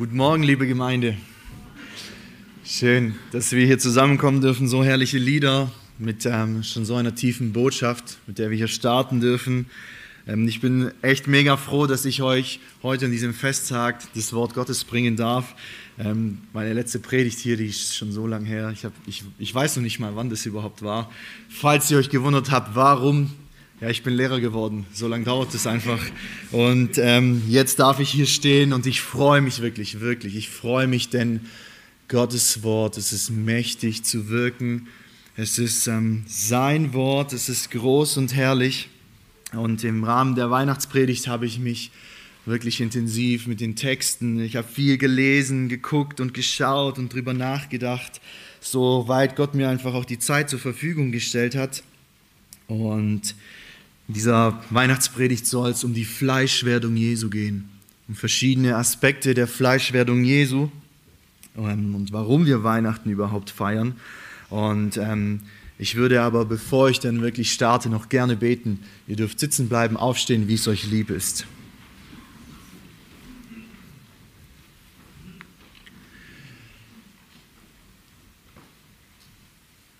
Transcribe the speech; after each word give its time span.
Guten 0.00 0.16
Morgen, 0.16 0.42
liebe 0.42 0.66
Gemeinde. 0.66 1.14
Schön, 2.64 3.16
dass 3.32 3.52
wir 3.52 3.66
hier 3.66 3.78
zusammenkommen 3.78 4.40
dürfen. 4.40 4.66
So 4.66 4.82
herrliche 4.82 5.18
Lieder 5.18 5.70
mit 5.98 6.24
ähm, 6.24 6.62
schon 6.62 6.86
so 6.86 6.94
einer 6.94 7.14
tiefen 7.14 7.52
Botschaft, 7.52 8.16
mit 8.26 8.38
der 8.38 8.48
wir 8.48 8.56
hier 8.56 8.68
starten 8.68 9.20
dürfen. 9.20 9.66
Ähm, 10.26 10.48
ich 10.48 10.62
bin 10.62 10.90
echt 11.02 11.26
mega 11.26 11.58
froh, 11.58 11.86
dass 11.86 12.06
ich 12.06 12.22
euch 12.22 12.60
heute 12.82 13.04
an 13.04 13.10
diesem 13.10 13.34
Festtag 13.34 14.02
das 14.14 14.32
Wort 14.32 14.54
Gottes 14.54 14.84
bringen 14.84 15.16
darf. 15.16 15.54
Ähm, 15.98 16.38
meine 16.54 16.72
letzte 16.72 16.98
Predigt 16.98 17.38
hier, 17.38 17.58
die 17.58 17.66
ist 17.66 17.94
schon 17.94 18.10
so 18.10 18.26
lange 18.26 18.46
her. 18.46 18.70
Ich, 18.72 18.86
hab, 18.86 18.94
ich, 19.06 19.22
ich 19.38 19.54
weiß 19.54 19.76
noch 19.76 19.82
nicht 19.82 19.98
mal, 19.98 20.16
wann 20.16 20.30
das 20.30 20.46
überhaupt 20.46 20.80
war. 20.80 21.10
Falls 21.50 21.90
ihr 21.90 21.98
euch 21.98 22.08
gewundert 22.08 22.50
habt, 22.50 22.74
warum 22.74 23.32
ja, 23.80 23.88
ich 23.88 24.02
bin 24.02 24.14
Lehrer 24.14 24.40
geworden. 24.40 24.86
So 24.92 25.08
lange 25.08 25.24
dauert 25.24 25.54
es 25.54 25.66
einfach. 25.66 26.00
Und 26.52 26.98
ähm, 26.98 27.42
jetzt 27.48 27.78
darf 27.78 27.98
ich 27.98 28.10
hier 28.10 28.26
stehen 28.26 28.72
und 28.72 28.86
ich 28.86 29.00
freue 29.00 29.40
mich 29.40 29.62
wirklich, 29.62 30.00
wirklich. 30.00 30.36
Ich 30.36 30.50
freue 30.50 30.86
mich, 30.86 31.08
denn 31.08 31.40
Gottes 32.08 32.62
Wort, 32.62 32.98
es 32.98 33.12
ist 33.12 33.30
mächtig 33.30 34.02
zu 34.02 34.28
wirken. 34.28 34.88
Es 35.36 35.58
ist 35.58 35.86
ähm, 35.86 36.24
sein 36.26 36.92
Wort, 36.92 37.32
es 37.32 37.48
ist 37.48 37.70
groß 37.70 38.18
und 38.18 38.34
herrlich. 38.34 38.90
Und 39.52 39.82
im 39.82 40.04
Rahmen 40.04 40.34
der 40.34 40.50
Weihnachtspredigt 40.50 41.26
habe 41.26 41.46
ich 41.46 41.58
mich 41.58 41.90
wirklich 42.44 42.80
intensiv 42.80 43.46
mit 43.46 43.60
den 43.60 43.76
Texten, 43.76 44.40
ich 44.40 44.56
habe 44.56 44.66
viel 44.66 44.98
gelesen, 44.98 45.68
geguckt 45.68 46.20
und 46.20 46.34
geschaut 46.34 46.98
und 46.98 47.12
drüber 47.12 47.34
nachgedacht, 47.34 48.20
soweit 48.60 49.36
Gott 49.36 49.54
mir 49.54 49.68
einfach 49.68 49.94
auch 49.94 50.04
die 50.04 50.18
Zeit 50.18 50.50
zur 50.50 50.58
Verfügung 50.58 51.12
gestellt 51.12 51.54
hat. 51.54 51.82
Und 52.66 53.34
in 54.10 54.14
dieser 54.14 54.60
Weihnachtspredigt 54.70 55.46
soll 55.46 55.70
es 55.70 55.84
um 55.84 55.94
die 55.94 56.04
Fleischwerdung 56.04 56.96
Jesu 56.96 57.30
gehen, 57.30 57.68
um 58.08 58.16
verschiedene 58.16 58.74
Aspekte 58.74 59.34
der 59.34 59.46
Fleischwerdung 59.46 60.24
Jesu 60.24 60.68
ähm, 61.56 61.94
und 61.94 62.12
warum 62.12 62.44
wir 62.44 62.64
Weihnachten 62.64 63.08
überhaupt 63.08 63.50
feiern. 63.50 63.94
Und 64.48 64.96
ähm, 64.96 65.42
ich 65.78 65.94
würde 65.94 66.22
aber, 66.22 66.44
bevor 66.44 66.90
ich 66.90 66.98
dann 66.98 67.22
wirklich 67.22 67.52
starte, 67.52 67.88
noch 67.88 68.08
gerne 68.08 68.34
beten. 68.34 68.80
Ihr 69.06 69.14
dürft 69.14 69.38
sitzen 69.38 69.68
bleiben, 69.68 69.96
aufstehen, 69.96 70.48
wie 70.48 70.54
es 70.54 70.66
euch 70.66 70.90
lieb 70.90 71.10
ist. 71.10 71.46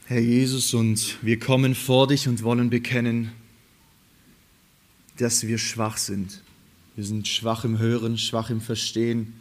Herr 0.06 0.18
Jesus, 0.18 0.74
und 0.74 1.18
wir 1.22 1.38
kommen 1.38 1.76
vor 1.76 2.08
dich 2.08 2.26
und 2.26 2.42
wollen 2.42 2.70
bekennen, 2.70 3.30
dass 5.20 5.46
wir 5.46 5.58
schwach 5.58 5.96
sind. 5.96 6.42
Wir 6.96 7.04
sind 7.04 7.28
schwach 7.28 7.64
im 7.64 7.78
Hören, 7.78 8.18
schwach 8.18 8.50
im 8.50 8.60
Verstehen, 8.60 9.34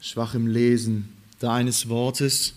schwach 0.00 0.34
im 0.34 0.46
Lesen 0.46 1.08
deines 1.38 1.88
Wortes. 1.88 2.54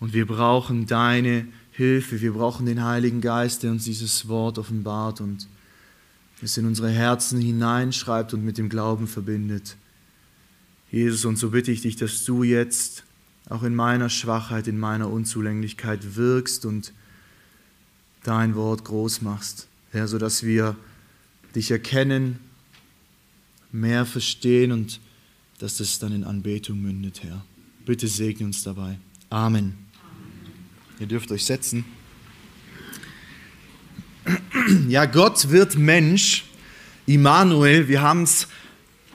Und 0.00 0.12
wir 0.12 0.26
brauchen 0.26 0.86
deine 0.86 1.46
Hilfe. 1.72 2.20
Wir 2.20 2.32
brauchen 2.32 2.66
den 2.66 2.84
Heiligen 2.84 3.20
Geist, 3.20 3.62
der 3.62 3.70
uns 3.70 3.84
dieses 3.84 4.28
Wort 4.28 4.58
offenbart 4.58 5.20
und 5.20 5.46
es 6.42 6.56
in 6.56 6.66
unsere 6.66 6.90
Herzen 6.90 7.40
hineinschreibt 7.40 8.34
und 8.34 8.44
mit 8.44 8.58
dem 8.58 8.68
Glauben 8.68 9.06
verbindet. 9.06 9.76
Jesus, 10.90 11.24
und 11.24 11.36
so 11.36 11.50
bitte 11.50 11.70
ich 11.70 11.82
dich, 11.82 11.96
dass 11.96 12.24
du 12.24 12.42
jetzt 12.42 13.04
auch 13.48 13.62
in 13.62 13.74
meiner 13.74 14.08
Schwachheit, 14.08 14.68
in 14.68 14.78
meiner 14.78 15.10
Unzulänglichkeit 15.10 16.16
wirkst 16.16 16.66
und 16.66 16.92
dein 18.22 18.54
Wort 18.54 18.84
groß 18.84 19.22
machst. 19.22 19.67
Herr, 19.90 20.06
sodass 20.06 20.42
wir 20.42 20.76
dich 21.54 21.70
erkennen, 21.70 22.38
mehr 23.72 24.04
verstehen 24.04 24.72
und 24.72 25.00
dass 25.58 25.78
das 25.78 25.98
dann 25.98 26.12
in 26.12 26.24
Anbetung 26.24 26.80
mündet, 26.80 27.22
Herr. 27.22 27.44
Bitte 27.84 28.06
segne 28.06 28.46
uns 28.46 28.62
dabei. 28.62 28.98
Amen. 29.30 29.74
Ihr 31.00 31.06
dürft 31.06 31.30
euch 31.32 31.44
setzen. 31.44 31.84
Ja, 34.88 35.06
Gott 35.06 35.48
wird 35.50 35.76
Mensch. 35.76 36.44
Immanuel, 37.06 37.88
wir 37.88 38.02
haben 38.02 38.24
es 38.24 38.46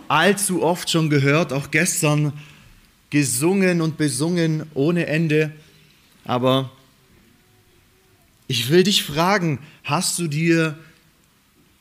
allzu 0.08 0.64
oft 0.64 0.90
schon 0.90 1.12
gehört, 1.12 1.53
auch 1.53 1.69
gestern 1.69 2.34
gesungen 3.12 3.81
und 3.81 3.98
besungen 3.98 4.64
ohne 4.74 5.06
Ende. 5.06 5.52
Aber 6.25 6.72
ich 8.48 8.70
will 8.70 8.84
dich 8.84 9.04
fragen, 9.04 9.59
hast 9.84 10.20
du 10.20 10.28
dir, 10.28 10.78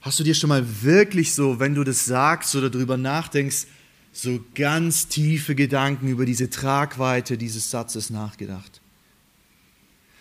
hast 0.00 0.20
du 0.20 0.24
dir 0.24 0.34
schon 0.34 0.48
mal 0.48 0.64
wirklich 0.82 1.34
so, 1.34 1.58
wenn 1.58 1.74
du 1.74 1.84
das 1.84 2.04
sagst 2.04 2.54
oder 2.56 2.70
darüber 2.70 2.96
nachdenkst, 2.96 3.66
so 4.12 4.44
ganz 4.54 5.08
tiefe 5.08 5.54
Gedanken 5.54 6.08
über 6.08 6.26
diese 6.26 6.50
Tragweite 6.50 7.38
dieses 7.38 7.70
Satzes 7.70 8.10
nachgedacht? 8.10 8.80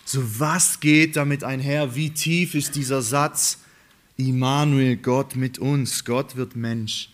So 0.04 0.40
was 0.40 0.80
geht 0.80 1.16
damit 1.16 1.44
einher? 1.44 1.94
Wie 1.94 2.10
tief 2.10 2.54
ist 2.54 2.74
dieser 2.74 3.02
Satz? 3.02 3.58
Immanuel, 4.16 4.96
Gott 4.96 5.36
mit 5.36 5.58
uns, 5.58 6.04
Gott 6.04 6.36
wird 6.36 6.54
Mensch. 6.54 7.10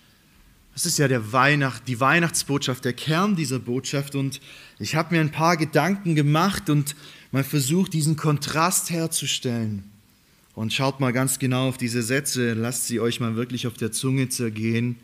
Das 0.75 0.87
ist 0.87 0.99
ja 0.99 1.09
der 1.09 1.33
Weihnacht, 1.33 1.89
die 1.89 2.01
Weihnachtsbotschaft, 2.01 2.85
der 2.85 2.93
Kern 2.93 3.35
dieser 3.35 3.59
Botschaft. 3.59 4.15
Und 4.15 4.41
ich 4.79 4.95
habe 4.95 5.15
mir 5.15 5.21
ein 5.21 5.33
paar 5.33 5.57
Gedanken 5.57 6.15
gemacht 6.15 6.71
und 6.71 6.95
mal 7.31 7.45
versucht, 7.45 7.93
diesen 7.93 8.17
Kontrast 8.17 8.91
herzustellen. 8.91 9.85
Und 10.55 10.73
schaut 10.73 10.99
mal 10.99 11.13
ganz 11.13 11.39
genau 11.39 11.69
auf 11.69 11.79
diese 11.79 12.03
Sätze, 12.03 12.55
lasst 12.55 12.87
sie 12.87 12.99
euch 12.99 13.21
mal 13.21 13.37
wirklich 13.37 13.67
auf 13.67 13.75
der 13.75 13.93
Zunge 13.93 14.29
zergehen. 14.29 14.97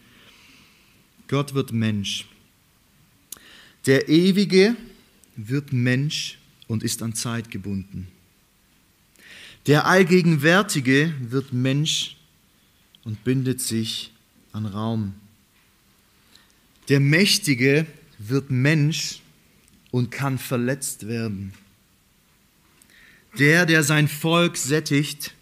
Gott 1.29 1.55
wird 1.55 1.73
Mensch. 1.73 2.27
Der 3.87 4.09
Ewige 4.09 4.77
wird 5.37 5.73
Mensch 5.73 6.39
und 6.67 6.83
ist 6.83 7.03
an 7.03 7.15
Zeit 7.15 7.51
gebunden. 7.51 8.09
Der 9.67 9.87
Allgegenwärtige 9.87 11.15
wird 11.21 11.53
Mensch 11.53 12.17
und 13.05 13.25
bindet 13.25 13.61
sich 13.61 14.13
an 14.53 14.67
Raum. 14.67 15.15
Der 16.89 17.01
Mächtige 17.01 17.87
wird 18.19 18.51
Mensch 18.51 19.21
und 19.91 20.11
kann 20.11 20.39
verletzt 20.39 21.07
werden. 21.07 21.55
Der, 23.39 23.67
der 23.67 23.83
sein 23.83 24.09
Volk 24.09 24.57
sättigt, 24.57 25.35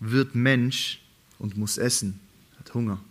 wird 0.00 0.34
Mensch 0.34 1.00
und 1.38 1.56
muss 1.56 1.76
essen, 1.76 2.20
hat 2.58 2.72
Hunger. 2.74 3.02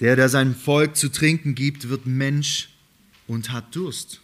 Der, 0.00 0.16
der 0.16 0.28
seinem 0.28 0.54
Volk 0.54 0.96
zu 0.96 1.10
trinken 1.10 1.54
gibt, 1.54 1.88
wird 1.88 2.06
Mensch 2.06 2.70
und 3.26 3.50
hat 3.50 3.74
Durst. 3.74 4.20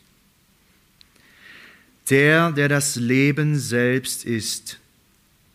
Der, 2.11 2.53
der 2.53 2.69
das 2.69 2.97
Leben 2.97 3.59
selbst 3.59 4.25
ist, 4.25 4.79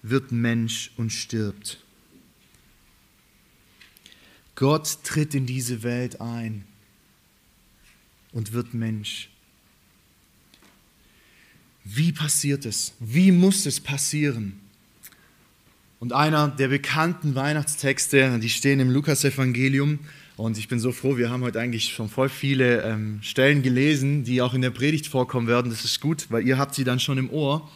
wird 0.02 0.32
Mensch 0.32 0.92
und 0.98 1.12
stirbt. 1.12 1.84
Gott 4.56 5.04
tritt 5.04 5.36
in 5.36 5.46
diese 5.46 5.84
Welt 5.84 6.20
ein 6.20 6.66
und 8.34 8.52
wird 8.52 8.74
Mensch. 8.74 9.30
Wie 11.92 12.12
passiert 12.12 12.66
es? 12.66 12.94
Wie 13.00 13.32
muss 13.32 13.66
es 13.66 13.80
passieren? 13.80 14.60
Und 16.00 16.14
einer 16.14 16.48
der 16.48 16.68
bekannten 16.68 17.34
Weihnachtstexte, 17.34 18.38
die 18.40 18.50
stehen 18.50 18.80
im 18.80 18.92
Lukasevangelium. 18.92 19.98
Und 20.38 20.60
ich 20.60 20.68
bin 20.68 20.80
so 20.80 20.92
froh, 20.92 21.18
wir 21.18 21.32
haben 21.32 21.42
heute 21.42 21.60
eigentlich 21.60 21.92
schon 21.92 22.08
voll 22.08 22.30
viele 22.30 22.84
ähm, 22.84 23.20
Stellen 23.24 23.64
gelesen, 23.64 24.24
die 24.24 24.42
auch 24.44 24.54
in 24.54 24.62
der 24.62 24.70
Predigt 24.70 25.08
vorkommen 25.08 25.48
werden. 25.48 25.72
Das 25.72 25.84
ist 25.84 26.00
gut, 26.00 26.28
weil 26.30 26.48
ihr 26.48 26.60
habt 26.60 26.76
sie 26.76 26.84
dann 26.84 27.00
schon 27.00 27.18
im 27.18 27.32
Ohr. 27.32 27.68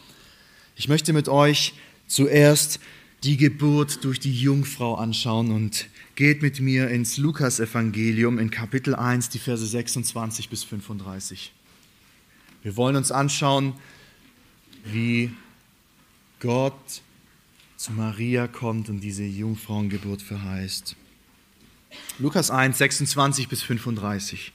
Ich 0.76 0.88
möchte 0.88 1.12
mit 1.12 1.28
euch 1.28 1.74
zuerst 2.06 2.78
die 3.24 3.36
Geburt 3.36 4.04
durch 4.04 4.20
die 4.20 4.32
Jungfrau 4.32 4.94
anschauen 4.94 5.50
und 5.50 5.88
geht 6.14 6.40
mit 6.40 6.60
mir 6.60 6.88
ins 6.88 7.16
Lukasevangelium 7.16 8.38
in 8.38 8.50
Kapitel 8.50 8.94
1, 8.94 9.30
die 9.30 9.40
Verse 9.40 9.66
26 9.66 10.48
bis 10.50 10.62
35. 10.62 11.52
Wir 12.62 12.76
wollen 12.76 12.96
uns 12.96 13.10
anschauen, 13.10 13.74
wie 14.84 15.32
Gott 16.40 17.02
zu 17.76 17.92
Maria 17.92 18.46
kommt 18.46 18.88
und 18.88 19.00
diese 19.00 19.24
Jungfrauengeburt 19.24 20.22
verheißt. 20.22 20.96
Lukas 22.18 22.50
1, 22.50 22.78
26 22.78 23.48
bis 23.48 23.62
35. 23.62 24.52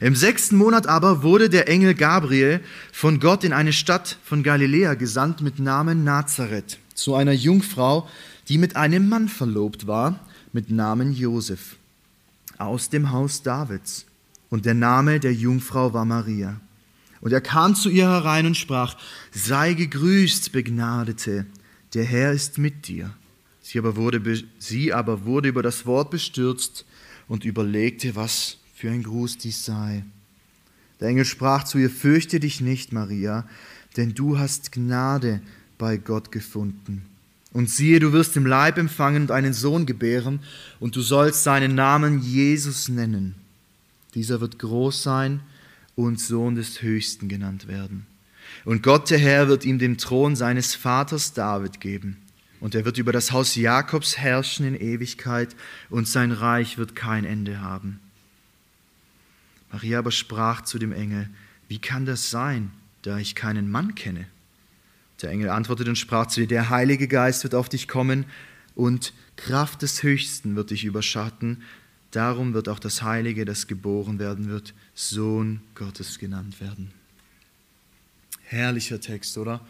Im 0.00 0.16
sechsten 0.16 0.56
Monat 0.56 0.86
aber 0.86 1.22
wurde 1.22 1.48
der 1.48 1.68
Engel 1.68 1.94
Gabriel 1.94 2.60
von 2.92 3.20
Gott 3.20 3.44
in 3.44 3.52
eine 3.52 3.72
Stadt 3.72 4.18
von 4.24 4.42
Galiläa 4.42 4.94
gesandt 4.94 5.40
mit 5.40 5.58
Namen 5.58 6.04
Nazareth 6.04 6.78
zu 6.94 7.14
einer 7.14 7.32
Jungfrau, 7.32 8.08
die 8.48 8.58
mit 8.58 8.76
einem 8.76 9.08
Mann 9.08 9.28
verlobt 9.28 9.86
war, 9.86 10.20
mit 10.52 10.70
Namen 10.70 11.12
Josef, 11.12 11.76
aus 12.58 12.90
dem 12.90 13.10
Haus 13.10 13.42
Davids. 13.42 14.06
Und 14.50 14.66
der 14.66 14.74
Name 14.74 15.20
der 15.20 15.32
Jungfrau 15.32 15.94
war 15.94 16.04
Maria. 16.04 16.60
Und 17.22 17.32
er 17.32 17.40
kam 17.40 17.74
zu 17.76 17.88
ihr 17.88 18.08
herein 18.08 18.46
und 18.46 18.56
sprach, 18.56 18.96
sei 19.30 19.74
gegrüßt, 19.74 20.50
Begnadete, 20.50 21.46
der 21.94 22.04
Herr 22.04 22.32
ist 22.32 22.58
mit 22.58 22.88
dir. 22.88 23.14
Sie 23.62 23.78
aber, 23.78 23.94
wurde, 23.94 24.42
sie 24.58 24.92
aber 24.92 25.24
wurde 25.24 25.48
über 25.48 25.62
das 25.62 25.86
Wort 25.86 26.10
bestürzt 26.10 26.84
und 27.28 27.44
überlegte, 27.44 28.16
was 28.16 28.58
für 28.74 28.90
ein 28.90 29.04
Gruß 29.04 29.38
dies 29.38 29.64
sei. 29.64 30.04
Der 30.98 31.08
Engel 31.08 31.24
sprach 31.24 31.62
zu 31.62 31.78
ihr, 31.78 31.90
fürchte 31.90 32.40
dich 32.40 32.60
nicht, 32.60 32.92
Maria, 32.92 33.46
denn 33.96 34.14
du 34.14 34.38
hast 34.38 34.72
Gnade 34.72 35.40
bei 35.78 35.98
Gott 35.98 36.32
gefunden. 36.32 37.06
Und 37.52 37.70
siehe, 37.70 38.00
du 38.00 38.12
wirst 38.12 38.36
im 38.36 38.46
Leib 38.46 38.78
empfangen 38.78 39.22
und 39.22 39.30
einen 39.30 39.52
Sohn 39.52 39.86
gebären, 39.86 40.40
und 40.80 40.96
du 40.96 41.02
sollst 41.02 41.44
seinen 41.44 41.76
Namen 41.76 42.20
Jesus 42.20 42.88
nennen. 42.88 43.36
Dieser 44.14 44.40
wird 44.40 44.58
groß 44.58 45.04
sein 45.04 45.40
und 45.96 46.20
Sohn 46.20 46.54
des 46.54 46.82
Höchsten 46.82 47.28
genannt 47.28 47.68
werden. 47.68 48.06
Und 48.64 48.82
Gott 48.82 49.10
der 49.10 49.18
Herr 49.18 49.48
wird 49.48 49.64
ihm 49.64 49.78
den 49.78 49.98
Thron 49.98 50.36
seines 50.36 50.74
Vaters 50.74 51.32
David 51.32 51.80
geben. 51.80 52.18
Und 52.60 52.74
er 52.74 52.84
wird 52.84 52.98
über 52.98 53.12
das 53.12 53.32
Haus 53.32 53.56
Jakobs 53.56 54.18
herrschen 54.18 54.66
in 54.66 54.80
Ewigkeit, 54.80 55.56
und 55.90 56.06
sein 56.06 56.30
Reich 56.30 56.78
wird 56.78 56.94
kein 56.94 57.24
Ende 57.24 57.60
haben. 57.60 57.98
Maria 59.72 59.98
aber 59.98 60.12
sprach 60.12 60.62
zu 60.62 60.78
dem 60.78 60.92
Engel, 60.92 61.28
wie 61.68 61.78
kann 61.78 62.06
das 62.06 62.30
sein, 62.30 62.70
da 63.02 63.18
ich 63.18 63.34
keinen 63.34 63.70
Mann 63.70 63.94
kenne? 63.94 64.26
Der 65.22 65.30
Engel 65.30 65.50
antwortete 65.50 65.88
und 65.88 65.96
sprach 65.96 66.26
zu 66.26 66.42
ihr, 66.42 66.46
der 66.46 66.68
Heilige 66.68 67.08
Geist 67.08 67.44
wird 67.44 67.54
auf 67.54 67.68
dich 67.68 67.88
kommen 67.88 68.26
und 68.74 69.12
Kraft 69.36 69.82
des 69.82 70.02
Höchsten 70.02 70.56
wird 70.56 70.70
dich 70.70 70.84
überschatten. 70.84 71.62
Darum 72.12 72.52
wird 72.52 72.68
auch 72.68 72.78
das 72.78 73.02
Heilige, 73.02 73.44
das 73.46 73.66
geboren 73.66 74.18
werden 74.18 74.48
wird, 74.48 74.74
Sohn 74.94 75.60
Gottes 75.74 76.18
genannt 76.18 76.60
werden. 76.60 76.92
Herrlicher 78.42 79.00
Text, 79.00 79.38
oder? 79.38 79.60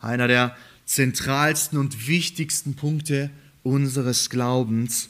Einer 0.00 0.28
der 0.28 0.56
zentralsten 0.86 1.76
und 1.78 2.06
wichtigsten 2.06 2.74
Punkte 2.74 3.30
unseres 3.64 4.30
Glaubens. 4.30 5.08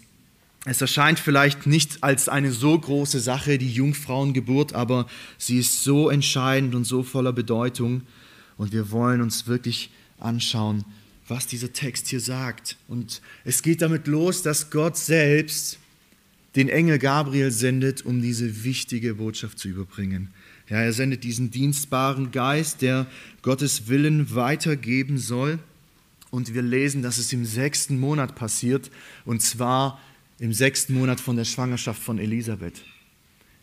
Es 0.65 0.81
erscheint 0.81 1.19
vielleicht 1.19 1.67
nicht 1.67 2.03
als 2.03 2.31
eine 2.31 2.51
so 2.51 2.79
große 2.79 3.21
Sache, 3.21 3.59
die 3.59 3.71
Jungfrauengeburt, 3.71 4.73
aber 4.73 5.07
sie 5.37 5.59
ist 5.59 5.85
so 5.85 6.09
entscheidend 6.09 6.75
und 6.75 6.85
so 6.85 7.03
voller 7.03 7.35
Bedeutung. 7.35 8.03
Und 8.57 8.73
wir 8.73 8.91
wollen 8.91 9.21
uns 9.21 9.47
wirklich 9.47 9.91
anschauen, 10.19 10.87
was 11.29 11.47
dieser 11.47 11.75
Text 11.75 12.09
hier 12.09 12.21
sagt. 12.21 12.79
Und 12.89 13.21
es 13.45 13.61
geht 13.61 13.83
damit 13.83 14.07
los, 14.07 14.41
dass 14.41 14.71
Gott 14.71 14.97
selbst 14.97 15.79
den 16.57 16.69
Engel 16.69 16.99
Gabriel 16.99 17.51
sendet, 17.51 18.05
um 18.05 18.23
diese 18.23 18.65
wichtige 18.65 19.15
Botschaft 19.15 19.59
zu 19.59 19.69
überbringen. 19.69 20.31
Ja, 20.69 20.79
er 20.79 20.93
sendet 20.93 21.25
diesen 21.25 21.51
dienstbaren 21.51 22.31
Geist, 22.31 22.81
der 22.83 23.07
Gottes 23.43 23.89
Willen 23.89 24.35
weitergeben 24.35 25.19
soll. 25.19 25.59
Und 26.31 26.55
wir 26.55 26.63
lesen, 26.63 27.03
dass 27.03 27.19
es 27.19 27.33
im 27.33 27.45
sechsten 27.45 27.99
Monat 28.01 28.35
passiert, 28.35 28.91
und 29.25 29.41
zwar 29.41 30.01
im 30.39 30.53
sechsten 30.53 30.95
Monat 30.95 31.21
von 31.21 31.37
der 31.37 31.45
Schwangerschaft 31.45 32.03
von 32.03 32.19
Elisabeth. 32.19 32.83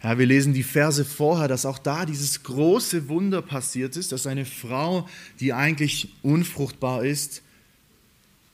Ja, 0.04 0.18
wir 0.18 0.26
lesen 0.26 0.54
die 0.54 0.64
Verse 0.64 1.04
vorher, 1.06 1.48
dass 1.48 1.66
auch 1.66 1.78
da 1.78 2.06
dieses 2.06 2.44
große 2.44 3.08
Wunder 3.08 3.42
passiert 3.42 3.98
ist, 3.98 4.12
dass 4.12 4.26
eine 4.26 4.46
Frau, 4.46 5.08
die 5.40 5.54
eigentlich 5.54 6.10
unfruchtbar 6.24 7.04
ist, 7.06 7.42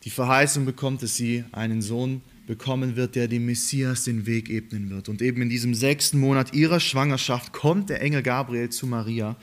die 0.03 0.09
Verheißung 0.09 0.65
bekommt, 0.65 1.03
dass 1.03 1.15
sie 1.15 1.43
einen 1.51 1.81
Sohn 1.81 2.21
bekommen 2.47 2.95
wird, 2.95 3.15
der 3.15 3.27
dem 3.27 3.45
Messias 3.45 4.05
den 4.05 4.25
Weg 4.25 4.49
ebnen 4.49 4.89
wird. 4.89 5.09
Und 5.09 5.21
eben 5.21 5.41
in 5.41 5.49
diesem 5.49 5.75
sechsten 5.75 6.19
Monat 6.19 6.53
ihrer 6.53 6.79
Schwangerschaft 6.79 7.53
kommt 7.53 7.89
der 7.89 8.01
Engel 8.01 8.23
Gabriel 8.23 8.69
zu 8.69 8.87
Maria, 8.87 9.35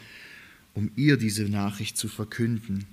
um 0.74 0.90
ihr 0.96 1.16
diese 1.16 1.44
Nachricht 1.44 1.96
zu 1.96 2.08
verkünden. 2.08 2.86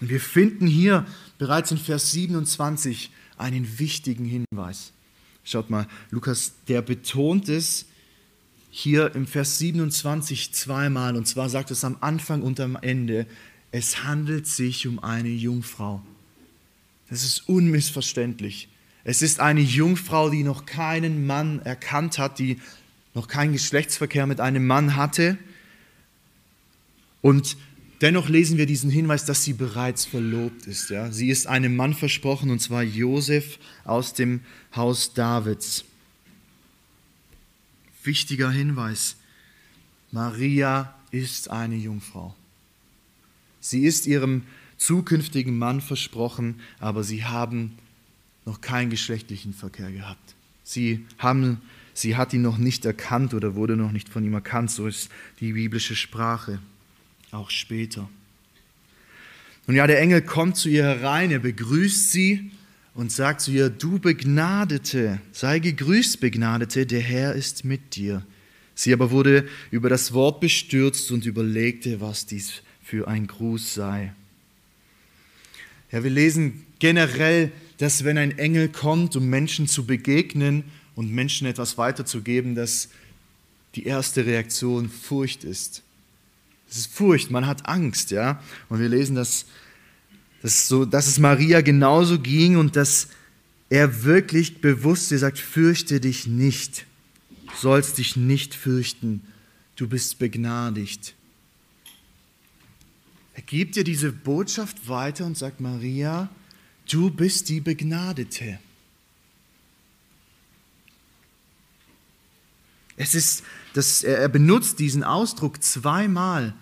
Und 0.00 0.08
wir 0.08 0.20
finden 0.20 0.66
hier 0.66 1.04
bereits 1.38 1.70
in 1.70 1.78
Vers 1.78 2.12
27 2.12 3.10
einen 3.36 3.78
wichtigen 3.78 4.24
Hinweis. 4.24 4.92
Schaut 5.44 5.68
mal, 5.68 5.86
Lukas, 6.10 6.52
der 6.68 6.80
betont 6.80 7.48
es 7.48 7.86
hier 8.70 9.14
im 9.14 9.26
Vers 9.26 9.58
27 9.58 10.52
zweimal, 10.52 11.16
und 11.16 11.26
zwar 11.26 11.50
sagt 11.50 11.70
es 11.70 11.84
am 11.84 11.98
Anfang 12.00 12.42
und 12.42 12.58
am 12.60 12.76
Ende, 12.80 13.26
es 13.70 14.04
handelt 14.04 14.46
sich 14.46 14.86
um 14.86 14.98
eine 14.98 15.28
Jungfrau. 15.28 16.02
Das 17.10 17.24
ist 17.24 17.48
unmissverständlich. 17.48 18.68
Es 19.04 19.22
ist 19.22 19.40
eine 19.40 19.60
Jungfrau, 19.60 20.30
die 20.30 20.44
noch 20.44 20.66
keinen 20.66 21.26
Mann 21.26 21.60
erkannt 21.60 22.18
hat, 22.18 22.38
die 22.38 22.60
noch 23.14 23.28
keinen 23.28 23.52
Geschlechtsverkehr 23.52 24.26
mit 24.26 24.40
einem 24.40 24.66
Mann 24.66 24.96
hatte. 24.96 25.36
Und 27.20 27.56
dennoch 28.00 28.28
lesen 28.28 28.58
wir 28.58 28.66
diesen 28.66 28.90
Hinweis, 28.90 29.24
dass 29.24 29.44
sie 29.44 29.52
bereits 29.52 30.04
verlobt 30.04 30.66
ist. 30.66 30.90
Ja? 30.90 31.10
Sie 31.10 31.30
ist 31.30 31.46
einem 31.46 31.74
Mann 31.74 31.94
versprochen, 31.94 32.50
und 32.50 32.60
zwar 32.60 32.82
Josef 32.82 33.58
aus 33.84 34.14
dem 34.14 34.40
Haus 34.74 35.14
Davids 35.14 35.84
wichtiger 38.04 38.50
Hinweis. 38.50 39.16
Maria 40.10 40.94
ist 41.10 41.50
eine 41.50 41.76
Jungfrau. 41.76 42.34
Sie 43.60 43.84
ist 43.84 44.06
ihrem 44.06 44.42
zukünftigen 44.76 45.56
Mann 45.56 45.80
versprochen, 45.80 46.60
aber 46.80 47.04
sie 47.04 47.24
haben 47.24 47.78
noch 48.44 48.60
keinen 48.60 48.90
geschlechtlichen 48.90 49.54
Verkehr 49.54 49.90
gehabt. 49.90 50.34
Sie, 50.64 51.04
haben, 51.18 51.60
sie 51.94 52.16
hat 52.16 52.32
ihn 52.32 52.42
noch 52.42 52.58
nicht 52.58 52.84
erkannt 52.84 53.34
oder 53.34 53.54
wurde 53.54 53.76
noch 53.76 53.92
nicht 53.92 54.08
von 54.08 54.24
ihm 54.24 54.34
erkannt. 54.34 54.70
So 54.70 54.86
ist 54.86 55.10
die 55.40 55.52
biblische 55.52 55.96
Sprache, 55.96 56.58
auch 57.30 57.50
später. 57.50 58.08
Und 59.66 59.76
ja, 59.76 59.86
der 59.86 60.00
Engel 60.00 60.22
kommt 60.22 60.56
zu 60.56 60.68
ihr 60.68 60.84
herein, 60.84 61.30
er 61.30 61.38
begrüßt 61.38 62.10
sie 62.10 62.50
und 62.94 63.12
sagt 63.12 63.40
zu 63.42 63.52
ihr, 63.52 63.70
du 63.70 63.98
Begnadete, 63.98 65.20
sei 65.30 65.60
gegrüßt, 65.60 66.20
Begnadete, 66.20 66.84
der 66.84 67.00
Herr 67.00 67.34
ist 67.34 67.64
mit 67.64 67.96
dir. 67.96 68.24
Sie 68.74 68.92
aber 68.92 69.10
wurde 69.10 69.48
über 69.70 69.88
das 69.88 70.12
Wort 70.12 70.40
bestürzt 70.40 71.10
und 71.10 71.26
überlegte, 71.26 72.00
was 72.00 72.26
dies 72.26 72.62
für 72.82 73.06
ein 73.06 73.26
Gruß 73.26 73.74
sei. 73.74 74.12
Ja, 75.92 76.02
wir 76.02 76.10
lesen 76.10 76.66
generell, 76.78 77.52
dass 77.78 78.04
wenn 78.04 78.18
ein 78.18 78.38
Engel 78.38 78.68
kommt, 78.68 79.16
um 79.16 79.28
Menschen 79.28 79.66
zu 79.66 79.86
begegnen 79.86 80.64
und 80.94 81.10
Menschen 81.10 81.46
etwas 81.46 81.78
weiterzugeben, 81.78 82.54
dass 82.54 82.88
die 83.74 83.84
erste 83.84 84.26
Reaktion 84.26 84.88
Furcht 84.90 85.44
ist. 85.44 85.82
Es 86.68 86.76
ist 86.78 86.92
Furcht, 86.92 87.30
man 87.30 87.46
hat 87.46 87.66
Angst, 87.66 88.10
ja. 88.10 88.42
Und 88.68 88.80
wir 88.80 88.88
lesen 88.88 89.16
das 89.16 89.46
dass, 90.42 90.66
so, 90.66 90.84
dass 90.84 91.06
es 91.06 91.18
Maria 91.18 91.60
genauso 91.60 92.18
ging 92.18 92.56
und 92.56 92.76
dass 92.76 93.08
er 93.70 94.04
wirklich 94.04 94.60
bewusst 94.60 95.10
dir 95.10 95.18
sagt, 95.18 95.38
fürchte 95.38 96.00
dich 96.00 96.26
nicht, 96.26 96.84
du 97.46 97.52
sollst 97.56 97.98
dich 97.98 98.16
nicht 98.16 98.54
fürchten, 98.54 99.22
du 99.76 99.88
bist 99.88 100.18
begnadigt. 100.18 101.14
Er 103.34 103.42
gibt 103.42 103.76
dir 103.76 103.84
diese 103.84 104.12
Botschaft 104.12 104.88
weiter 104.88 105.24
und 105.24 105.38
sagt, 105.38 105.60
Maria, 105.60 106.28
du 106.90 107.10
bist 107.10 107.48
die 107.48 107.60
Begnadete. 107.60 108.58
Es 112.96 113.14
ist, 113.14 113.42
das, 113.74 114.04
er 114.04 114.28
benutzt 114.28 114.78
diesen 114.78 115.02
Ausdruck 115.02 115.62
zweimal 115.62 116.54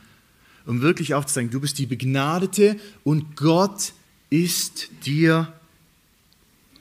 um 0.66 0.82
wirklich 0.82 1.14
aufzuzeigen, 1.14 1.50
du 1.50 1.60
bist 1.60 1.78
die 1.78 1.86
Begnadete 1.86 2.78
und 3.02 3.36
Gott 3.36 3.92
ist 4.30 4.88
dir, 5.04 5.52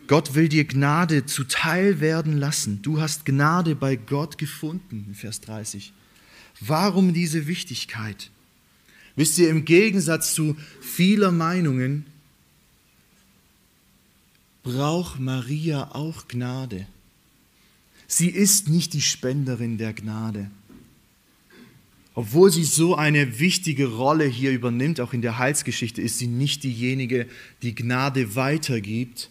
Gott 0.07 0.35
will 0.35 0.47
dir 0.47 0.65
Gnade 0.65 1.25
zuteil 1.25 1.99
werden 1.99 2.37
lassen. 2.37 2.81
Du 2.81 3.01
hast 3.01 3.25
Gnade 3.25 3.75
bei 3.75 3.95
Gott 3.95 4.37
gefunden, 4.37 5.15
Vers 5.15 5.41
30. 5.41 5.93
Warum 6.59 7.13
diese 7.13 7.47
Wichtigkeit? 7.47 8.29
Wisst 9.15 9.37
ihr, 9.39 9.49
im 9.49 9.65
Gegensatz 9.65 10.33
zu 10.33 10.55
vieler 10.81 11.31
Meinungen 11.31 12.05
braucht 14.63 15.19
Maria 15.19 15.91
auch 15.93 16.27
Gnade. 16.27 16.87
Sie 18.07 18.29
ist 18.29 18.69
nicht 18.69 18.93
die 18.93 19.01
Spenderin 19.01 19.77
der 19.77 19.93
Gnade. 19.93 20.49
Obwohl 22.15 22.51
sie 22.51 22.63
so 22.63 22.95
eine 22.95 23.39
wichtige 23.39 23.87
Rolle 23.87 24.25
hier 24.25 24.51
übernimmt, 24.51 24.99
auch 24.99 25.13
in 25.13 25.21
der 25.21 25.37
Heilsgeschichte, 25.37 26.01
ist 26.01 26.17
sie 26.17 26.27
nicht 26.27 26.63
diejenige, 26.63 27.27
die 27.61 27.75
Gnade 27.75 28.35
weitergibt, 28.35 29.29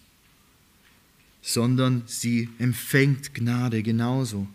sondern 1.42 2.02
sie 2.06 2.48
empfängt 2.58 3.34
Gnade 3.34 3.82
genauso. 3.82 4.46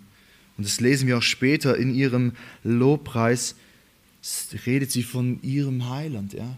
Und 0.57 0.65
das 0.65 0.79
lesen 0.79 1.07
wir 1.07 1.17
auch 1.17 1.23
später 1.23 1.77
in 1.77 1.93
ihrem 1.93 2.33
Lobpreis, 2.63 3.55
redet 4.65 4.91
sie 4.91 5.03
von 5.03 5.41
ihrem 5.41 5.89
Heiland, 5.89 6.33
ja? 6.33 6.57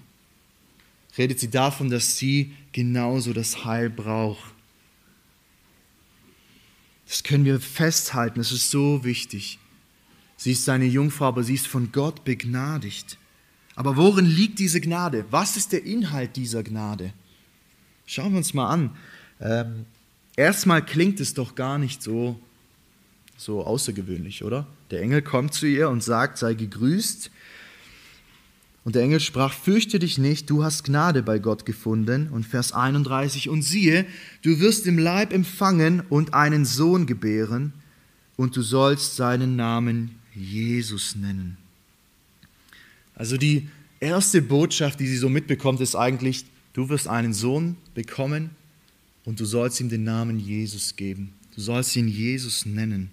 Redet 1.18 1.40
sie 1.40 1.50
davon, 1.50 1.90
dass 1.90 2.18
sie 2.18 2.54
genauso 2.76 3.32
das 3.32 3.64
Heil 3.64 3.90
braucht. 3.90 4.54
Das 7.08 7.24
können 7.24 7.46
wir 7.46 7.62
festhalten, 7.62 8.38
das 8.38 8.52
ist 8.52 8.70
so 8.70 9.06
wichtig. 9.06 9.60
Sie 10.36 10.52
ist 10.52 10.68
eine 10.68 10.84
Jungfrau, 10.84 11.28
aber 11.28 11.44
sie 11.44 11.54
ist 11.54 11.68
von 11.68 11.94
Gott 11.94 12.26
begnadigt. 12.26 13.18
Aber 13.76 13.96
worin 13.96 14.26
liegt 14.26 14.60
diese 14.60 14.82
Gnade? 14.82 15.24
Was 15.32 15.56
ist 15.56 15.72
der 15.72 15.86
Inhalt 15.86 16.36
dieser 16.36 16.64
Gnade? 16.64 17.14
Schauen 18.06 18.32
wir 18.32 18.40
uns 18.40 18.54
mal 18.54 18.68
an. 18.68 18.98
Ähm, 19.40 19.86
Erstmal 20.36 20.86
klingt 20.86 21.22
es 21.22 21.34
doch 21.34 21.56
gar 21.56 21.78
nicht 21.78 22.04
so, 22.04 22.38
so 23.38 23.64
außergewöhnlich, 23.64 24.44
oder? 24.44 24.68
Der 24.92 25.02
Engel 25.02 25.22
kommt 25.22 25.54
zu 25.54 25.66
ihr 25.66 25.88
und 25.90 26.04
sagt, 26.04 26.38
sei 26.40 26.56
gegrüßt. 26.56 27.32
Und 28.86 28.96
der 28.96 29.02
Engel 29.02 29.20
sprach, 29.20 29.52
fürchte 29.52 30.00
dich 30.00 30.18
nicht, 30.20 30.50
du 30.50 30.64
hast 30.64 30.86
Gnade 30.86 31.24
bei 31.24 31.40
Gott 31.40 31.66
gefunden. 31.66 32.30
Und 32.30 32.46
Vers 32.46 32.72
31, 32.72 33.50
und 33.50 33.64
siehe, 33.64 34.06
du 34.44 34.60
wirst 34.60 34.88
im 34.88 34.98
Leib 34.98 35.34
empfangen 35.34 36.04
und 36.08 36.34
einen 36.34 36.64
Sohn 36.64 37.08
gebären, 37.08 37.74
und 38.38 38.56
du 38.56 38.62
sollst 38.62 39.16
seinen 39.16 39.56
Namen 39.56 40.16
Jesus 40.34 41.16
nennen. 41.16 41.58
Also 43.16 43.38
die 43.38 43.70
erste 44.00 44.42
Botschaft, 44.42 45.00
die 45.00 45.08
sie 45.08 45.18
so 45.18 45.30
mitbekommt, 45.30 45.82
ist 45.82 45.96
eigentlich, 45.96 46.46
du 46.74 46.90
wirst 46.90 47.08
einen 47.08 47.34
Sohn 47.34 47.78
bekommen 47.94 48.50
und 49.24 49.40
du 49.40 49.46
sollst 49.46 49.80
ihm 49.80 49.90
den 49.90 50.04
Namen 50.04 50.40
Jesus 50.40 50.96
geben. 50.96 51.34
Du 51.56 51.62
sollst 51.62 51.96
ihn 51.96 52.10
Jesus 52.10 52.66
nennen. 52.66 53.10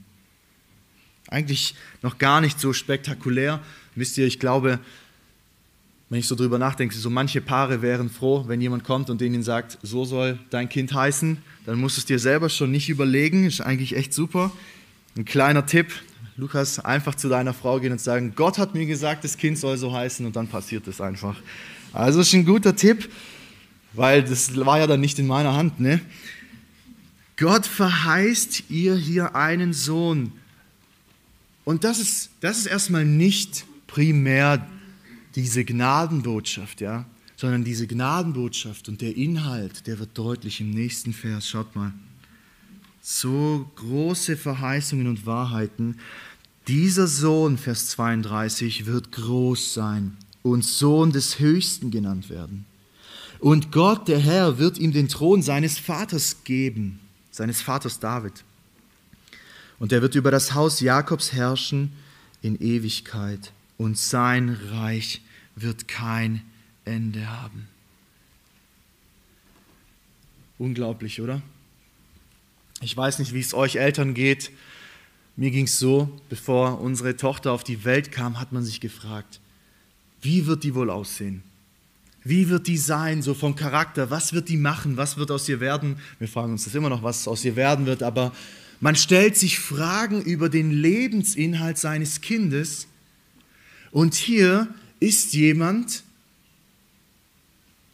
Eigentlich 1.29 1.77
noch 2.03 2.19
gar 2.19 2.41
nicht 2.41 2.59
so 2.59 2.73
spektakulär. 2.73 3.63
Wisst 3.95 4.19
ihr, 4.19 4.27
ich 4.27 4.41
glaube, 4.41 4.81
wenn 6.13 6.19
ich 6.19 6.29
so 6.29 6.35
drüber 6.35 6.59
nachdenke, 6.59 6.95
so 6.95 7.09
manche 7.09 7.41
Paare 7.41 7.81
wären 7.81 8.11
froh, 8.11 8.45
wenn 8.47 8.61
jemand 8.61 8.85
kommt 8.85 9.09
und 9.09 9.23
denen 9.23 9.43
sagt, 9.43 9.79
so 9.83 10.05
soll 10.05 10.39
dein 10.51 10.69
Kind 10.69 10.93
heißen, 10.93 11.39
dann 11.65 11.79
musst 11.79 11.97
du 11.97 12.01
es 12.01 12.05
dir 12.05 12.19
selber 12.19 12.51
schon 12.51 12.71
nicht 12.71 12.91
überlegen. 12.91 13.47
Ist 13.47 13.63
eigentlich 13.63 13.97
echt 13.97 14.13
super. 14.13 14.53
Ein 15.17 15.25
kleiner 15.25 15.65
Tipp, 15.65 15.91
Lukas, 16.37 16.79
einfach 16.79 17.15
zu 17.15 17.31
deiner 17.31 17.55
Frau 17.55 17.81
gehen 17.81 17.93
und 17.93 18.01
sagen, 18.03 18.35
Gott 18.37 18.59
hat 18.59 18.75
mir 18.75 18.85
gesagt, 18.85 19.25
das 19.25 19.39
Kind 19.39 19.57
soll 19.57 19.79
so 19.79 19.91
heißen 19.91 20.27
und 20.27 20.37
dann 20.37 20.49
passiert 20.49 20.87
es 20.87 21.01
einfach. 21.01 21.35
Also 21.95 22.21
ist 22.21 22.35
ein 22.35 22.45
guter 22.45 22.77
Tipp, 22.77 23.09
weil 23.95 24.23
das 24.23 24.55
war 24.55 24.81
ja 24.81 24.87
dann 24.87 25.01
nicht 25.01 25.19
in 25.19 25.27
meiner 25.27 25.55
Hand. 25.55 25.81
Ne? 25.81 25.99
Gott 27.39 27.65
verheißt 27.65 28.65
ihr 28.69 28.97
hier 28.97 29.35
einen 29.35 29.73
Sohn. 29.73 30.33
Und 31.65 31.85
das 31.85 31.99
ist, 31.99 32.29
das 32.43 32.59
ist 32.59 32.67
erstmal 32.67 33.07
nicht 33.07 33.65
primär 33.87 34.67
diese 35.35 35.65
Gnadenbotschaft, 35.65 36.81
ja, 36.81 37.05
sondern 37.37 37.65
diese 37.65 37.87
Gnadenbotschaft 37.87 38.89
und 38.89 39.01
der 39.01 39.17
Inhalt, 39.17 39.87
der 39.87 39.99
wird 39.99 40.11
deutlich 40.17 40.61
im 40.61 40.71
nächsten 40.71 41.13
Vers. 41.13 41.49
Schaut 41.49 41.75
mal 41.75 41.93
so 43.01 43.69
große 43.77 44.37
Verheißungen 44.37 45.09
und 45.09 45.27
Wahrheiten. 45.27 45.99
Dieser 46.69 47.09
Sohn, 47.09 47.59
Vers 47.59 47.89
32, 47.89 48.87
wird 48.87 49.11
groß 49.11 49.75
sein 49.75 50.17
und 50.43 50.65
Sohn 50.65 51.11
des 51.11 51.41
Höchsten 51.41 51.91
genannt 51.91 52.31
werden. 52.31 52.65
Und 53.41 53.73
Gott, 53.73 54.07
der 54.07 54.21
Herr, 54.21 54.59
wird 54.59 54.79
ihm 54.79 54.93
den 54.93 55.09
Thron 55.09 55.43
seines 55.43 55.79
Vaters 55.79 56.45
geben, 56.45 57.01
seines 57.33 57.61
Vaters 57.61 57.99
David. 57.99 58.45
Und 59.81 59.91
er 59.91 60.01
wird 60.01 60.15
über 60.15 60.31
das 60.31 60.55
Haus 60.55 60.79
Jakobs 60.79 61.33
herrschen 61.33 61.93
in 62.41 62.55
Ewigkeit 62.61 63.53
und 63.83 63.99
sein 63.99 64.49
Reich 64.71 65.21
wird 65.57 65.89
kein 65.89 66.43
Ende 66.85 67.29
haben. 67.29 67.67
Unglaublich, 70.59 71.21
oder? 71.21 71.43
Ich 72.81 72.97
weiß 72.97 73.19
nicht, 73.19 73.35
wie 73.35 73.41
es 73.41 73.55
euch 73.55 73.77
Eltern 73.77 74.15
geht. 74.15 74.53
Mir 75.37 75.51
ging 75.51 75.65
es 75.65 75.79
so, 75.79 76.21
bevor 76.29 76.81
unsere 76.81 77.17
Tochter 77.17 77.53
auf 77.53 77.65
die 77.65 77.85
Welt 77.85 78.13
kam, 78.13 78.39
hat 78.39 78.53
man 78.53 78.65
sich 78.65 78.81
gefragt, 78.81 79.41
wie 80.21 80.47
wird 80.47 80.63
die 80.63 80.75
wohl 80.75 80.91
aussehen? 80.91 81.43
Wie 82.23 82.49
wird 82.49 82.69
die 82.69 82.77
sein, 82.77 83.21
so 83.21 83.35
vom 83.35 83.57
Charakter? 83.57 84.11
Was 84.11 84.33
wird 84.33 84.49
die 84.49 84.57
machen? 84.57 84.97
Was 84.97 85.17
wird 85.17 85.33
aus 85.33 85.49
ihr 85.49 85.59
werden? 85.59 85.97
Wir 86.21 86.29
fragen 86.29 86.53
uns 86.53 86.65
das 86.65 86.75
immer 86.77 86.89
noch, 86.89 87.03
was 87.03 87.27
aus 87.27 87.45
ihr 87.45 87.57
werden 87.57 87.87
wird, 87.87 88.05
aber 88.05 88.33
man 88.79 88.95
stellt 88.95 89.37
sich 89.37 89.59
Fragen 89.59 90.23
über 90.23 90.49
den 90.49 90.71
Lebensinhalt 90.71 91.79
seines 91.79 92.21
Kindes. 92.21 92.87
Und 93.93 94.15
hier 94.15 94.75
ist 94.99 95.35
jemand, 95.35 96.03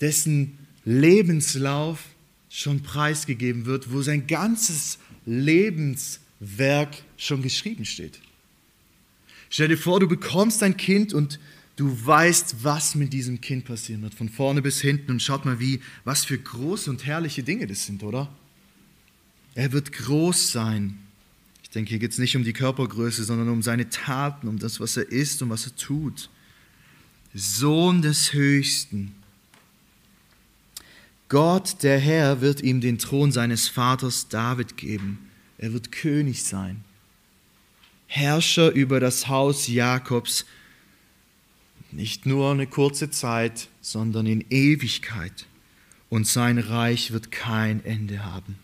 dessen 0.00 0.56
Lebenslauf 0.84 2.04
schon 2.48 2.82
preisgegeben 2.82 3.66
wird, 3.66 3.92
wo 3.92 4.00
sein 4.00 4.26
ganzes 4.26 4.98
Lebenswerk 5.26 7.02
schon 7.18 7.42
geschrieben 7.42 7.84
steht. 7.84 8.20
Stell 9.50 9.68
dir 9.68 9.76
vor, 9.76 10.00
du 10.00 10.06
bekommst 10.08 10.62
ein 10.62 10.76
Kind 10.76 11.12
und 11.12 11.40
du 11.76 12.06
weißt, 12.06 12.56
was 12.62 12.94
mit 12.94 13.12
diesem 13.12 13.40
Kind 13.40 13.64
passieren 13.64 14.02
wird, 14.02 14.14
von 14.14 14.28
vorne 14.28 14.62
bis 14.62 14.80
hinten. 14.80 15.12
Und 15.12 15.22
schaut 15.22 15.44
mal, 15.44 15.58
wie, 15.58 15.80
was 16.04 16.24
für 16.24 16.38
große 16.38 16.88
und 16.90 17.06
herrliche 17.06 17.42
Dinge 17.42 17.66
das 17.66 17.86
sind, 17.86 18.02
oder? 18.02 18.32
Er 19.54 19.72
wird 19.72 19.92
groß 19.92 20.52
sein. 20.52 20.98
Ich 21.68 21.74
denke, 21.74 21.90
hier 21.90 21.98
geht 21.98 22.12
es 22.12 22.18
nicht 22.18 22.34
um 22.34 22.44
die 22.44 22.54
Körpergröße, 22.54 23.24
sondern 23.24 23.50
um 23.50 23.62
seine 23.62 23.90
Taten, 23.90 24.48
um 24.48 24.58
das, 24.58 24.80
was 24.80 24.96
er 24.96 25.10
ist 25.10 25.42
und 25.42 25.50
was 25.50 25.66
er 25.66 25.76
tut. 25.76 26.30
Sohn 27.34 28.00
des 28.00 28.32
Höchsten. 28.32 29.14
Gott, 31.28 31.82
der 31.82 31.98
Herr, 31.98 32.40
wird 32.40 32.62
ihm 32.62 32.80
den 32.80 32.98
Thron 32.98 33.32
seines 33.32 33.68
Vaters 33.68 34.28
David 34.28 34.78
geben. 34.78 35.18
Er 35.58 35.74
wird 35.74 35.92
König 35.92 36.42
sein. 36.42 36.84
Herrscher 38.06 38.72
über 38.72 38.98
das 38.98 39.28
Haus 39.28 39.68
Jakobs, 39.68 40.46
nicht 41.92 42.24
nur 42.24 42.50
eine 42.50 42.66
kurze 42.66 43.10
Zeit, 43.10 43.68
sondern 43.82 44.24
in 44.24 44.44
Ewigkeit. 44.48 45.46
Und 46.08 46.26
sein 46.26 46.58
Reich 46.58 47.12
wird 47.12 47.30
kein 47.30 47.84
Ende 47.84 48.24
haben. 48.24 48.56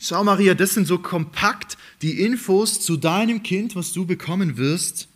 Schau, 0.00 0.22
Maria, 0.22 0.54
das 0.54 0.74
sind 0.74 0.86
so 0.86 0.98
kompakt 0.98 1.76
die 2.02 2.20
Infos 2.20 2.80
zu 2.80 2.96
deinem 2.96 3.42
Kind, 3.42 3.74
was 3.74 3.92
du 3.92 4.06
bekommen 4.06 4.56
wirst. 4.56 5.08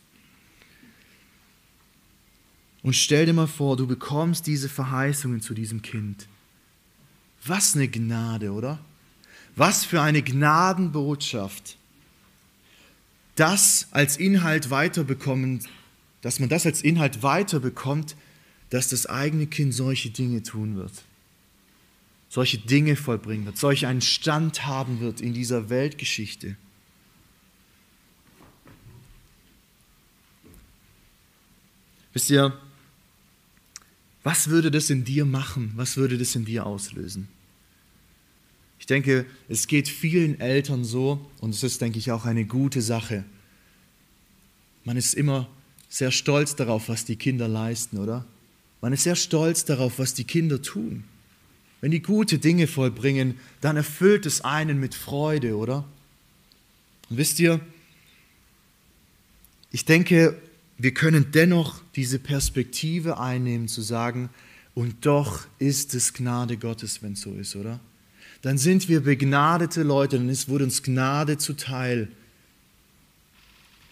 Und 2.82 2.96
stell 2.96 3.26
dir 3.26 3.32
mal 3.32 3.46
vor, 3.46 3.76
du 3.76 3.86
bekommst 3.86 4.46
diese 4.48 4.68
Verheißungen 4.68 5.40
zu 5.40 5.54
diesem 5.54 5.82
Kind. 5.82 6.26
Was 7.44 7.76
eine 7.76 7.86
Gnade, 7.86 8.52
oder? 8.52 8.80
Was 9.54 9.84
für 9.84 10.00
eine 10.00 10.22
Gnadenbotschaft. 10.22 11.76
Das 13.36 13.86
als 13.92 14.16
Inhalt 14.16 14.70
weiterbekommen, 14.70 15.60
dass 16.22 16.40
man 16.40 16.48
das 16.48 16.66
als 16.66 16.82
Inhalt 16.82 17.22
weiterbekommt, 17.22 18.16
dass 18.70 18.88
das 18.88 19.06
eigene 19.06 19.46
Kind 19.46 19.74
solche 19.74 20.10
Dinge 20.10 20.42
tun 20.42 20.76
wird. 20.76 20.92
Solche 22.32 22.56
Dinge 22.56 22.96
vollbringen 22.96 23.44
wird, 23.44 23.58
solch 23.58 23.84
einen 23.84 24.00
Stand 24.00 24.64
haben 24.64 25.00
wird 25.00 25.20
in 25.20 25.34
dieser 25.34 25.68
Weltgeschichte. 25.68 26.56
Wisst 32.14 32.30
ihr, 32.30 32.58
was 34.22 34.48
würde 34.48 34.70
das 34.70 34.88
in 34.88 35.04
dir 35.04 35.26
machen? 35.26 35.72
Was 35.76 35.98
würde 35.98 36.16
das 36.16 36.34
in 36.34 36.46
dir 36.46 36.64
auslösen? 36.64 37.28
Ich 38.78 38.86
denke, 38.86 39.26
es 39.50 39.66
geht 39.66 39.86
vielen 39.86 40.40
Eltern 40.40 40.86
so, 40.86 41.30
und 41.40 41.50
es 41.50 41.62
ist, 41.62 41.82
denke 41.82 41.98
ich, 41.98 42.12
auch 42.12 42.24
eine 42.24 42.46
gute 42.46 42.80
Sache. 42.80 43.24
Man 44.84 44.96
ist 44.96 45.12
immer 45.12 45.50
sehr 45.90 46.10
stolz 46.10 46.56
darauf, 46.56 46.88
was 46.88 47.04
die 47.04 47.16
Kinder 47.16 47.46
leisten, 47.46 47.98
oder? 47.98 48.24
Man 48.80 48.94
ist 48.94 49.02
sehr 49.02 49.16
stolz 49.16 49.66
darauf, 49.66 49.98
was 49.98 50.14
die 50.14 50.24
Kinder 50.24 50.62
tun. 50.62 51.04
Wenn 51.82 51.90
die 51.90 52.00
gute 52.00 52.38
Dinge 52.38 52.68
vollbringen, 52.68 53.38
dann 53.60 53.76
erfüllt 53.76 54.24
es 54.24 54.40
einen 54.40 54.78
mit 54.78 54.94
Freude, 54.94 55.56
oder? 55.56 55.84
Und 57.10 57.18
wisst 57.18 57.40
ihr, 57.40 57.60
ich 59.72 59.84
denke, 59.84 60.40
wir 60.78 60.94
können 60.94 61.32
dennoch 61.32 61.82
diese 61.96 62.20
Perspektive 62.20 63.18
einnehmen, 63.18 63.66
zu 63.66 63.82
sagen, 63.82 64.30
und 64.74 65.04
doch 65.04 65.46
ist 65.58 65.92
es 65.94 66.14
Gnade 66.14 66.56
Gottes, 66.56 67.02
wenn 67.02 67.14
es 67.14 67.20
so 67.20 67.34
ist, 67.34 67.56
oder? 67.56 67.80
Dann 68.42 68.58
sind 68.58 68.88
wir 68.88 69.00
begnadete 69.00 69.82
Leute, 69.82 70.18
dann 70.18 70.28
ist, 70.28 70.48
wurde 70.48 70.64
uns 70.64 70.84
Gnade 70.84 71.36
zuteil, 71.36 72.08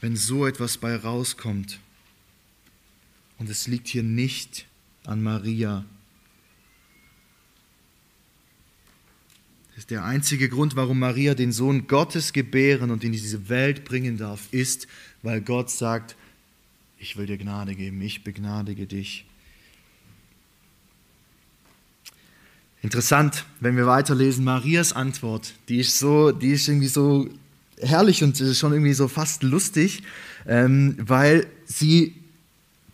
wenn 0.01 0.15
so 0.15 0.47
etwas 0.47 0.79
bei 0.79 0.95
rauskommt. 0.95 1.81
Und 3.39 3.51
es 3.51 3.67
liegt 3.67 3.89
hier 3.89 4.05
nicht 4.05 4.67
an 5.05 5.23
Maria. 5.23 5.85
Ist 9.81 9.91
der 9.91 10.05
einzige 10.05 10.51
Grund, 10.51 10.77
warum 10.77 10.99
Maria 10.99 11.33
den 11.33 11.53
Sohn 11.53 11.87
Gottes 11.87 12.35
gebären 12.35 12.91
und 12.91 13.03
in 13.03 13.13
diese 13.13 13.49
Welt 13.49 13.83
bringen 13.83 14.19
darf, 14.19 14.49
ist, 14.51 14.87
weil 15.23 15.41
Gott 15.41 15.71
sagt, 15.71 16.17
ich 16.99 17.17
will 17.17 17.25
dir 17.25 17.39
Gnade 17.39 17.75
geben, 17.75 18.03
ich 18.03 18.23
begnadige 18.23 18.85
dich. 18.85 19.25
Interessant, 22.83 23.47
wenn 23.61 23.75
wir 23.79 23.87
weiterlesen, 23.87 24.45
Marias 24.45 24.93
Antwort, 24.93 25.55
die 25.71 25.81
ist 25.81 25.99
so, 25.99 26.31
die 26.31 26.51
ist 26.51 26.69
irgendwie 26.69 26.89
so 26.89 27.31
herrlich 27.81 28.23
und 28.23 28.37
schon 28.37 28.75
irgendwie 28.75 28.93
so 28.93 29.09
fast 29.09 29.43
lustig, 29.43 30.03
ähm, 30.47 30.95
weil 30.99 31.47
sie 31.65 32.17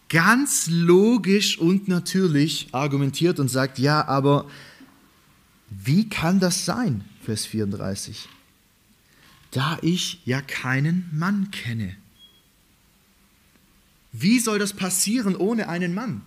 ganz 0.09 0.69
logisch 0.71 1.59
und 1.59 1.89
natürlich 1.89 2.69
argumentiert 2.71 3.41
und 3.41 3.49
sagt, 3.49 3.81
ja, 3.81 4.07
aber 4.07 4.47
Wie 5.69 6.09
kann 6.09 6.41
das 6.41 6.65
sein? 6.65 7.05
Vers 7.23 7.47
34. 7.47 8.29
Da 9.51 9.79
ich 9.83 10.21
ja 10.25 10.41
keinen 10.43 11.09
Mann 11.13 11.51
kenne. 11.51 11.97
Wie 14.13 14.39
soll 14.39 14.59
das 14.59 14.73
passieren 14.73 15.37
ohne 15.37 15.69
einen 15.69 15.95
Mann? 15.95 16.23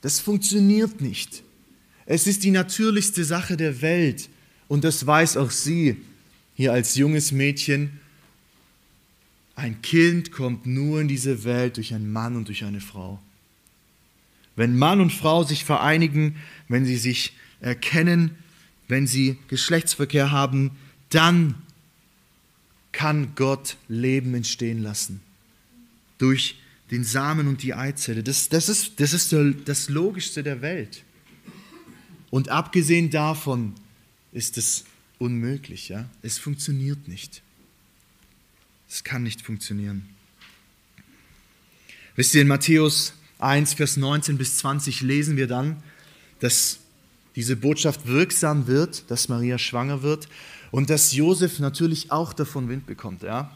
Das 0.00 0.20
funktioniert 0.20 1.00
nicht. 1.00 1.42
Es 2.06 2.26
ist 2.26 2.44
die 2.44 2.50
natürlichste 2.50 3.24
Sache 3.24 3.56
der 3.56 3.80
Welt 3.80 4.28
und 4.68 4.84
das 4.84 5.06
weiß 5.06 5.36
auch 5.36 5.50
sie 5.50 5.96
hier 6.54 6.72
als 6.72 6.96
junges 6.96 7.32
Mädchen. 7.32 8.00
Ein 9.56 9.80
Kind 9.82 10.32
kommt 10.32 10.66
nur 10.66 11.00
in 11.00 11.08
diese 11.08 11.44
Welt 11.44 11.76
durch 11.76 11.94
einen 11.94 12.12
Mann 12.12 12.36
und 12.36 12.48
durch 12.48 12.64
eine 12.64 12.80
Frau. 12.80 13.20
Wenn 14.56 14.76
Mann 14.76 15.00
und 15.00 15.12
Frau 15.12 15.44
sich 15.44 15.64
vereinigen, 15.64 16.36
wenn 16.68 16.84
sie 16.84 16.96
sich 16.96 17.32
erkennen, 17.64 18.36
wenn 18.88 19.06
sie 19.06 19.38
Geschlechtsverkehr 19.48 20.30
haben, 20.30 20.72
dann 21.08 21.54
kann 22.92 23.34
Gott 23.34 23.76
Leben 23.88 24.34
entstehen 24.34 24.82
lassen. 24.82 25.20
Durch 26.18 26.56
den 26.90 27.02
Samen 27.02 27.48
und 27.48 27.62
die 27.62 27.74
Eizelle. 27.74 28.22
Das, 28.22 28.50
das 28.50 28.68
ist, 28.68 29.00
das, 29.00 29.12
ist 29.14 29.34
das 29.64 29.88
Logischste 29.88 30.42
der 30.42 30.60
Welt. 30.60 31.02
Und 32.30 32.50
abgesehen 32.50 33.10
davon 33.10 33.74
ist 34.32 34.58
es 34.58 34.84
unmöglich. 35.18 35.88
Ja? 35.88 36.08
Es 36.22 36.38
funktioniert 36.38 37.08
nicht. 37.08 37.42
Es 38.88 39.02
kann 39.02 39.22
nicht 39.22 39.40
funktionieren. 39.40 40.06
Wisst 42.16 42.34
ihr, 42.34 42.42
in 42.42 42.48
Matthäus 42.48 43.14
1, 43.38 43.74
Vers 43.74 43.96
19 43.96 44.36
bis 44.36 44.58
20 44.58 45.00
lesen 45.00 45.36
wir 45.36 45.46
dann, 45.46 45.82
dass 46.38 46.80
diese 47.36 47.56
Botschaft 47.56 48.06
wirksam 48.06 48.66
wird, 48.66 49.10
dass 49.10 49.28
Maria 49.28 49.58
schwanger 49.58 50.02
wird 50.02 50.28
und 50.70 50.90
dass 50.90 51.12
Josef 51.12 51.58
natürlich 51.58 52.10
auch 52.10 52.32
davon 52.32 52.68
Wind 52.68 52.86
bekommt. 52.86 53.22
Ja? 53.22 53.50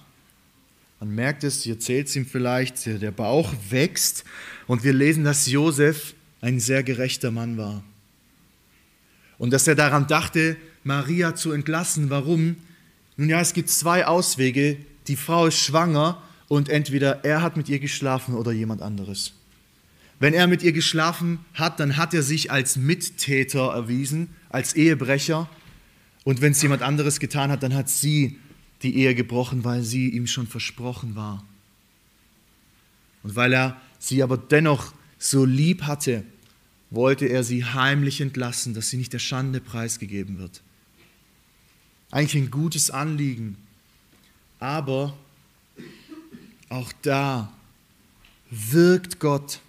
Man 1.00 1.14
merkt 1.14 1.44
es, 1.44 1.62
hier 1.62 1.78
zählt 1.78 2.08
es 2.08 2.16
ihm 2.16 2.26
vielleicht, 2.26 2.86
der 2.86 3.10
Bauch 3.10 3.52
wächst 3.70 4.24
und 4.66 4.82
wir 4.84 4.92
lesen, 4.92 5.24
dass 5.24 5.46
Josef 5.46 6.14
ein 6.40 6.60
sehr 6.60 6.82
gerechter 6.82 7.30
Mann 7.30 7.56
war. 7.56 7.82
Und 9.38 9.52
dass 9.52 9.68
er 9.68 9.76
daran 9.76 10.08
dachte, 10.08 10.56
Maria 10.82 11.34
zu 11.34 11.52
entlassen. 11.52 12.10
Warum? 12.10 12.56
Nun 13.16 13.28
ja, 13.28 13.40
es 13.40 13.52
gibt 13.52 13.68
zwei 13.68 14.06
Auswege. 14.06 14.78
Die 15.06 15.16
Frau 15.16 15.46
ist 15.46 15.58
schwanger 15.58 16.22
und 16.48 16.68
entweder 16.68 17.24
er 17.24 17.42
hat 17.42 17.56
mit 17.56 17.68
ihr 17.68 17.78
geschlafen 17.78 18.34
oder 18.34 18.52
jemand 18.52 18.82
anderes. 18.82 19.34
Wenn 20.20 20.34
er 20.34 20.46
mit 20.46 20.62
ihr 20.62 20.72
geschlafen 20.72 21.38
hat, 21.54 21.78
dann 21.80 21.96
hat 21.96 22.12
er 22.12 22.22
sich 22.22 22.50
als 22.50 22.76
Mittäter 22.76 23.72
erwiesen, 23.72 24.30
als 24.48 24.74
Ehebrecher. 24.74 25.48
Und 26.24 26.40
wenn 26.40 26.52
es 26.52 26.62
jemand 26.62 26.82
anderes 26.82 27.20
getan 27.20 27.50
hat, 27.50 27.62
dann 27.62 27.74
hat 27.74 27.88
sie 27.88 28.38
die 28.82 28.96
Ehe 28.96 29.14
gebrochen, 29.14 29.64
weil 29.64 29.82
sie 29.82 30.08
ihm 30.08 30.26
schon 30.26 30.46
versprochen 30.46 31.14
war. 31.14 31.44
Und 33.22 33.36
weil 33.36 33.52
er 33.52 33.80
sie 33.98 34.22
aber 34.22 34.36
dennoch 34.36 34.92
so 35.18 35.44
lieb 35.44 35.82
hatte, 35.82 36.24
wollte 36.90 37.26
er 37.26 37.44
sie 37.44 37.64
heimlich 37.64 38.20
entlassen, 38.20 38.74
dass 38.74 38.88
sie 38.88 38.96
nicht 38.96 39.12
der 39.12 39.18
Schande 39.18 39.60
preisgegeben 39.60 40.38
wird. 40.38 40.62
Eigentlich 42.10 42.42
ein 42.42 42.50
gutes 42.50 42.90
Anliegen, 42.90 43.56
aber 44.58 45.16
auch 46.70 46.92
da 47.02 47.52
wirkt 48.50 49.20
Gott 49.20 49.60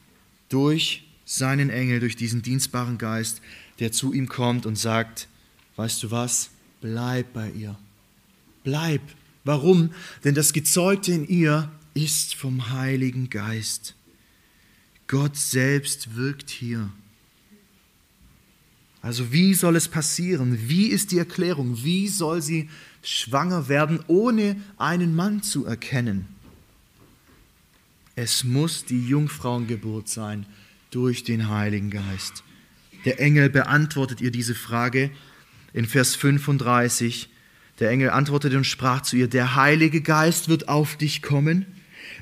durch 0.50 1.08
seinen 1.25 1.70
Engel, 1.70 2.00
durch 2.00 2.15
diesen 2.15 2.41
dienstbaren 2.41 2.98
Geist, 2.98 3.41
der 3.79 3.91
zu 3.91 4.13
ihm 4.13 4.27
kommt 4.27 4.65
und 4.65 4.77
sagt, 4.77 5.27
weißt 5.75 6.03
du 6.03 6.12
was, 6.12 6.50
bleib 6.82 7.34
bei 7.34 7.51
ihr. 7.51 7.77
Bleib. 8.63 9.01
Warum? 9.44 9.91
Denn 10.24 10.36
das 10.36 10.54
Gezeugte 10.54 11.12
in 11.12 11.28
ihr 11.28 11.71
ist 11.93 12.36
vom 12.36 12.71
Heiligen 12.71 13.30
Geist. 13.30 13.95
Gott 15.08 15.38
selbst 15.38 16.15
wirkt 16.15 16.50
hier. 16.50 16.89
Also 19.02 19.32
wie 19.32 19.54
soll 19.54 19.76
es 19.76 19.88
passieren? 19.88 20.58
Wie 20.67 20.88
ist 20.88 21.12
die 21.12 21.17
Erklärung? 21.17 21.84
Wie 21.84 22.08
soll 22.08 22.41
sie 22.41 22.69
schwanger 23.02 23.69
werden, 23.69 24.00
ohne 24.08 24.58
einen 24.78 25.15
Mann 25.15 25.41
zu 25.41 25.65
erkennen? 25.65 26.28
Es 28.21 28.43
muss 28.43 28.84
die 28.84 29.08
Jungfrauengeburt 29.08 30.10
sein 30.10 30.45
durch 30.91 31.23
den 31.23 31.47
Heiligen 31.47 31.89
Geist. 31.89 32.43
Der 33.05 33.21
Engel 33.21 33.49
beantwortet 33.49 34.19
ihr 34.19 34.29
diese 34.29 34.55
Frage 34.55 35.10
in 35.71 35.86
Vers 35.86 36.17
35. 36.17 37.29
Der 37.79 37.89
Engel 37.89 38.10
antwortete 38.10 38.58
und 38.58 38.65
sprach 38.65 39.03
zu 39.03 39.15
ihr, 39.15 39.29
der 39.29 39.55
Heilige 39.55 40.01
Geist 40.01 40.49
wird 40.49 40.67
auf 40.67 40.97
dich 40.97 41.21
kommen 41.21 41.65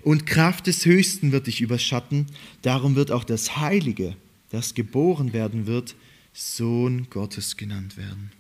und 0.04 0.28
Kraft 0.28 0.68
des 0.68 0.86
Höchsten 0.86 1.32
wird 1.32 1.48
dich 1.48 1.62
überschatten. 1.62 2.28
Darum 2.62 2.96
wird 2.96 3.10
auch 3.10 3.24
das 3.24 3.58
Heilige, 3.58 4.16
das 4.52 4.76
geboren 4.76 5.34
werden 5.34 5.66
wird, 5.66 5.96
Sohn 6.32 7.08
Gottes 7.10 7.58
genannt 7.58 7.98
werden. 7.98 8.32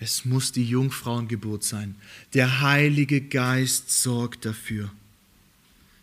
Es 0.00 0.24
muss 0.24 0.52
die 0.52 0.64
Jungfrauengeburt 0.64 1.64
sein. 1.64 1.96
Der 2.34 2.60
Heilige 2.60 3.20
Geist 3.20 3.90
sorgt 3.90 4.44
dafür, 4.44 4.90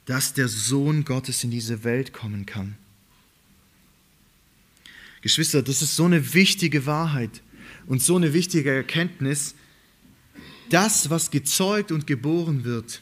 dass 0.05 0.33
der 0.33 0.47
Sohn 0.47 1.05
Gottes 1.05 1.43
in 1.43 1.51
diese 1.51 1.83
Welt 1.83 2.11
kommen 2.11 2.45
kann. 2.45 2.75
Geschwister, 5.21 5.63
das 5.63 5.81
ist 5.81 5.95
so 5.95 6.05
eine 6.05 6.33
wichtige 6.33 6.85
Wahrheit 6.85 7.41
und 7.87 8.01
so 8.01 8.15
eine 8.15 8.33
wichtige 8.33 8.71
Erkenntnis. 8.71 9.55
Das, 10.69 11.09
was 11.09 11.31
gezeugt 11.31 11.91
und 11.91 12.05
geboren 12.05 12.63
wird, 12.63 13.01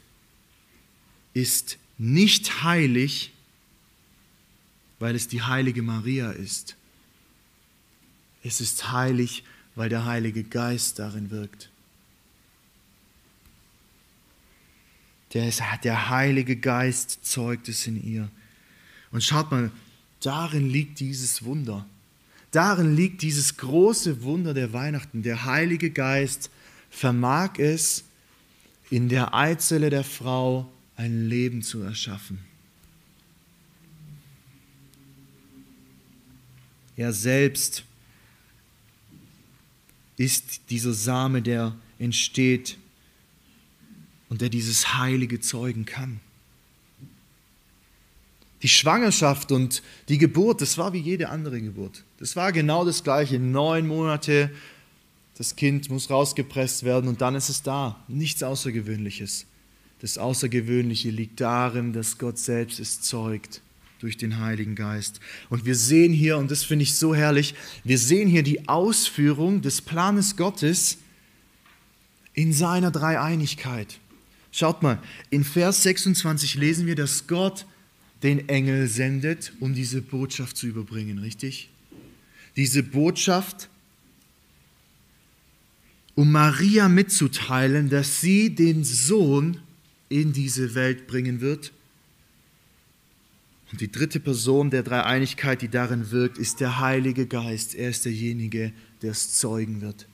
ist 1.33 1.77
nicht 1.97 2.63
heilig, 2.63 3.33
weil 4.99 5.15
es 5.15 5.27
die 5.27 5.41
heilige 5.41 5.81
Maria 5.81 6.31
ist. 6.31 6.75
Es 8.43 8.61
ist 8.61 8.91
heilig, 8.91 9.43
weil 9.75 9.89
der 9.89 10.05
Heilige 10.05 10.43
Geist 10.43 10.99
darin 10.99 11.31
wirkt. 11.31 11.69
Der, 15.33 16.09
Heilige 16.09 16.55
Geist 16.55 17.25
zeugt 17.25 17.67
es 17.67 17.87
in 17.87 18.03
ihr. 18.03 18.29
Und 19.11 19.23
schaut 19.23 19.49
mal, 19.49 19.71
darin 20.19 20.69
liegt 20.69 20.99
dieses 20.99 21.43
Wunder. 21.43 21.87
Darin 22.51 22.95
liegt 22.95 23.23
dieses 23.23 23.57
große 23.57 24.21
Wunder 24.21 24.53
der 24.53 24.73
Weihnachten. 24.73 25.23
Der 25.23 25.45
Heilige 25.45 25.89
Geist 25.89 26.51
vermag 26.91 27.57
es, 27.57 28.03
in 28.91 29.09
der 29.09 29.33
Eizelle 29.33 29.89
der 29.89 30.03
Frau 30.03 30.71
ein 30.95 31.27
Leben 31.27 31.63
zu 31.63 31.81
erschaffen. 31.81 32.37
Er 36.95 37.11
selbst 37.11 37.85
ist 40.23 40.69
dieser 40.69 40.93
Same, 40.93 41.41
der 41.41 41.75
entsteht 41.99 42.77
und 44.29 44.41
der 44.41 44.49
dieses 44.49 44.97
Heilige 44.97 45.39
zeugen 45.39 45.85
kann. 45.85 46.19
Die 48.61 48.69
Schwangerschaft 48.69 49.51
und 49.51 49.83
die 50.07 50.17
Geburt, 50.17 50.61
das 50.61 50.77
war 50.77 50.93
wie 50.93 50.99
jede 50.99 51.29
andere 51.29 51.61
Geburt. 51.61 52.03
Das 52.19 52.35
war 52.35 52.53
genau 52.53 52.85
das 52.85 53.03
gleiche. 53.03 53.37
Neun 53.37 53.87
Monate, 53.87 54.51
das 55.37 55.57
Kind 55.57 55.89
muss 55.89 56.09
rausgepresst 56.09 56.83
werden 56.83 57.09
und 57.09 57.19
dann 57.19 57.35
ist 57.35 57.49
es 57.49 57.61
da. 57.63 58.01
Nichts 58.07 58.41
Außergewöhnliches. 58.41 59.45
Das 59.99 60.17
Außergewöhnliche 60.17 61.09
liegt 61.09 61.41
darin, 61.41 61.91
dass 61.91 62.17
Gott 62.17 62.37
selbst 62.37 62.79
es 62.79 63.01
zeugt 63.01 63.62
durch 64.03 64.17
den 64.17 64.39
Heiligen 64.39 64.75
Geist. 64.75 65.21
Und 65.49 65.65
wir 65.65 65.75
sehen 65.75 66.11
hier, 66.11 66.37
und 66.37 66.51
das 66.51 66.63
finde 66.63 66.83
ich 66.83 66.95
so 66.95 67.15
herrlich, 67.15 67.55
wir 67.85 67.97
sehen 67.97 68.27
hier 68.27 68.43
die 68.43 68.67
Ausführung 68.67 69.61
des 69.61 69.81
Planes 69.81 70.35
Gottes 70.35 70.97
in 72.33 72.51
seiner 72.51 72.91
Dreieinigkeit. 72.91 73.99
Schaut 74.51 74.83
mal, 74.83 74.99
in 75.29 75.45
Vers 75.45 75.83
26 75.83 76.55
lesen 76.55 76.85
wir, 76.85 76.95
dass 76.95 77.27
Gott 77.27 77.65
den 78.23 78.49
Engel 78.49 78.87
sendet, 78.87 79.53
um 79.61 79.73
diese 79.73 80.01
Botschaft 80.01 80.57
zu 80.57 80.67
überbringen, 80.67 81.19
richtig? 81.19 81.69
Diese 82.57 82.83
Botschaft, 82.83 83.69
um 86.15 86.29
Maria 86.29 86.89
mitzuteilen, 86.89 87.89
dass 87.89 88.19
sie 88.19 88.53
den 88.53 88.83
Sohn 88.83 89.59
in 90.09 90.33
diese 90.33 90.75
Welt 90.75 91.07
bringen 91.07 91.39
wird 91.39 91.71
und 93.73 93.81
die 93.81 93.91
dritte 93.91 94.19
Person 94.19 94.69
der 94.69 94.83
Dreieinigkeit, 94.83 95.63
die 95.63 95.67
darin 95.67 96.11
wirkt, 96.11 96.37
ist 96.37 96.59
der 96.59 96.79
Heilige 96.79 97.25
Geist. 97.25 97.73
Er 97.73 97.89
ist 97.89 98.05
derjenige, 98.05 98.71
der 99.01 99.09
es 99.09 99.33
zeugen 99.33 99.81
wird. 99.81 100.07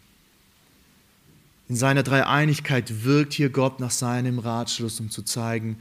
In 1.68 1.76
seiner 1.76 2.04
Dreieinigkeit 2.04 3.04
wirkt 3.04 3.34
hier 3.34 3.50
Gott 3.50 3.82
nach 3.82 3.92
seinem 3.92 4.40
Ratschluss, 4.40 5.02
um 5.02 5.10
zu 5.12 5.24
zeigen, 5.24 5.76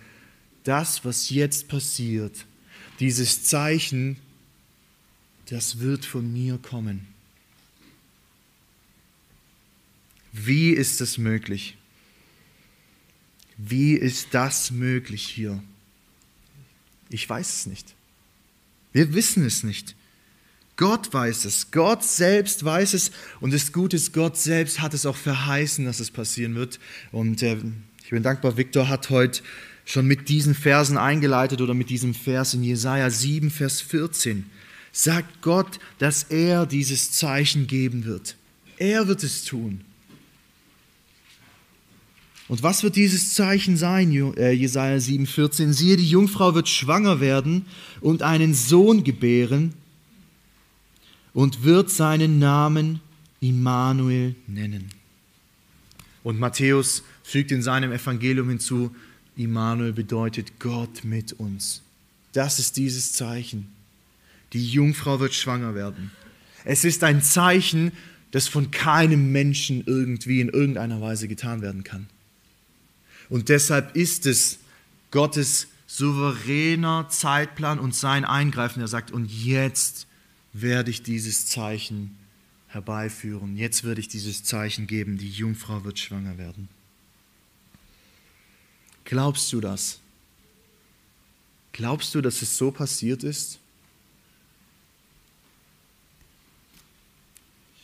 das, 0.64 1.04
was 1.04 1.30
jetzt 1.30 1.68
passiert, 1.68 2.46
dieses 2.98 3.44
Zeichen, 3.44 4.16
das 5.46 5.78
wird 5.78 6.04
von 6.04 6.32
mir 6.32 6.58
kommen. 6.58 7.06
Wie 10.32 10.70
ist 10.70 11.00
das 11.00 11.16
möglich? 11.16 11.76
Wie 13.56 13.92
ist 13.92 14.34
das 14.34 14.72
möglich 14.72 15.28
hier? 15.28 15.62
Ich 17.10 17.28
weiß 17.28 17.60
es 17.60 17.66
nicht. 17.66 17.94
Wir 18.92 19.14
wissen 19.14 19.44
es 19.44 19.62
nicht. 19.62 19.94
Gott 20.76 21.12
weiß 21.12 21.44
es. 21.44 21.70
Gott 21.70 22.04
selbst 22.04 22.64
weiß 22.64 22.94
es. 22.94 23.10
Und 23.40 23.52
das 23.52 23.72
Gute 23.72 23.96
ist, 23.96 24.12
Gott 24.12 24.36
selbst 24.36 24.80
hat 24.80 24.94
es 24.94 25.06
auch 25.06 25.16
verheißen, 25.16 25.84
dass 25.84 26.00
es 26.00 26.10
passieren 26.10 26.54
wird. 26.54 26.78
Und 27.10 27.42
äh, 27.42 27.58
ich 28.04 28.10
bin 28.10 28.22
dankbar, 28.22 28.56
Viktor 28.56 28.88
hat 28.88 29.10
heute 29.10 29.42
schon 29.84 30.06
mit 30.06 30.28
diesen 30.28 30.54
Versen 30.54 30.96
eingeleitet 30.96 31.60
oder 31.60 31.74
mit 31.74 31.90
diesem 31.90 32.14
Vers 32.14 32.54
in 32.54 32.62
Jesaja 32.62 33.10
7, 33.10 33.50
Vers 33.50 33.80
14. 33.80 34.46
Sagt 34.92 35.42
Gott, 35.42 35.80
dass 35.98 36.24
er 36.24 36.64
dieses 36.64 37.12
Zeichen 37.12 37.66
geben 37.66 38.04
wird. 38.04 38.36
Er 38.76 39.08
wird 39.08 39.24
es 39.24 39.44
tun. 39.44 39.80
Und 42.48 42.62
was 42.62 42.82
wird 42.82 42.96
dieses 42.96 43.34
Zeichen 43.34 43.76
sein, 43.76 44.10
äh, 44.36 44.52
Jesaja 44.52 44.96
7,14? 44.96 45.72
Siehe, 45.72 45.96
die 45.98 46.08
Jungfrau 46.08 46.54
wird 46.54 46.68
schwanger 46.68 47.20
werden 47.20 47.66
und 48.00 48.22
einen 48.22 48.54
Sohn 48.54 49.04
gebären 49.04 49.74
und 51.34 51.62
wird 51.62 51.90
seinen 51.90 52.38
Namen 52.38 53.00
Immanuel 53.40 54.34
nennen. 54.46 54.88
Und 56.24 56.38
Matthäus 56.38 57.04
fügt 57.22 57.52
in 57.52 57.62
seinem 57.62 57.92
Evangelium 57.92 58.48
hinzu, 58.48 58.94
Immanuel 59.36 59.92
bedeutet 59.92 60.58
Gott 60.58 61.04
mit 61.04 61.34
uns. 61.34 61.82
Das 62.32 62.58
ist 62.58 62.76
dieses 62.76 63.12
Zeichen. 63.12 63.68
Die 64.52 64.66
Jungfrau 64.66 65.20
wird 65.20 65.34
schwanger 65.34 65.74
werden. 65.74 66.10
Es 66.64 66.84
ist 66.84 67.04
ein 67.04 67.22
Zeichen, 67.22 67.92
das 68.30 68.48
von 68.48 68.70
keinem 68.70 69.32
Menschen 69.32 69.84
irgendwie 69.86 70.40
in 70.40 70.48
irgendeiner 70.48 71.00
Weise 71.00 71.28
getan 71.28 71.62
werden 71.62 71.84
kann. 71.84 72.08
Und 73.28 73.48
deshalb 73.48 73.94
ist 73.94 74.26
es 74.26 74.58
Gottes 75.10 75.68
souveräner 75.86 77.08
Zeitplan 77.08 77.78
und 77.78 77.94
sein 77.94 78.24
Eingreifen. 78.24 78.80
Er 78.80 78.88
sagt, 78.88 79.10
und 79.10 79.30
jetzt 79.30 80.06
werde 80.52 80.90
ich 80.90 81.02
dieses 81.02 81.46
Zeichen 81.46 82.16
herbeiführen. 82.68 83.56
Jetzt 83.56 83.84
werde 83.84 84.00
ich 84.00 84.08
dieses 84.08 84.44
Zeichen 84.44 84.86
geben. 84.86 85.18
Die 85.18 85.30
Jungfrau 85.30 85.84
wird 85.84 85.98
schwanger 85.98 86.36
werden. 86.38 86.68
Glaubst 89.04 89.52
du 89.52 89.60
das? 89.60 90.00
Glaubst 91.72 92.14
du, 92.14 92.20
dass 92.20 92.42
es 92.42 92.56
so 92.56 92.70
passiert 92.70 93.22
ist? 93.22 93.58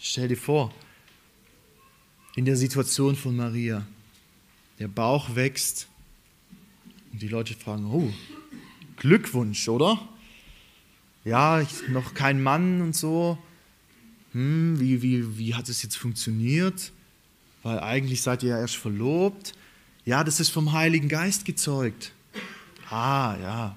Stell 0.00 0.28
dir 0.28 0.36
vor, 0.36 0.74
in 2.36 2.44
der 2.44 2.56
Situation 2.56 3.16
von 3.16 3.34
Maria, 3.34 3.86
der 4.78 4.88
Bauch 4.88 5.34
wächst 5.34 5.88
und 7.12 7.22
die 7.22 7.28
Leute 7.28 7.54
fragen, 7.54 7.86
oh, 7.86 8.12
Glückwunsch, 8.96 9.68
oder? 9.68 9.98
Ja, 11.24 11.60
ich, 11.60 11.88
noch 11.88 12.14
kein 12.14 12.42
Mann 12.42 12.80
und 12.82 12.94
so. 12.94 13.38
Hm, 14.32 14.78
wie, 14.78 15.00
wie, 15.02 15.38
wie 15.38 15.54
hat 15.54 15.68
es 15.68 15.82
jetzt 15.82 15.96
funktioniert? 15.96 16.92
Weil 17.62 17.80
eigentlich 17.80 18.20
seid 18.20 18.42
ihr 18.42 18.50
ja 18.50 18.58
erst 18.58 18.76
verlobt. 18.76 19.54
Ja, 20.04 20.22
das 20.22 20.40
ist 20.40 20.50
vom 20.50 20.72
Heiligen 20.72 21.08
Geist 21.08 21.44
gezeugt. 21.44 22.12
Ah, 22.90 23.36
ja, 23.40 23.76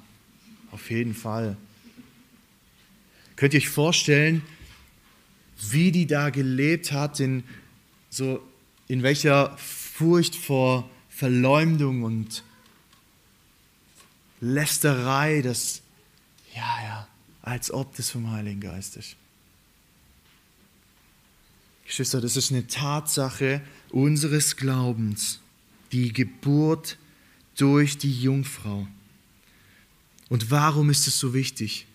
auf 0.71 0.89
jeden 0.89 1.13
Fall. 1.13 1.55
Könnt 3.37 3.53
ihr 3.53 3.59
euch 3.59 3.69
vorstellen, 3.69 4.41
wie 5.71 5.91
die 5.91 6.05
da 6.05 6.31
gelebt 6.31 6.91
hat, 6.91 7.19
in, 7.19 7.43
so, 8.09 8.45
in 8.87 9.03
welcher 9.03 9.55
Furcht 9.97 10.35
vor 10.35 10.87
Verleumdung 11.09 12.03
und 12.03 12.43
Lästerei, 14.41 15.41
das, 15.41 15.81
ja, 16.53 16.83
ja, 16.83 17.07
als 17.41 17.71
ob 17.71 17.95
das 17.95 18.11
vom 18.11 18.29
Heiligen 18.29 18.61
Geist 18.61 18.95
ist. 18.95 19.15
Geschwister, 21.87 22.21
das 22.21 22.37
ist 22.37 22.51
eine 22.51 22.67
Tatsache 22.67 23.63
unseres 23.89 24.55
Glaubens, 24.55 25.39
die 25.91 26.13
Geburt 26.13 26.99
durch 27.55 27.97
die 27.97 28.13
Jungfrau. 28.21 28.87
Und 30.29 30.51
warum 30.51 30.91
ist 30.91 31.07
es 31.07 31.17
so 31.17 31.33
wichtig? 31.33 31.87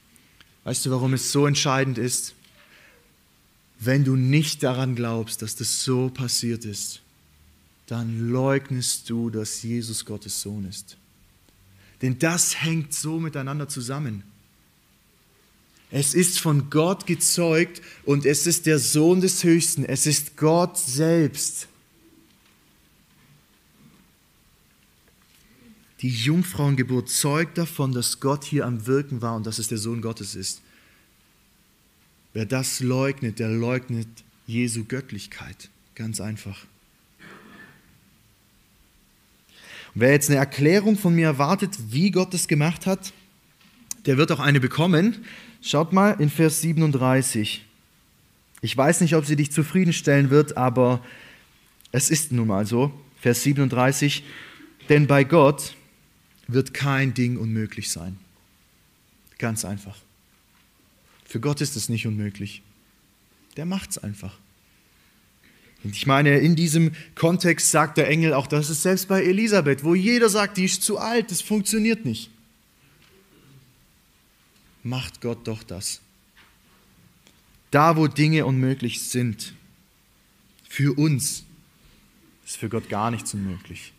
Weißt 0.65 0.85
du, 0.85 0.91
warum 0.91 1.13
es 1.15 1.31
so 1.31 1.47
entscheidend 1.47 1.99
ist? 1.99 2.35
Wenn 3.79 4.03
du 4.03 4.17
nicht 4.17 4.65
daran 4.65 4.97
glaubst, 4.97 5.41
dass 5.41 5.55
das 5.55 5.85
so 5.85 6.11
passiert 6.11 6.65
ist, 6.65 7.01
dann 7.93 8.31
leugnest 8.31 9.11
du, 9.11 9.29
dass 9.29 9.63
Jesus 9.63 10.07
Gottes 10.07 10.41
Sohn 10.41 10.65
ist. 10.65 10.97
Denn 12.01 12.19
das 12.19 12.63
hängt 12.63 12.95
so 12.95 13.21
miteinander 13.21 13.69
zusammen. 13.69 14.23
Es 15.91 16.15
ist 16.15 16.41
von 16.41 16.71
Gott 16.71 17.05
gezeugt 17.05 17.83
und 18.07 18.25
es 18.25 18.47
ist 18.47 18.65
der 18.65 18.79
Sohn 18.79 19.21
des 19.21 19.45
Höchsten. 19.45 19.85
Es 19.85 20.07
ist 20.07 20.39
Gott 20.39 20.79
selbst. 20.79 21.69
Die 26.01 26.09
Jungfrauengeburt 26.09 27.11
zeugt 27.11 27.59
davon, 27.59 27.93
dass 27.93 28.21
Gott 28.21 28.43
hier 28.43 28.65
am 28.65 28.87
Wirken 28.87 29.21
war 29.21 29.37
und 29.37 29.47
dass 29.47 29.59
es 29.59 29.69
der 29.69 29.77
Sohn 29.77 30.01
Gottes 30.01 30.35
ist. 30.35 30.63
Wer 32.33 32.47
das 32.47 32.81
leugnet, 32.81 33.39
der 33.39 33.51
leugnet 33.51 34.09
Jesu 34.47 34.85
Göttlichkeit. 34.85 35.69
Ganz 35.95 36.23
einfach. 36.23 36.65
Wer 39.95 40.13
jetzt 40.13 40.31
eine 40.31 40.39
Erklärung 40.39 40.97
von 40.97 41.15
mir 41.15 41.27
erwartet, 41.27 41.77
wie 41.91 42.11
Gott 42.11 42.33
das 42.35 42.49
gemacht 42.49 42.87
hat, 42.87 43.13
der 44.07 44.17
wird 44.17 44.33
auch 44.33 44.41
eine 44.41 44.61
bekommen. 44.61 45.25
Schaut 45.61 45.93
mal 45.93 46.13
in 46.19 46.31
Vers 46.31 46.61
37. 46.61 47.65
Ich 48.63 48.77
weiß 48.77 49.01
nicht, 49.01 49.15
ob 49.15 49.25
sie 49.27 49.37
dich 49.37 49.53
zufriedenstellen 49.53 50.31
wird, 50.31 50.57
aber 50.57 51.05
es 51.93 52.11
ist 52.11 52.33
nun 52.33 52.49
mal 52.49 52.67
so. 52.67 52.93
Vers 53.21 53.43
37. 53.43 54.25
Denn 54.89 55.07
bei 55.07 55.25
Gott 55.25 55.77
wird 56.49 56.75
kein 56.75 57.15
Ding 57.15 57.37
unmöglich 57.37 57.91
sein. 57.91 58.19
Ganz 59.39 59.65
einfach. 59.65 59.97
Für 61.25 61.41
Gott 61.41 61.61
ist 61.61 61.77
es 61.77 61.89
nicht 61.89 62.07
unmöglich. 62.07 62.63
Der 63.57 63.67
macht 63.67 63.91
es 63.91 63.99
einfach. 63.99 64.39
Und 65.85 65.97
ich 65.97 66.07
meine, 66.07 66.39
in 66.39 66.55
diesem 66.55 66.93
Kontext 67.15 67.71
sagt 67.71 67.99
der 67.99 68.09
Engel 68.09 68.35
auch, 68.35 68.47
das 68.47 68.71
ist 68.71 68.83
selbst 68.83 69.09
bei 69.09 69.23
Elisabeth, 69.23 69.83
wo 69.83 69.95
jeder 69.95 70.29
sagt, 70.29 70.57
die 70.57 70.65
ist 70.65 70.83
zu 70.83 70.99
alt, 70.99 71.31
das 71.31 71.41
funktioniert 71.41 72.05
nicht. 72.05 72.31
Macht 74.85 75.21
Gott 75.21 75.47
doch 75.47 75.63
das. 75.63 76.01
Da, 77.71 77.97
wo 77.97 78.07
Dinge 78.07 78.47
unmöglich 78.47 79.03
sind, 79.03 79.55
für 80.69 80.97
uns 80.97 81.45
ist 82.45 82.57
für 82.57 82.69
Gott 82.69 82.89
gar 82.89 83.11
nichts 83.11 83.35
unmöglich. 83.35 83.93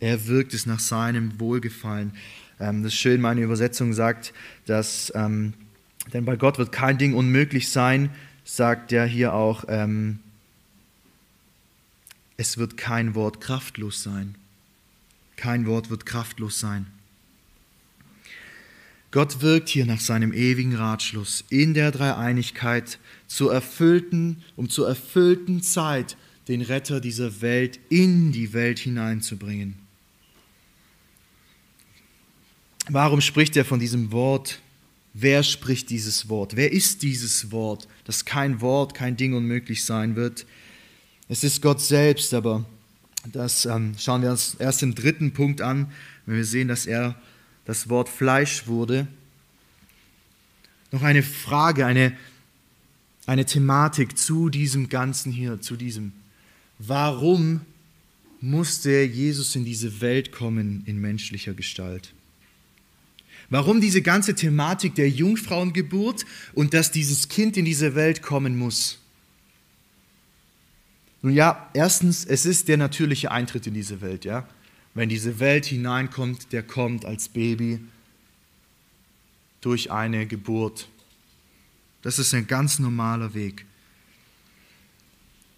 Er 0.00 0.26
wirkt 0.26 0.54
es 0.54 0.66
nach 0.66 0.80
seinem 0.80 1.38
Wohlgefallen. 1.38 2.12
Ähm, 2.58 2.82
das 2.82 2.92
ist 2.92 2.98
schön, 2.98 3.20
meine 3.20 3.42
Übersetzung 3.42 3.92
sagt, 3.92 4.32
dass, 4.66 5.12
ähm, 5.14 5.54
denn 6.12 6.24
bei 6.24 6.36
Gott 6.36 6.58
wird 6.58 6.72
kein 6.72 6.98
Ding 6.98 7.14
unmöglich 7.14 7.68
sein, 7.68 8.10
sagt 8.44 8.92
er 8.92 9.06
hier 9.06 9.34
auch, 9.34 9.64
ähm, 9.68 10.18
es 12.36 12.58
wird 12.58 12.76
kein 12.76 13.14
Wort 13.14 13.40
kraftlos 13.40 14.02
sein. 14.02 14.36
Kein 15.36 15.66
Wort 15.66 15.90
wird 15.90 16.06
kraftlos 16.06 16.60
sein. 16.60 16.86
Gott 19.10 19.42
wirkt 19.42 19.68
hier 19.68 19.84
nach 19.84 20.00
seinem 20.00 20.32
ewigen 20.32 20.74
Ratschluss 20.74 21.44
in 21.50 21.74
der 21.74 21.90
Dreieinigkeit 21.90 22.98
zur 23.26 23.52
erfüllten, 23.52 24.42
um 24.56 24.70
zur 24.70 24.88
erfüllten 24.88 25.62
Zeit 25.62 26.16
den 26.48 26.62
Retter 26.62 27.00
dieser 27.00 27.42
Welt 27.42 27.78
in 27.90 28.32
die 28.32 28.54
Welt 28.54 28.78
hineinzubringen. 28.78 29.74
Warum 32.88 33.20
spricht 33.20 33.56
er 33.56 33.64
von 33.64 33.78
diesem 33.78 34.10
Wort? 34.12 34.60
Wer 35.14 35.42
spricht 35.42 35.90
dieses 35.90 36.28
Wort? 36.30 36.56
Wer 36.56 36.72
ist 36.72 37.02
dieses 37.02 37.52
Wort, 37.52 37.86
dass 38.04 38.24
kein 38.24 38.60
Wort, 38.60 38.94
kein 38.94 39.16
Ding 39.16 39.34
unmöglich 39.34 39.84
sein 39.84 40.16
wird? 40.16 40.46
Es 41.32 41.44
ist 41.44 41.62
Gott 41.62 41.80
selbst, 41.80 42.34
aber 42.34 42.62
das 43.24 43.64
ähm, 43.64 43.94
schauen 43.98 44.20
wir 44.20 44.32
uns 44.32 44.54
erst 44.58 44.82
im 44.82 44.94
dritten 44.94 45.32
Punkt 45.32 45.62
an, 45.62 45.90
wenn 46.26 46.36
wir 46.36 46.44
sehen, 46.44 46.68
dass 46.68 46.84
er 46.84 47.14
das 47.64 47.88
Wort 47.88 48.10
Fleisch 48.10 48.66
wurde. 48.66 49.06
Noch 50.90 51.00
eine 51.00 51.22
Frage, 51.22 51.86
eine, 51.86 52.14
eine 53.24 53.46
Thematik 53.46 54.18
zu 54.18 54.50
diesem 54.50 54.90
Ganzen 54.90 55.32
hier, 55.32 55.58
zu 55.62 55.76
diesem. 55.76 56.12
Warum 56.78 57.62
musste 58.42 59.02
Jesus 59.02 59.56
in 59.56 59.64
diese 59.64 60.02
Welt 60.02 60.32
kommen 60.32 60.82
in 60.84 61.00
menschlicher 61.00 61.54
Gestalt? 61.54 62.12
Warum 63.48 63.80
diese 63.80 64.02
ganze 64.02 64.34
Thematik 64.34 64.96
der 64.96 65.08
Jungfrauengeburt 65.08 66.26
und 66.52 66.74
dass 66.74 66.90
dieses 66.90 67.30
Kind 67.30 67.56
in 67.56 67.64
diese 67.64 67.94
Welt 67.94 68.20
kommen 68.20 68.58
muss? 68.58 68.98
Nun 71.22 71.32
ja, 71.32 71.70
erstens, 71.72 72.24
es 72.24 72.44
ist 72.46 72.68
der 72.68 72.76
natürliche 72.76 73.30
Eintritt 73.30 73.66
in 73.66 73.74
diese 73.74 74.00
Welt, 74.00 74.24
ja. 74.24 74.46
Wenn 74.94 75.08
diese 75.08 75.38
Welt 75.38 75.64
hineinkommt, 75.66 76.52
der 76.52 76.62
kommt 76.62 77.04
als 77.04 77.28
Baby 77.28 77.80
durch 79.60 79.90
eine 79.90 80.26
Geburt. 80.26 80.88
Das 82.02 82.18
ist 82.18 82.34
ein 82.34 82.46
ganz 82.46 82.78
normaler 82.78 83.32
Weg. 83.32 83.64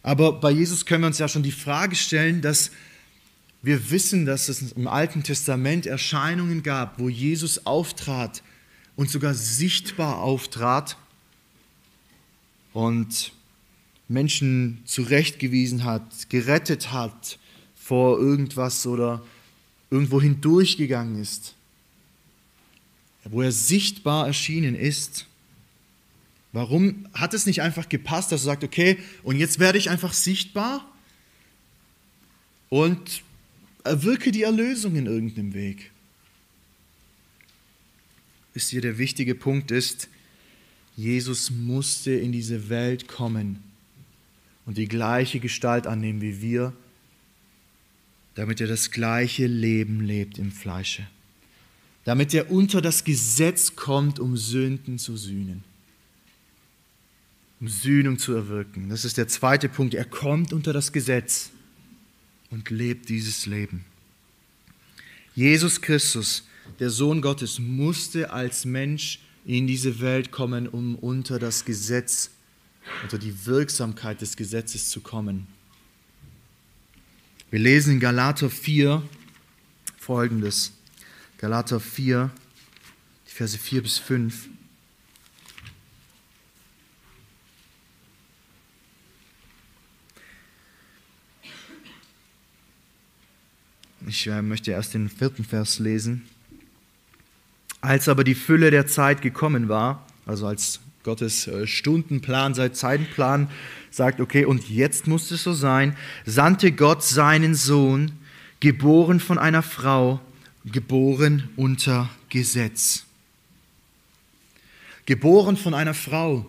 Aber 0.03 0.39
bei 0.39 0.51
Jesus 0.51 0.85
können 0.85 1.03
wir 1.03 1.07
uns 1.09 1.19
ja 1.19 1.29
schon 1.29 1.43
die 1.43 1.51
Frage 1.51 1.97
stellen, 1.97 2.43
dass 2.43 2.71
wir 3.63 3.91
wissen, 3.91 4.27
dass 4.27 4.51
es 4.51 4.73
im 4.73 4.87
Alten 4.87 5.23
Testament 5.23 5.87
Erscheinungen 5.87 6.63
gab, 6.63 6.99
wo 6.99 7.09
Jesus 7.09 7.65
auftrat 7.65 8.43
und 8.95 9.09
sogar 9.09 9.33
sichtbar 9.33 10.19
auftrat 10.19 10.99
und 12.75 13.33
Menschen 14.09 14.83
zurechtgewiesen 14.85 15.85
hat, 15.85 16.29
gerettet 16.29 16.93
hat 16.93 17.39
vor 17.75 18.19
irgendwas 18.19 18.87
oder 18.87 19.25
irgendwo 19.91 20.21
hindurchgegangen 20.21 21.21
ist, 21.21 21.55
wo 23.25 23.43
er 23.43 23.53
sichtbar 23.53 24.27
erschienen 24.27 24.75
ist. 24.75 25.27
Warum 26.53 27.07
hat 27.15 27.35
es 27.35 27.47
nicht 27.47 27.63
einfach 27.63 27.89
gepasst, 27.89 28.31
dass 28.31 28.43
er 28.43 28.47
sagt, 28.47 28.65
okay, 28.65 28.99
und 29.23 29.37
jetzt 29.37 29.59
werde 29.59 29.79
ich 29.79 29.91
einfach 29.91 30.13
sichtbar 30.13 30.89
und 32.69 33.23
erwirke 33.83 34.31
die 34.31 34.43
Erlösung 34.43 34.97
in 34.97 35.07
irgendeinem 35.07 35.55
Weg? 35.55 35.91
Wisst 38.53 38.73
ihr, 38.73 38.81
der 38.81 38.99
wichtige 38.99 39.35
Punkt 39.35 39.71
ist, 39.71 40.09
Jesus 40.97 41.51
musste 41.51 42.13
in 42.13 42.31
diese 42.31 42.69
Welt 42.69 43.09
kommen 43.09 43.74
und 44.67 44.79
die 44.79 44.89
gleiche 44.89 45.41
Gestalt 45.41 45.87
annehmen 45.87 46.21
wie 46.21 46.41
wir, 46.41 46.73
damit 48.35 48.61
er 48.61 48.67
das 48.67 48.91
gleiche 48.91 49.47
Leben 49.47 50.01
lebt 50.01 50.39
im 50.39 50.51
Fleische, 50.51 51.07
damit 52.05 52.35
er 52.35 52.51
unter 52.51 52.81
das 52.81 53.05
Gesetz 53.05 53.77
kommt, 53.77 54.19
um 54.19 54.37
Sünden 54.37 54.99
zu 54.99 55.17
sühnen 55.17 55.65
um 57.65 57.69
Sühnung 57.69 58.19
zu 58.19 58.35
erwirken. 58.35 58.91
Das 58.91 59.07
ist 59.07 59.17
der 59.17 59.27
zweite 59.27 59.71
Punkt. 59.71 59.95
Er 59.95 60.05
kommt 60.05 60.53
unter 60.53 60.75
das 60.75 60.93
Gesetz 60.93 61.49
und 62.51 62.69
lebt 62.69 63.09
dieses 63.09 63.47
Leben. 63.47 63.87
Jesus 65.35 65.81
Christus, 65.81 66.47
der 66.79 66.91
Sohn 66.91 67.23
Gottes, 67.23 67.59
musste 67.59 68.33
als 68.35 68.67
Mensch 68.67 69.21
in 69.47 69.67
diese 69.67 70.01
Welt 70.01 70.31
kommen, 70.31 70.69
um 70.69 70.95
unter 70.97 71.39
das 71.39 71.65
Gesetz, 71.65 72.33
unter 73.03 73.19
die 73.19 73.47
Wirksamkeit 73.47 74.21
des 74.21 74.37
Gesetzes 74.37 74.91
zu 74.91 75.01
kommen. 75.01 75.47
Wir 77.51 77.61
lesen 77.61 77.95
in 77.95 78.01
Galater 78.01 78.51
4 78.51 79.03
folgendes. 79.97 80.73
Galater 81.39 81.81
4, 81.81 82.31
die 83.27 83.31
Verse 83.31 83.59
4 83.59 83.83
bis 83.83 83.99
5. 83.99 84.49
Ich 94.07 94.27
äh, 94.27 94.43
möchte 94.43 94.71
erst 94.71 94.95
den 94.95 95.09
vierten 95.09 95.45
Vers 95.45 95.79
lesen. 95.79 96.29
Als 97.81 98.09
aber 98.09 98.25
die 98.25 98.35
Fülle 98.35 98.71
der 98.71 98.87
Zeit 98.87 99.23
gekommen 99.23 99.69
war, 99.69 100.07
also 100.27 100.47
als 100.47 100.81
Gottes 101.05 101.47
äh, 101.47 101.67
Stundenplan, 101.67 102.55
sein 102.55 102.73
Zeitplan 102.73 103.51
sagt, 103.91 104.21
okay, 104.21 104.47
und 104.47 104.69
jetzt 104.71 105.07
muss 105.07 105.31
es 105.31 105.43
so 105.43 105.53
sein, 105.53 105.97
sandte 106.25 106.73
Gott 106.73 107.05
seinen 107.05 107.55
Sohn, 107.55 108.13
geboren 108.61 109.21
von 109.21 109.39
einer 109.39 109.63
Frau, 109.63 110.21
geboren 110.65 111.51
unter 111.57 112.09
Gesetz. 112.31 113.05
Geboren 115.05 115.59
von 115.59 115.75
einer 115.75 115.93
Frau, 115.93 116.47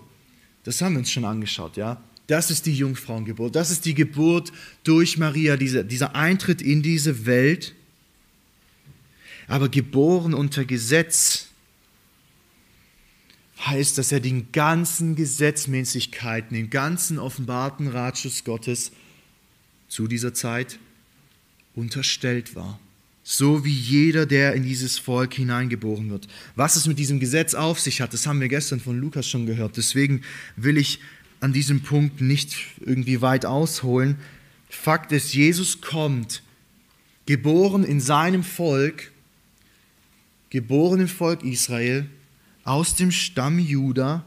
das 0.64 0.82
haben 0.82 0.94
wir 0.94 1.00
uns 1.00 1.12
schon 1.12 1.26
angeschaut, 1.26 1.76
ja. 1.76 2.02
Das 2.28 2.50
ist 2.50 2.66
die 2.66 2.74
Jungfrauengeburt. 2.74 3.56
Das 3.56 3.70
ist 3.70 3.86
die 3.86 3.94
Geburt 3.94 4.52
durch 4.84 5.20
Maria, 5.20 5.58
dieser, 5.58 5.84
dieser 5.84 6.16
Eintritt 6.16 6.60
in 6.60 6.82
diese 6.82 7.28
Welt. 7.28 7.76
Aber 9.48 9.70
geboren 9.70 10.34
unter 10.34 10.66
Gesetz 10.66 11.50
heißt, 13.68 13.98
dass 13.98 14.12
er 14.12 14.20
den 14.20 14.52
ganzen 14.52 15.16
Gesetzmäßigkeiten, 15.16 16.56
den 16.56 16.70
ganzen 16.70 17.20
offenbarten 17.20 17.88
Ratschluss 17.88 18.44
Gottes 18.44 18.92
zu 19.88 20.08
dieser 20.08 20.34
Zeit 20.34 20.80
unterstellt 21.74 22.56
war. 22.56 22.80
So 23.24 23.66
wie 23.66 23.74
jeder, 23.74 24.28
der 24.28 24.54
in 24.54 24.64
dieses 24.64 25.00
Volk 25.00 25.34
hineingeboren 25.34 26.12
wird. 26.12 26.28
Was 26.56 26.76
es 26.76 26.86
mit 26.86 27.00
diesem 27.00 27.20
Gesetz 27.20 27.56
auf 27.56 27.80
sich 27.80 28.02
hat, 28.02 28.14
das 28.14 28.28
haben 28.28 28.40
wir 28.40 28.50
gestern 28.50 28.80
von 28.80 29.00
Lukas 29.00 29.28
schon 29.28 29.48
gehört. 29.48 29.78
Deswegen 29.78 30.22
will 30.56 30.78
ich 30.78 31.00
an 31.40 31.52
diesem 31.52 31.82
Punkt 31.82 32.22
nicht 32.22 32.56
irgendwie 32.86 33.22
weit 33.22 33.46
ausholen. 33.46 34.18
Fakt 34.70 35.12
ist, 35.12 35.34
Jesus 35.34 35.82
kommt, 35.82 36.44
geboren 37.26 37.84
in 37.84 38.00
seinem 38.00 38.44
Volk, 38.44 39.12
geboren 40.52 41.02
im 41.02 41.08
Volk 41.08 41.44
Israel, 41.44 42.08
aus 42.66 42.96
dem 42.96 43.12
Stamm 43.12 43.60
Juda 43.60 44.26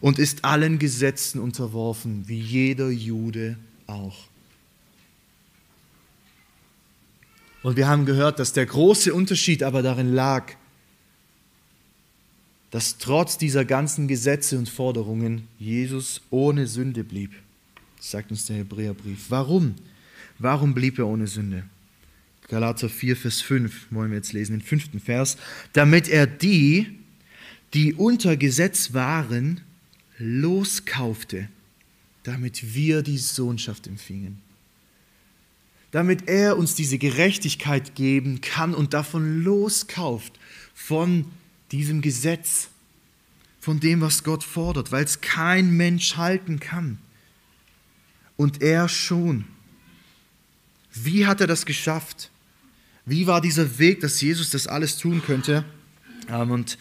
und 0.00 0.18
ist 0.18 0.44
allen 0.44 0.78
Gesetzen 0.78 1.40
unterworfen, 1.40 2.28
wie 2.28 2.38
jeder 2.38 2.90
Jude 2.90 3.56
auch. 3.86 4.28
Und 7.62 7.76
wir 7.76 7.88
haben 7.88 8.06
gehört, 8.06 8.38
dass 8.38 8.52
der 8.52 8.66
große 8.66 9.12
Unterschied 9.12 9.62
aber 9.62 9.82
darin 9.82 10.14
lag, 10.14 10.52
dass 12.70 12.98
trotz 12.98 13.36
dieser 13.36 13.64
ganzen 13.64 14.08
Gesetze 14.08 14.56
und 14.56 14.68
Forderungen 14.68 15.48
Jesus 15.58 16.22
ohne 16.30 16.66
Sünde 16.66 17.04
blieb. 17.04 17.32
Sagt 18.00 18.30
uns 18.30 18.46
der 18.46 18.56
Hebräerbrief. 18.56 19.26
Warum? 19.28 19.74
Warum 20.38 20.72
blieb 20.72 20.98
er 20.98 21.06
ohne 21.06 21.26
Sünde? 21.26 21.64
Galater 22.48 22.88
4, 22.88 23.16
Vers 23.16 23.42
5 23.42 23.88
wollen 23.90 24.10
wir 24.10 24.16
jetzt 24.16 24.32
lesen, 24.32 24.52
den 24.58 24.62
fünften 24.62 25.00
Vers. 25.00 25.36
Damit 25.72 26.08
er 26.08 26.26
die, 26.26 26.99
die 27.74 27.94
unter 27.94 28.36
Gesetz 28.36 28.92
waren, 28.92 29.60
loskaufte, 30.18 31.48
damit 32.22 32.74
wir 32.74 33.02
die 33.02 33.18
Sohnschaft 33.18 33.86
empfingen. 33.86 34.38
Damit 35.90 36.28
er 36.28 36.56
uns 36.56 36.74
diese 36.74 36.98
Gerechtigkeit 36.98 37.94
geben 37.94 38.40
kann 38.40 38.74
und 38.74 38.94
davon 38.94 39.42
loskauft, 39.42 40.38
von 40.74 41.26
diesem 41.72 42.00
Gesetz, 42.00 42.68
von 43.60 43.80
dem, 43.80 44.00
was 44.00 44.24
Gott 44.24 44.42
fordert, 44.42 44.92
weil 44.92 45.04
es 45.04 45.20
kein 45.20 45.76
Mensch 45.76 46.16
halten 46.16 46.58
kann. 46.60 46.98
Und 48.36 48.62
er 48.62 48.88
schon. 48.88 49.44
Wie 50.92 51.26
hat 51.26 51.40
er 51.40 51.46
das 51.46 51.66
geschafft? 51.66 52.30
Wie 53.04 53.26
war 53.26 53.40
dieser 53.40 53.78
Weg, 53.78 54.00
dass 54.00 54.20
Jesus 54.20 54.50
das 54.50 54.66
alles 54.66 54.96
tun 54.96 55.22
könnte? 55.22 55.64
Ähm, 56.28 56.50
und 56.50 56.78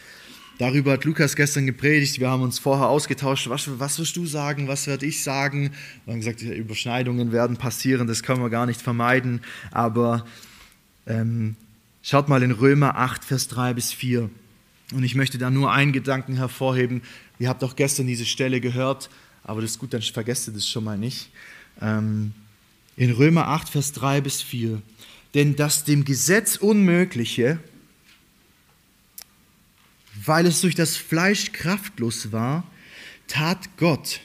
darüber 0.59 0.91
hat 0.91 1.05
Lukas 1.05 1.35
gestern 1.35 1.65
gepredigt. 1.65 2.19
Wir 2.19 2.29
haben 2.29 2.43
uns 2.43 2.59
vorher 2.59 2.87
ausgetauscht. 2.87 3.49
Was, 3.49 3.79
was 3.79 3.97
wirst 3.97 4.15
du 4.15 4.27
sagen? 4.27 4.67
Was 4.67 4.85
werde 4.85 5.07
ich 5.07 5.23
sagen? 5.23 5.71
Wir 6.05 6.13
haben 6.13 6.19
gesagt, 6.19 6.43
Überschneidungen 6.43 7.31
werden 7.31 7.57
passieren. 7.57 8.05
Das 8.05 8.21
können 8.21 8.43
wir 8.43 8.51
gar 8.51 8.67
nicht 8.67 8.81
vermeiden. 8.81 9.41
Aber 9.71 10.25
ähm, 11.07 11.55
schaut 12.03 12.29
mal 12.29 12.43
in 12.43 12.51
Römer 12.51 12.97
8, 12.97 13.23
Vers 13.23 13.47
3 13.47 13.73
bis 13.73 13.91
4. 13.91 14.29
Und 14.93 15.03
ich 15.03 15.15
möchte 15.15 15.37
da 15.37 15.49
nur 15.49 15.71
einen 15.71 15.93
Gedanken 15.93 16.35
hervorheben. 16.35 17.01
Ihr 17.39 17.49
habt 17.49 17.63
auch 17.63 17.75
gestern 17.75 18.05
diese 18.05 18.25
Stelle 18.25 18.59
gehört, 18.59 19.09
aber 19.43 19.61
das 19.61 19.71
ist 19.71 19.79
gut, 19.79 19.93
dann 19.93 20.01
vergesst 20.01 20.47
ihr 20.47 20.53
das 20.53 20.67
schon 20.67 20.83
mal 20.83 20.97
nicht. 20.97 21.29
Ähm, 21.81 22.33
in 22.97 23.11
Römer 23.11 23.47
8, 23.47 23.69
Vers 23.69 23.93
3 23.93 24.21
bis 24.21 24.41
4. 24.41 24.81
Denn 25.35 25.55
das 25.55 25.83
dem 25.83 26.05
Gesetz 26.05 26.57
Unmögliche, 26.57 27.59
weil 30.25 30.45
es 30.45 30.61
durch 30.61 30.75
das 30.75 30.97
Fleisch 30.97 31.51
kraftlos 31.51 32.31
war, 32.31 32.69
tat 33.27 33.77
Gott, 33.77 34.21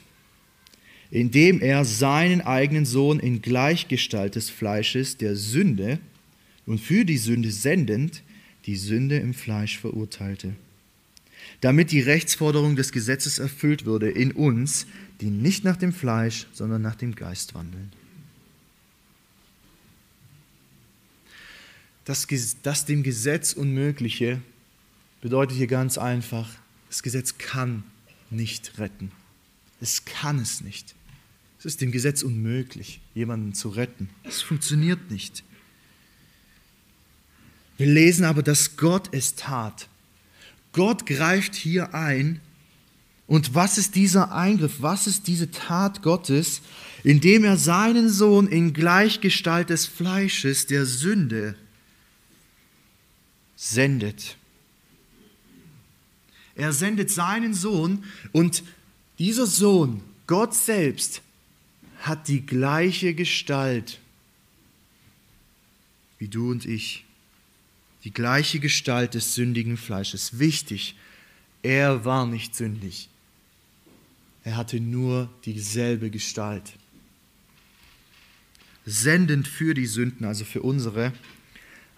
indem 1.10 1.60
er 1.60 1.84
seinen 1.84 2.40
eigenen 2.40 2.86
Sohn 2.86 3.20
in 3.20 3.42
Gleichgestalt 3.42 4.34
des 4.34 4.50
Fleisches 4.50 5.16
der 5.16 5.36
Sünde 5.36 6.00
und 6.66 6.80
für 6.80 7.04
die 7.04 7.18
Sünde 7.18 7.50
sendend, 7.50 8.22
die 8.66 8.76
Sünde 8.76 9.18
im 9.18 9.34
Fleisch 9.34 9.78
verurteilte, 9.78 10.54
damit 11.60 11.92
die 11.92 12.00
Rechtsforderung 12.00 12.76
des 12.76 12.90
Gesetzes 12.90 13.38
erfüllt 13.38 13.84
würde 13.84 14.10
in 14.10 14.32
uns, 14.32 14.86
die 15.20 15.30
nicht 15.30 15.64
nach 15.64 15.76
dem 15.76 15.92
Fleisch, 15.92 16.46
sondern 16.52 16.82
nach 16.82 16.96
dem 16.96 17.14
Geist 17.14 17.54
wandeln. 17.54 17.92
Das, 22.04 22.26
das 22.62 22.84
dem 22.84 23.02
Gesetz 23.02 23.52
Unmögliche 23.52 24.40
bedeutet 25.24 25.56
hier 25.56 25.68
ganz 25.68 25.96
einfach, 25.96 26.50
das 26.90 27.02
Gesetz 27.02 27.38
kann 27.38 27.82
nicht 28.28 28.78
retten. 28.78 29.10
Es 29.80 30.04
kann 30.04 30.38
es 30.38 30.60
nicht. 30.60 30.94
Es 31.58 31.64
ist 31.64 31.80
dem 31.80 31.92
Gesetz 31.92 32.22
unmöglich, 32.22 33.00
jemanden 33.14 33.54
zu 33.54 33.70
retten. 33.70 34.10
Es 34.24 34.42
funktioniert 34.42 35.10
nicht. 35.10 35.42
Wir 37.78 37.86
lesen 37.86 38.26
aber, 38.26 38.42
dass 38.42 38.76
Gott 38.76 39.08
es 39.12 39.34
tat. 39.34 39.88
Gott 40.74 41.06
greift 41.06 41.54
hier 41.54 41.94
ein. 41.94 42.42
Und 43.26 43.54
was 43.54 43.78
ist 43.78 43.94
dieser 43.94 44.30
Eingriff? 44.30 44.82
Was 44.82 45.06
ist 45.06 45.26
diese 45.26 45.50
Tat 45.50 46.02
Gottes, 46.02 46.60
indem 47.02 47.44
er 47.44 47.56
seinen 47.56 48.10
Sohn 48.10 48.46
in 48.46 48.74
Gleichgestalt 48.74 49.70
des 49.70 49.86
Fleisches 49.86 50.66
der 50.66 50.84
Sünde 50.84 51.56
sendet? 53.56 54.36
Er 56.56 56.72
sendet 56.72 57.10
seinen 57.10 57.54
Sohn 57.54 58.04
und 58.32 58.62
dieser 59.18 59.46
Sohn, 59.46 60.02
Gott 60.26 60.54
selbst, 60.54 61.22
hat 62.00 62.28
die 62.28 62.44
gleiche 62.44 63.14
Gestalt 63.14 63.98
wie 66.24 66.28
du 66.28 66.50
und 66.50 66.64
ich. 66.64 67.04
Die 68.04 68.10
gleiche 68.10 68.58
Gestalt 68.58 69.12
des 69.12 69.34
sündigen 69.34 69.76
Fleisches. 69.76 70.38
Wichtig, 70.38 70.94
er 71.62 72.06
war 72.06 72.26
nicht 72.26 72.54
sündig. 72.54 73.10
Er 74.42 74.56
hatte 74.56 74.80
nur 74.80 75.28
dieselbe 75.44 76.08
Gestalt. 76.10 76.72
Sendend 78.86 79.48
für 79.48 79.74
die 79.74 79.86
Sünden, 79.86 80.26
also 80.26 80.46
für 80.46 80.62
unsere. 80.62 81.12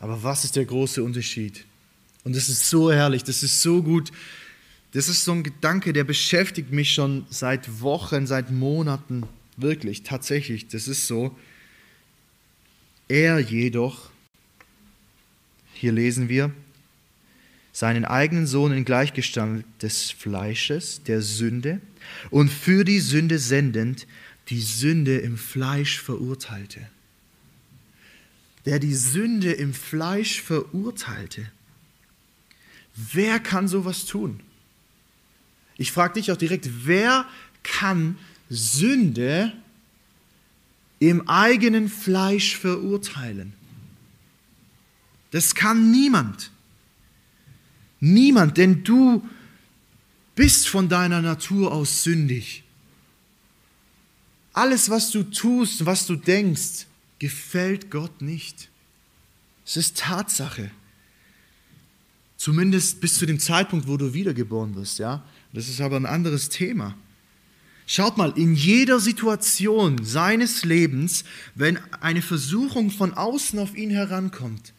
Aber 0.01 0.25
was 0.25 0.45
ist 0.45 0.57
der 0.57 0.64
große 0.64 1.05
Unterschied? 1.05 1.64
Und 2.25 2.35
das 2.35 2.49
ist 2.49 2.69
so 2.69 2.90
herrlich, 2.90 3.23
das 3.23 3.45
ist 3.45 3.62
so 3.62 3.81
gut. 3.81 4.11
Das 4.97 5.11
ist 5.11 5.27
so 5.27 5.33
ein 5.33 5.43
Gedanke, 5.43 5.93
der 5.93 6.05
beschäftigt 6.05 6.73
mich 6.73 6.95
schon 6.95 7.27
seit 7.29 7.83
Wochen, 7.83 8.27
seit 8.27 8.51
Monaten. 8.51 9.25
Wirklich, 9.59 10.05
tatsächlich, 10.05 10.69
das 10.69 10.89
ist 10.89 11.07
so. 11.07 11.37
Er 13.07 13.39
jedoch, 13.39 14.09
hier 15.75 15.93
lesen 15.93 16.31
wir, 16.31 16.51
seinen 17.75 18.07
eigenen 18.07 18.47
Sohn 18.47 18.73
in 18.73 18.87
Gleichgestalt 18.87 19.67
des 19.83 20.13
Fleisches, 20.13 21.03
der 21.03 21.21
Sünde, 21.21 21.83
und 22.31 22.49
für 22.49 22.83
die 22.83 23.01
Sünde 23.01 23.39
sendend, 23.39 24.07
die 24.49 24.63
Sünde 24.63 25.19
im 25.19 25.37
Fleisch 25.37 26.01
verurteilte. 26.01 26.89
Der 28.65 28.79
die 28.79 28.95
Sünde 28.95 29.53
im 29.53 29.75
Fleisch 29.75 30.41
verurteilte. 30.41 31.53
Wer 32.95 33.41
kann 33.41 33.69
sowas 33.69 34.07
tun? 34.07 34.41
Ich 35.79 35.93
frage 35.93 36.15
dich 36.15 36.33
auch 36.33 36.37
direkt, 36.37 36.69
wer 36.87 37.27
kann 37.62 38.19
Sünde 38.49 39.53
im 40.99 41.29
eigenen 41.29 41.89
Fleisch 41.89 42.57
verurteilen. 42.57 43.53
Das 45.31 45.55
kann 45.55 45.91
niemand. 45.91 46.51
Niemand, 48.01 48.57
denn 48.57 48.85
du 48.85 49.27
bist 50.35 50.69
von 50.69 50.89
deiner 50.89 51.23
Natur 51.23 51.73
aus 51.73 52.03
sündig. 52.05 52.62
Alles, 54.53 54.89
was 54.89 55.11
du 55.11 55.23
tust, 55.23 55.85
was 55.85 56.07
du 56.07 56.17
denkst, 56.17 56.87
gefällt 57.19 57.91
Gott 57.91 58.23
nicht. 58.23 58.71
Es 59.67 59.77
ist 59.77 59.99
Tatsache. 59.99 60.71
Zumindest 62.37 63.01
bis 63.01 63.19
zu 63.19 63.27
dem 63.27 63.41
Zeitpunkt, 63.41 63.89
wo 63.89 63.97
du 63.97 64.15
wiedergeboren 64.15 64.75
wirst, 64.77 64.99
ja. 64.99 65.25
Das 65.57 65.71
ist 65.71 65.81
aber 65.81 65.97
ein 65.97 66.05
anderes 66.05 66.51
Thema. 66.51 66.95
Schaut 67.87 68.19
mal, 68.19 68.35
in 68.37 68.55
jeder 68.55 69.01
Situation 69.01 70.05
seines 70.05 70.66
Lebens, 70.66 71.25
wenn 71.55 71.79
eine 72.03 72.21
Versuchung 72.21 72.90
von 72.90 73.14
außen 73.14 73.59
auf 73.59 73.75
ihn 73.75 73.88
herankommt, 73.88 74.75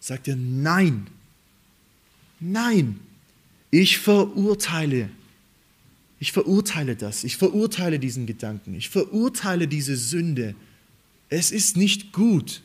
sagt 0.00 0.28
er, 0.28 0.36
nein, 0.36 1.06
nein, 2.40 2.98
ich 3.70 3.98
verurteile, 3.98 5.10
ich 6.18 6.32
verurteile 6.32 6.96
das, 6.96 7.24
ich 7.24 7.36
verurteile 7.36 7.98
diesen 7.98 8.24
Gedanken, 8.24 8.72
ich 8.72 8.88
verurteile 8.88 9.68
diese 9.68 9.96
Sünde. 9.98 10.54
Es 11.28 11.50
ist 11.50 11.76
nicht 11.76 12.12
gut. 12.12 12.62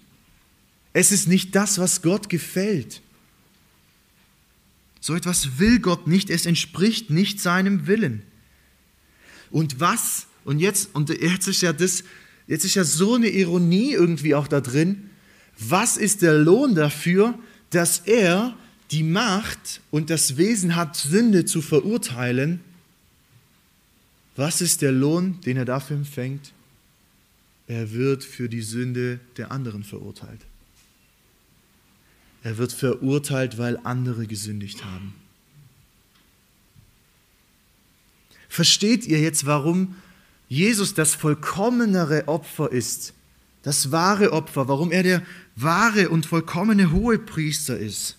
Es 0.93 1.11
ist 1.11 1.27
nicht 1.27 1.53
das, 1.53 1.79
was 1.79 2.01
Gott 2.01 2.29
gefällt. 2.29 3.01
So 5.07 5.15
etwas 5.15 5.57
will 5.57 5.79
Gott 5.79 6.05
nicht, 6.05 6.29
es 6.29 6.45
entspricht 6.45 7.09
nicht 7.09 7.39
seinem 7.39 7.87
Willen. 7.87 8.23
Und 9.51 9.79
was, 9.79 10.27
und 10.43 10.59
jetzt, 10.59 10.89
und 10.93 11.07
jetzt 11.07 11.47
ist 11.47 11.61
ja 11.61 11.71
das, 11.71 12.03
jetzt 12.45 12.65
ist 12.65 12.75
ja 12.75 12.83
so 12.83 13.15
eine 13.15 13.29
Ironie 13.29 13.93
irgendwie 13.93 14.35
auch 14.35 14.49
da 14.49 14.59
drin, 14.59 15.09
was 15.57 15.95
ist 15.95 16.23
der 16.23 16.33
Lohn 16.33 16.75
dafür, 16.75 17.39
dass 17.69 17.99
er 17.99 18.53
die 18.91 19.03
Macht 19.03 19.79
und 19.91 20.09
das 20.09 20.35
Wesen 20.35 20.75
hat, 20.75 20.97
Sünde 20.97 21.45
zu 21.45 21.61
verurteilen? 21.61 22.59
Was 24.35 24.59
ist 24.59 24.81
der 24.81 24.91
Lohn, 24.91 25.39
den 25.45 25.55
er 25.55 25.63
dafür 25.63 25.95
empfängt? 25.95 26.51
Er 27.67 27.93
wird 27.93 28.25
für 28.25 28.49
die 28.49 28.61
Sünde 28.61 29.21
der 29.37 29.53
anderen 29.53 29.85
verurteilt. 29.85 30.41
Er 32.43 32.57
wird 32.57 32.71
verurteilt, 32.71 33.57
weil 33.57 33.79
andere 33.83 34.27
gesündigt 34.27 34.85
haben. 34.85 35.13
Versteht 38.47 39.05
ihr 39.05 39.19
jetzt, 39.19 39.45
warum 39.45 39.95
Jesus 40.49 40.93
das 40.93 41.15
vollkommenere 41.15 42.27
Opfer 42.27 42.71
ist? 42.71 43.13
Das 43.63 43.91
wahre 43.91 44.31
Opfer, 44.31 44.67
warum 44.67 44.91
er 44.91 45.03
der 45.03 45.21
wahre 45.55 46.09
und 46.09 46.25
vollkommene 46.25 46.91
Hohepriester 46.91 47.77
ist? 47.77 48.17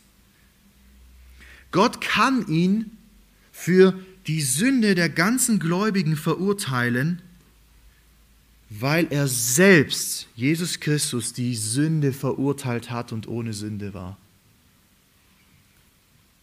Gott 1.70 2.00
kann 2.00 2.46
ihn 2.48 2.90
für 3.52 3.98
die 4.26 4.42
Sünde 4.42 4.94
der 4.94 5.08
ganzen 5.08 5.58
Gläubigen 5.58 6.16
verurteilen, 6.16 7.22
weil 8.70 9.06
er 9.10 9.28
selbst, 9.28 10.26
Jesus 10.34 10.78
Christus, 10.80 11.32
die 11.32 11.54
Sünde 11.54 12.12
verurteilt 12.12 12.90
hat 12.90 13.12
und 13.12 13.26
ohne 13.26 13.52
Sünde 13.52 13.94
war. 13.94 14.18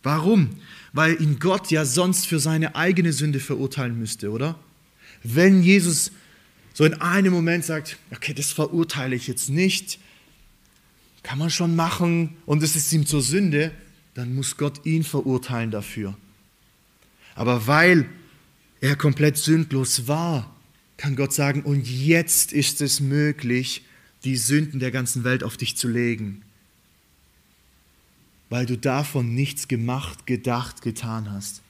Warum? 0.02 0.50
Weil 0.94 1.20
ihn 1.22 1.40
Gott 1.40 1.72
ja 1.72 1.86
sonst 1.86 2.28
für 2.28 2.40
seine 2.40 2.76
eigene 2.76 3.14
Sünde 3.14 3.40
verurteilen 3.40 3.98
müsste, 3.98 4.32
oder? 4.32 4.58
Wenn 5.24 5.64
Jesus 5.64 6.12
so 6.74 6.86
in 6.86 6.94
einem 6.96 7.34
Moment 7.34 7.66
sagt, 7.66 7.98
okay, 8.12 8.34
das 8.34 8.52
verurteile 8.52 9.16
ich 9.16 9.28
jetzt 9.28 9.50
nicht, 9.50 10.00
kann 11.24 11.40
man 11.40 11.50
schon 11.50 11.76
machen 11.76 12.36
und 12.46 12.62
es 12.62 12.76
ist 12.76 12.92
ihm 12.94 13.06
zur 13.06 13.22
Sünde, 13.22 13.72
dann 14.14 14.36
muss 14.36 14.58
Gott 14.58 14.86
ihn 14.86 15.04
verurteilen 15.04 15.72
dafür. 15.72 16.16
Aber 17.34 17.66
weil 17.66 18.08
er 18.82 18.96
komplett 18.96 19.38
sündlos 19.38 20.08
war, 20.08 20.55
kann 20.98 21.16
Gott 21.16 21.34
sagen, 21.34 21.64
und 21.64 21.88
jetzt 21.88 22.54
ist 22.54 22.82
es 22.82 23.00
möglich, 23.00 23.84
die 24.24 24.38
Sünden 24.38 24.80
der 24.80 24.92
ganzen 24.92 25.24
Welt 25.24 25.44
auf 25.44 25.58
dich 25.58 25.78
zu 25.78 25.88
legen 25.88 26.42
weil 28.50 28.66
du 28.66 28.78
davon 28.78 29.34
nichts 29.34 29.68
gemacht, 29.68 30.28
gedacht, 30.28 30.82
getan 30.82 31.32
hast, 31.32 31.62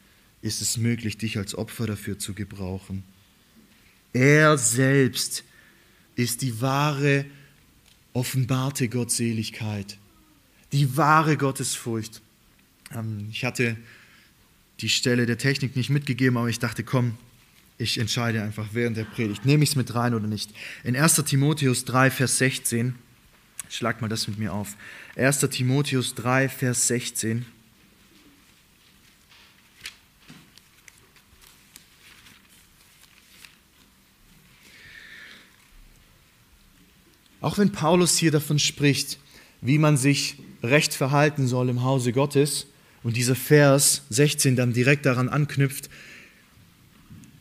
ist 0.41 0.61
es 0.61 0.77
möglich, 0.77 1.17
dich 1.17 1.37
als 1.37 1.55
Opfer 1.55 1.87
dafür 1.87 2.19
zu 2.19 2.33
gebrauchen. 2.33 3.03
Er 4.13 4.57
selbst 4.57 5.43
ist 6.15 6.41
die 6.41 6.61
wahre, 6.61 7.25
offenbarte 8.13 8.87
Gottseligkeit, 8.87 9.97
die 10.71 10.95
wahre 10.95 11.37
Gottesfurcht. 11.37 12.21
Ähm, 12.93 13.27
ich 13.31 13.43
hatte 13.43 13.77
die 14.81 14.89
Stelle 14.89 15.25
der 15.25 15.37
Technik 15.37 15.75
nicht 15.75 15.89
mitgegeben, 15.89 16.37
aber 16.37 16.49
ich 16.49 16.59
dachte, 16.59 16.83
komm, 16.83 17.17
ich 17.77 17.97
entscheide 17.97 18.41
einfach 18.41 18.67
während 18.71 18.97
der 18.97 19.03
Predigt. 19.03 19.45
Nehme 19.45 19.63
ich 19.63 19.71
es 19.71 19.75
mit 19.75 19.93
rein 19.95 20.13
oder 20.13 20.27
nicht? 20.27 20.51
In 20.83 20.95
1 20.95 21.15
Timotheus 21.25 21.85
3, 21.85 22.09
Vers 22.11 22.37
16 22.37 22.95
Schlag 23.69 24.01
mal 24.01 24.07
das 24.07 24.27
mit 24.27 24.37
mir 24.37 24.53
auf. 24.53 24.75
1. 25.15 25.39
Timotheus 25.49 26.15
3, 26.15 26.49
Vers 26.49 26.87
16. 26.87 27.45
Auch 37.41 37.57
wenn 37.57 37.71
Paulus 37.71 38.17
hier 38.17 38.31
davon 38.31 38.59
spricht, 38.59 39.19
wie 39.61 39.77
man 39.77 39.97
sich 39.97 40.37
recht 40.63 40.93
verhalten 40.93 41.47
soll 41.47 41.69
im 41.69 41.83
Hause 41.83 42.11
Gottes, 42.11 42.67
und 43.03 43.17
dieser 43.17 43.35
Vers 43.35 44.01
16 44.09 44.55
dann 44.55 44.73
direkt 44.73 45.05
daran 45.05 45.29
anknüpft 45.29 45.91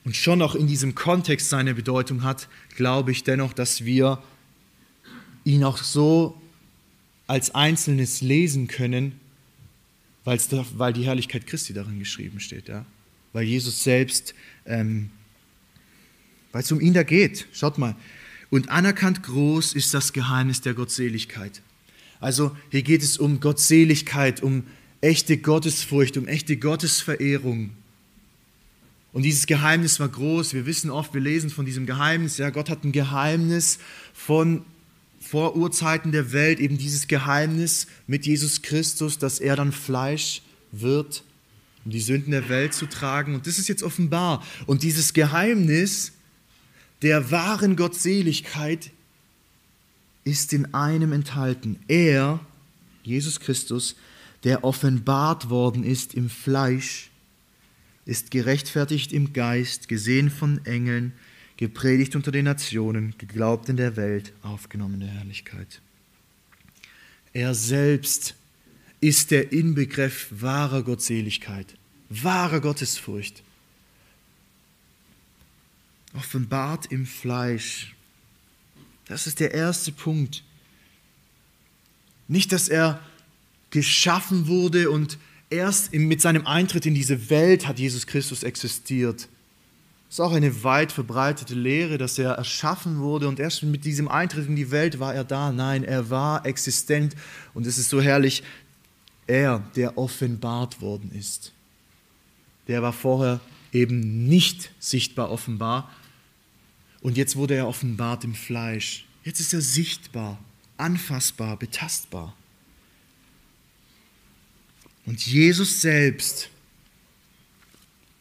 und 0.05 0.17
schon 0.17 0.43
auch 0.43 0.55
in 0.55 0.67
diesem 0.67 0.95
Kontext 0.95 1.49
seine 1.49 1.75
Bedeutung 1.75 2.23
hat, 2.23 2.49
glaube 2.77 3.13
ich 3.13 3.25
dennoch, 3.25 3.53
dass 3.53 3.85
wir 3.85 4.23
ihn 5.45 5.65
auch 5.65 5.79
so 5.79 6.41
als 7.27 7.55
Einzelnes 7.55 8.21
lesen 8.21 8.69
können 8.69 9.19
da, 10.25 10.65
weil 10.77 10.93
die 10.93 11.05
Herrlichkeit 11.05 11.47
Christi 11.47 11.73
darin 11.73 11.99
geschrieben 11.99 12.41
steht, 12.41 12.69
ja? 12.69 12.85
weil 13.33 13.45
Jesus 13.45 13.85
selbst, 13.85 14.35
ähm, 14.67 15.11
weil 16.53 16.63
es 16.63 16.73
um 16.73 16.81
ihn 16.81 16.95
da 16.95 17.03
geht. 17.03 17.47
Schaut 17.53 17.79
mal. 17.79 17.95
Und 18.51 18.69
anerkannt 18.71 19.23
groß 19.23 19.75
ist 19.75 19.93
das 19.93 20.13
Geheimnis 20.13 20.61
der 20.61 20.75
Gottseligkeit. 20.75 21.61
Also 22.21 22.57
hier 22.71 22.83
geht 22.83 23.03
es 23.03 23.19
um 23.19 23.41
Gottseligkeit, 23.41 24.43
um 24.43 24.65
echte 25.01 25.37
Gottesfurcht, 25.37 26.17
um 26.17 26.27
echte 26.27 26.57
Gottesverehrung. 26.57 27.71
Und 29.15 29.23
dieses 29.23 29.47
Geheimnis 29.47 30.01
war 30.01 30.09
groß. 30.09 30.55
Wir 30.55 30.67
wissen 30.67 30.91
oft, 30.91 31.15
wir 31.15 31.21
lesen 31.21 31.49
von 31.49 31.65
diesem 31.65 31.87
Geheimnis. 31.87 32.37
Ja, 32.37 32.51
Gott 32.51 32.69
hat 32.69 32.83
ein 32.83 32.91
Geheimnis 32.91 33.79
von 34.13 34.63
vor 35.21 35.57
Urzeiten 35.57 36.11
der 36.11 36.33
Welt, 36.33 36.59
eben 36.59 36.77
dieses 36.79 37.07
Geheimnis 37.07 37.87
mit 38.09 38.27
Jesus 38.27 38.61
Christus, 38.61 39.17
dass 39.17 39.39
er 39.39 39.55
dann 39.55 39.71
Fleisch 39.71 40.43
wird, 40.73 41.23
um 41.85 41.93
die 41.93 42.01
Sünden 42.01 42.33
der 42.33 42.49
Welt 42.49 42.75
zu 42.75 42.87
tragen. 42.87 43.37
Und 43.37 43.47
das 43.47 43.59
ist 43.59 43.69
jetzt 43.69 43.85
offenbar. 43.85 44.45
Und 44.67 44.83
dieses 44.83 45.15
Geheimnis 45.15 46.13
der 47.03 47.31
wahren 47.31 47.77
Gottseligkeit 47.77 48.91
ist 50.25 50.53
in 50.53 50.75
einem 50.75 51.13
enthalten. 51.13 51.79
Er, 51.87 52.41
Jesus 53.05 53.39
Christus, 53.39 53.95
der 54.43 54.65
offenbart 54.65 55.51
worden 55.51 55.85
ist 55.85 56.15
im 56.15 56.29
Fleisch, 56.29 57.11
ist 58.07 58.31
gerechtfertigt 58.31 59.13
im 59.13 59.33
Geist, 59.33 59.89
gesehen 59.89 60.31
von 60.31 60.65
Engeln, 60.67 61.13
gepredigt 61.57 62.17
unter 62.17 62.33
den 62.33 62.45
Nationen, 62.45 63.15
geglaubt 63.19 63.69
in 63.69 63.77
der 63.77 63.97
Welt, 63.97 64.33
aufgenommen 64.43 64.95
in 64.95 65.01
der 65.01 65.11
Herrlichkeit. 65.11 65.81
Er 67.33 67.55
selbst 67.55 68.35
ist 69.01 69.31
der 69.31 69.53
Inbegriff 69.53 70.29
wahrer 70.31 70.83
Gottseligkeit, 70.83 71.75
wahrer 72.09 72.61
Gottesfurcht. 72.61 73.43
Offenbart 76.15 76.87
im 76.93 77.07
Fleisch. 77.07 77.95
Das 79.07 79.27
ist 79.27 79.41
der 79.41 79.53
erste 79.53 79.91
Punkt. 79.93 80.45
Nicht, 82.29 82.53
dass 82.53 82.69
er 82.69 83.01
geschaffen 83.71 84.47
wurde 84.47 84.91
und 84.91 85.19
erst 85.51 85.93
mit 85.93 86.21
seinem 86.21 86.47
Eintritt 86.47 86.87
in 86.87 86.95
diese 86.95 87.31
Welt 87.31 87.67
hat 87.67 87.79
Jesus 87.79 88.07
Christus 88.07 88.43
existiert. 88.43 89.29
Das 90.09 90.19
ist 90.19 90.21
auch 90.21 90.33
eine 90.33 90.63
weit 90.63 90.93
verbreitete 90.93 91.55
Lehre, 91.55 91.99
dass 91.99 92.19
er 92.19 92.33
erschaffen 92.33 93.01
wurde 93.01 93.27
und 93.27 93.41
erst 93.41 93.63
mit 93.65 93.85
diesem 93.85 94.07
Eintritt 94.09 94.47
in 94.47 94.57
die 94.57 94.71
Welt 94.71 95.01
war 95.01 95.15
er 95.15 95.25
da. 95.25 95.51
Nein, 95.51 95.83
er 95.83 96.09
war 96.11 96.47
existent 96.47 97.17
und 97.53 97.67
es 97.67 97.79
ist 97.79 97.91
so 97.91 98.01
herrlich, 98.01 98.43
er, 99.27 99.65
der 99.75 99.99
offenbart 99.99 100.81
worden 100.81 101.11
ist. 101.13 101.53
Der 102.69 102.83
war 102.83 102.93
vorher 102.93 103.41
eben 103.73 104.29
nicht 104.29 104.71
sichtbar 104.79 105.31
offenbar 105.31 105.91
und 107.01 107.17
jetzt 107.17 107.37
wurde 107.37 107.55
er 107.55 107.67
offenbart 107.67 108.25
im 108.25 108.35
Fleisch. 108.35 109.07
Jetzt 109.25 109.41
ist 109.41 109.53
er 109.53 109.63
sichtbar, 109.63 110.39
anfassbar, 110.77 111.57
betastbar. 111.57 112.35
Und 115.07 115.27
Jesus 115.27 115.83
selbst 115.83 116.49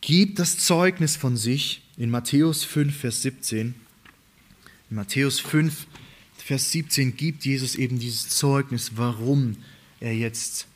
gibt 0.02 0.40
das 0.40 0.58
Zeugnis 0.58 1.16
von 1.16 1.38
sich 1.38 1.82
in 1.98 2.10
Matthäus 2.10 2.64
5, 2.66 2.96
Vers 2.96 3.22
17. 3.22 3.74
In 4.90 4.96
Matthäus 4.96 5.40
5, 5.40 5.88
Vers 6.38 6.72
17 6.72 7.16
gibt 7.16 7.46
Jesus 7.46 7.76
eben 7.76 8.00
dieses 8.00 8.28
Zeugnis, 8.30 8.92
warum 8.96 9.56
er 10.02 10.14
jetzt 10.14 10.68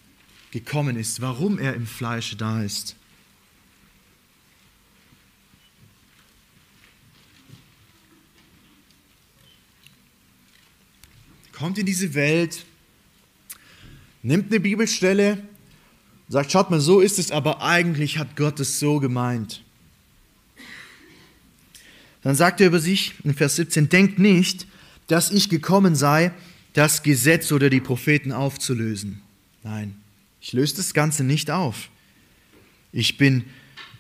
gekommen 0.52 0.96
ist, 0.96 1.20
warum 1.20 1.60
er 1.60 1.74
im 1.74 1.86
Fleische 1.86 2.38
da 2.38 2.64
ist. 2.64 2.96
Kommt 11.52 11.78
in 11.80 11.86
diese 11.86 12.14
Welt, 12.14 12.66
nimmt 14.22 14.52
eine 14.52 14.62
Bibelstelle, 14.62 15.44
sagt, 16.28 16.52
schaut 16.52 16.70
mal, 16.70 16.80
so 16.80 17.00
ist 17.00 17.20
es, 17.20 17.32
aber 17.32 17.62
eigentlich 17.62 18.18
hat 18.18 18.36
Gott 18.36 18.60
es 18.60 18.80
so 18.80 19.00
gemeint. 19.00 19.64
Dann 22.22 22.36
sagt 22.36 22.60
er 22.60 22.68
über 22.68 22.80
sich 22.80 23.14
in 23.24 23.34
Vers 23.34 23.56
17, 23.56 23.90
denkt 23.90 24.20
nicht, 24.20 24.68
dass 25.08 25.32
ich 25.32 25.50
gekommen 25.50 25.96
sei, 25.96 26.32
das 26.74 27.02
Gesetz 27.02 27.52
oder 27.52 27.70
die 27.70 27.80
Propheten 27.80 28.32
aufzulösen. 28.32 29.22
Nein, 29.64 29.96
ich 30.42 30.54
löse 30.54 30.76
das 30.76 30.94
Ganze 30.94 31.24
nicht 31.24 31.50
auf. 31.50 31.90
Ich 32.92 33.18
bin 33.18 33.46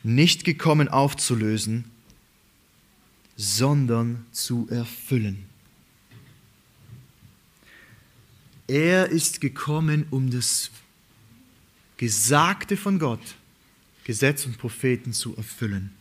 nicht 0.03 0.43
gekommen 0.43 0.87
aufzulösen, 0.87 1.85
sondern 3.35 4.25
zu 4.31 4.67
erfüllen. 4.69 5.45
Er 8.67 9.09
ist 9.09 9.39
gekommen, 9.39 10.05
um 10.09 10.29
das 10.29 10.71
Gesagte 11.97 12.77
von 12.77 12.99
Gott, 12.99 13.35
Gesetz 14.03 14.45
und 14.45 14.57
Propheten 14.57 15.13
zu 15.13 15.35
erfüllen. 15.35 15.91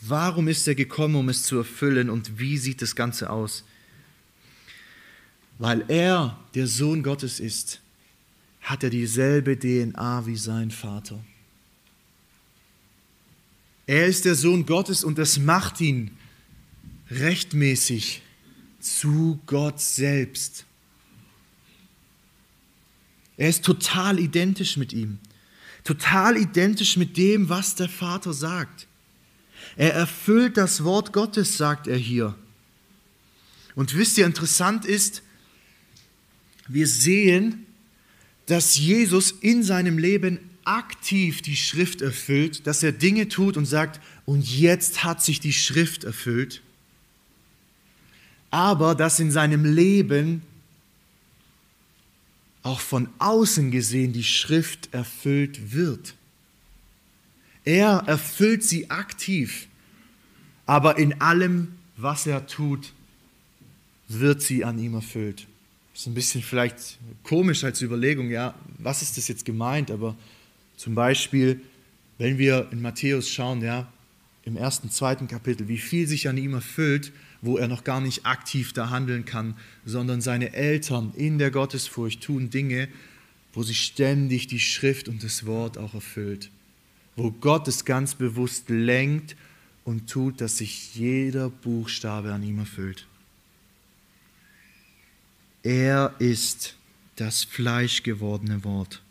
Warum 0.00 0.48
ist 0.48 0.66
er 0.66 0.74
gekommen, 0.74 1.14
um 1.16 1.28
es 1.28 1.42
zu 1.42 1.58
erfüllen 1.58 2.08
und 2.08 2.38
wie 2.38 2.56
sieht 2.56 2.80
das 2.80 2.96
Ganze 2.96 3.30
aus? 3.30 3.64
Weil 5.58 5.84
er 5.88 6.38
der 6.54 6.66
Sohn 6.66 7.02
Gottes 7.02 7.38
ist, 7.38 7.80
hat 8.62 8.82
er 8.82 8.90
dieselbe 8.90 9.58
DNA 9.58 10.26
wie 10.26 10.36
sein 10.36 10.70
Vater. 10.70 11.22
Er 13.86 14.06
ist 14.06 14.24
der 14.24 14.34
Sohn 14.34 14.64
Gottes 14.64 15.04
und 15.04 15.18
das 15.18 15.38
macht 15.38 15.80
ihn 15.80 16.16
rechtmäßig 17.10 18.22
zu 18.80 19.40
Gott 19.46 19.80
selbst. 19.80 20.64
Er 23.40 23.48
ist 23.48 23.64
total 23.64 24.18
identisch 24.18 24.76
mit 24.76 24.92
ihm. 24.92 25.18
Total 25.82 26.36
identisch 26.36 26.98
mit 26.98 27.16
dem, 27.16 27.48
was 27.48 27.74
der 27.74 27.88
Vater 27.88 28.34
sagt. 28.34 28.86
Er 29.78 29.94
erfüllt 29.94 30.58
das 30.58 30.84
Wort 30.84 31.14
Gottes, 31.14 31.56
sagt 31.56 31.86
er 31.86 31.96
hier. 31.96 32.34
Und 33.74 33.96
wisst 33.96 34.18
ihr, 34.18 34.26
interessant 34.26 34.84
ist, 34.84 35.22
wir 36.68 36.86
sehen, 36.86 37.64
dass 38.44 38.76
Jesus 38.76 39.30
in 39.30 39.62
seinem 39.62 39.96
Leben 39.96 40.38
aktiv 40.64 41.40
die 41.40 41.56
Schrift 41.56 42.02
erfüllt, 42.02 42.66
dass 42.66 42.82
er 42.82 42.92
Dinge 42.92 43.28
tut 43.28 43.56
und 43.56 43.64
sagt, 43.64 44.02
und 44.26 44.46
jetzt 44.54 45.02
hat 45.02 45.24
sich 45.24 45.40
die 45.40 45.54
Schrift 45.54 46.04
erfüllt, 46.04 46.60
aber 48.50 48.94
dass 48.94 49.18
in 49.18 49.30
seinem 49.30 49.64
Leben 49.64 50.42
auch 52.62 52.80
von 52.80 53.08
außen 53.18 53.70
gesehen 53.70 54.12
die 54.12 54.24
Schrift 54.24 54.92
erfüllt 54.92 55.72
wird. 55.72 56.14
Er 57.64 58.04
erfüllt 58.06 58.64
sie 58.64 58.90
aktiv, 58.90 59.68
aber 60.66 60.98
in 60.98 61.20
allem, 61.20 61.68
was 61.96 62.26
er 62.26 62.46
tut, 62.46 62.92
wird 64.08 64.42
sie 64.42 64.64
an 64.64 64.78
ihm 64.78 64.94
erfüllt. 64.94 65.46
Das 65.92 66.02
ist 66.02 66.06
ein 66.06 66.14
bisschen 66.14 66.42
vielleicht 66.42 66.98
komisch 67.22 67.64
als 67.64 67.82
Überlegung, 67.82 68.30
ja, 68.30 68.54
was 68.78 69.02
ist 69.02 69.16
das 69.16 69.28
jetzt 69.28 69.44
gemeint? 69.44 69.90
Aber 69.90 70.16
zum 70.76 70.94
Beispiel, 70.94 71.60
wenn 72.18 72.38
wir 72.38 72.68
in 72.72 72.80
Matthäus 72.80 73.28
schauen, 73.28 73.62
ja, 73.62 73.90
im 74.44 74.56
ersten, 74.56 74.90
zweiten 74.90 75.28
Kapitel, 75.28 75.68
wie 75.68 75.78
viel 75.78 76.06
sich 76.06 76.28
an 76.28 76.38
ihm 76.38 76.54
erfüllt, 76.54 77.12
wo 77.42 77.56
er 77.56 77.68
noch 77.68 77.84
gar 77.84 78.00
nicht 78.00 78.26
aktiv 78.26 78.72
da 78.72 78.90
handeln 78.90 79.24
kann, 79.24 79.56
sondern 79.84 80.20
seine 80.20 80.52
Eltern 80.52 81.12
in 81.16 81.38
der 81.38 81.50
Gottesfurcht 81.50 82.22
tun 82.22 82.50
Dinge, 82.50 82.88
wo 83.52 83.62
sich 83.62 83.80
ständig 83.80 84.46
die 84.46 84.60
Schrift 84.60 85.08
und 85.08 85.24
das 85.24 85.46
Wort 85.46 85.78
auch 85.78 85.94
erfüllt, 85.94 86.50
wo 87.16 87.30
Gott 87.30 87.66
es 87.68 87.84
ganz 87.84 88.14
bewusst 88.14 88.68
lenkt 88.68 89.36
und 89.84 90.08
tut, 90.08 90.40
dass 90.40 90.58
sich 90.58 90.94
jeder 90.94 91.50
Buchstabe 91.50 92.32
an 92.32 92.42
ihm 92.42 92.58
erfüllt. 92.58 93.06
Er 95.62 96.14
ist 96.18 96.76
das 97.16 97.44
fleischgewordene 97.44 98.64
Wort. 98.64 99.02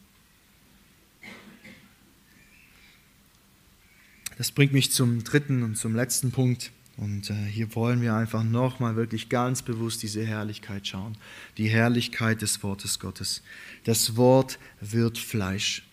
Das 4.38 4.52
bringt 4.52 4.72
mich 4.72 4.92
zum 4.92 5.24
dritten 5.24 5.64
und 5.64 5.76
zum 5.76 5.96
letzten 5.96 6.32
Punkt. 6.32 6.72
Und 7.00 7.30
äh, 7.30 7.34
hier 7.34 7.74
wollen 7.76 8.02
wir 8.02 8.14
einfach 8.14 8.44
nochmal 8.44 8.98
wirklich 8.98 9.30
ganz 9.30 9.62
bewusst 9.62 10.04
diese 10.04 10.26
Herrlichkeit 10.26 10.86
schauen. 10.86 11.16
Die 11.58 11.70
Herrlichkeit 11.70 12.42
des 12.42 12.62
Wortes 12.62 13.00
Gottes. 13.00 13.42
Das 13.86 14.18
Wort 14.18 14.60
wird 14.82 15.18
Fleisch. 15.18 15.84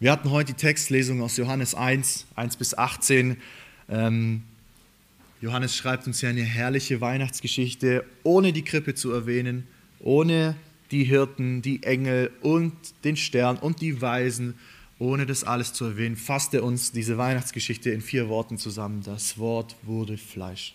Wir 0.00 0.10
hatten 0.10 0.30
heute 0.30 0.52
die 0.52 0.60
Textlesung 0.60 1.22
aus 1.22 1.36
Johannes 1.36 1.76
1, 1.76 2.26
1 2.34 2.56
bis 2.56 2.76
18. 2.76 3.36
Ähm, 3.88 4.42
Johannes 5.40 5.76
schreibt 5.76 6.08
uns 6.08 6.20
ja 6.22 6.30
eine 6.30 6.42
herrliche 6.42 7.00
Weihnachtsgeschichte, 7.00 8.04
ohne 8.24 8.52
die 8.52 8.64
Krippe 8.64 8.96
zu 8.96 9.12
erwähnen, 9.12 9.68
ohne 10.00 10.56
die 10.90 11.04
Hirten, 11.04 11.62
die 11.62 11.84
Engel 11.84 12.32
und 12.40 12.72
den 13.04 13.16
Stern 13.16 13.58
und 13.58 13.80
die 13.80 14.02
Weisen. 14.02 14.54
Ohne 15.00 15.24
das 15.24 15.44
alles 15.44 15.72
zu 15.72 15.86
erwähnen, 15.86 16.14
fasst 16.14 16.52
er 16.52 16.62
uns 16.62 16.92
diese 16.92 17.16
Weihnachtsgeschichte 17.16 17.90
in 17.90 18.02
vier 18.02 18.28
Worten 18.28 18.58
zusammen. 18.58 19.02
Das 19.02 19.38
Wort 19.38 19.74
wurde 19.82 20.18
Fleisch. 20.18 20.74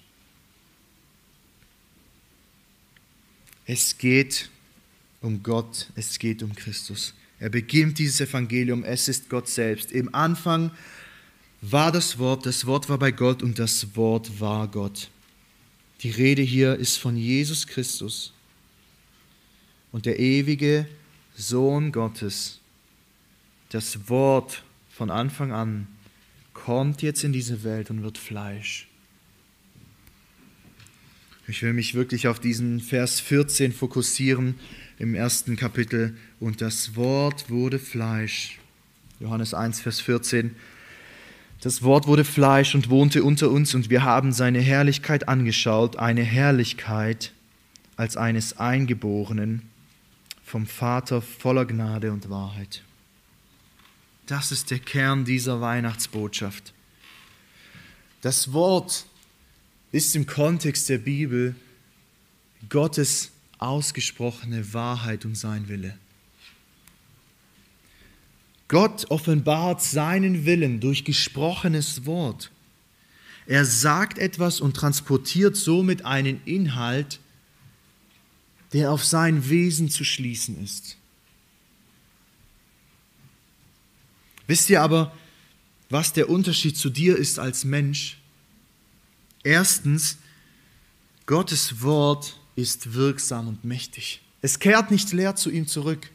Es 3.67 3.99
geht 3.99 4.49
um 5.21 5.43
Gott, 5.43 5.91
es 5.95 6.17
geht 6.17 6.41
um 6.41 6.55
Christus. 6.55 7.13
Er 7.39 7.49
beginnt 7.49 7.99
dieses 7.99 8.19
Evangelium, 8.19 8.83
es 8.83 9.07
ist 9.07 9.29
Gott 9.29 9.47
selbst. 9.47 9.91
Im 9.91 10.13
Anfang 10.15 10.71
war 11.61 11.91
das 11.91 12.17
Wort, 12.17 12.47
das 12.47 12.65
Wort 12.65 12.89
war 12.89 12.97
bei 12.97 13.11
Gott 13.11 13.43
und 13.43 13.59
das 13.59 13.95
Wort 13.95 14.39
war 14.39 14.67
Gott. 14.67 15.11
Die 16.01 16.09
Rede 16.09 16.41
hier 16.41 16.75
ist 16.75 16.97
von 16.97 17.15
Jesus 17.15 17.67
Christus 17.67 18.33
und 19.91 20.07
der 20.07 20.19
ewige 20.19 20.87
Sohn 21.35 21.91
Gottes. 21.91 22.59
Das 23.69 24.09
Wort 24.09 24.63
von 24.89 25.09
Anfang 25.09 25.51
an 25.51 25.87
kommt 26.53 27.01
jetzt 27.01 27.23
in 27.23 27.33
diese 27.33 27.63
Welt 27.63 27.89
und 27.89 28.03
wird 28.03 28.17
Fleisch. 28.17 28.87
Ich 31.47 31.61
will 31.61 31.73
mich 31.73 31.93
wirklich 31.93 32.27
auf 32.27 32.39
diesen 32.39 32.79
Vers 32.79 33.19
14 33.19 33.71
fokussieren 33.71 34.55
im 34.97 35.13
ersten 35.13 35.55
Kapitel. 35.55 36.17
Und 36.39 36.61
das 36.61 36.95
Wort 36.95 37.49
wurde 37.49 37.77
Fleisch. 37.77 38.59
Johannes 39.19 39.53
1, 39.53 39.81
Vers 39.81 39.99
14. 40.01 40.55
Das 41.61 41.83
Wort 41.83 42.07
wurde 42.07 42.23
Fleisch 42.23 42.75
und 42.75 42.89
wohnte 42.89 43.23
unter 43.23 43.49
uns 43.49 43.73
und 43.75 43.89
wir 43.89 44.03
haben 44.03 44.33
seine 44.33 44.59
Herrlichkeit 44.59 45.27
angeschaut, 45.27 45.97
eine 45.97 46.23
Herrlichkeit 46.23 47.31
als 47.95 48.17
eines 48.17 48.57
Eingeborenen 48.57 49.63
vom 50.43 50.67
Vater 50.67 51.21
voller 51.21 51.65
Gnade 51.65 52.11
und 52.11 52.29
Wahrheit. 52.29 52.83
Das 54.27 54.51
ist 54.51 54.71
der 54.71 54.79
Kern 54.79 55.25
dieser 55.25 55.61
Weihnachtsbotschaft. 55.61 56.73
Das 58.21 58.53
Wort 58.53 59.05
ist 59.91 60.15
im 60.15 60.25
Kontext 60.25 60.89
der 60.89 60.97
Bibel 60.97 61.55
Gottes 62.69 63.31
ausgesprochene 63.59 64.73
Wahrheit 64.73 65.25
und 65.25 65.35
sein 65.35 65.67
Wille. 65.69 65.97
Gott 68.67 69.05
offenbart 69.11 69.83
seinen 69.83 70.45
Willen 70.45 70.79
durch 70.79 71.05
gesprochenes 71.05 72.05
Wort. 72.07 72.49
Er 73.45 73.63
sagt 73.63 74.17
etwas 74.17 74.59
und 74.59 74.75
transportiert 74.75 75.55
somit 75.55 76.03
einen 76.03 76.41
Inhalt, 76.45 77.19
der 78.73 78.91
auf 78.91 79.05
sein 79.05 79.49
Wesen 79.49 79.89
zu 79.89 80.03
schließen 80.03 80.63
ist. 80.63 80.97
Wisst 84.47 84.69
ihr 84.69 84.81
aber, 84.81 85.13
was 85.89 86.13
der 86.13 86.29
Unterschied 86.29 86.77
zu 86.77 86.89
dir 86.89 87.17
ist 87.17 87.39
als 87.39 87.63
Mensch? 87.65 88.17
Erstens, 89.43 90.17
Gottes 91.25 91.81
Wort 91.81 92.39
ist 92.55 92.93
wirksam 92.93 93.47
und 93.47 93.63
mächtig. 93.63 94.21
Es 94.41 94.59
kehrt 94.59 94.91
nicht 94.91 95.11
leer 95.11 95.35
zu 95.35 95.49
ihm 95.49 95.67
zurück. 95.67 96.09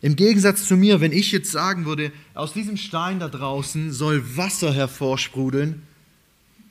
Im 0.00 0.16
Gegensatz 0.16 0.66
zu 0.66 0.76
mir, 0.76 1.00
wenn 1.00 1.12
ich 1.12 1.30
jetzt 1.30 1.52
sagen 1.52 1.84
würde, 1.84 2.12
aus 2.34 2.52
diesem 2.52 2.76
Stein 2.76 3.20
da 3.20 3.28
draußen 3.28 3.92
soll 3.92 4.36
Wasser 4.36 4.74
hervorsprudeln, 4.74 5.82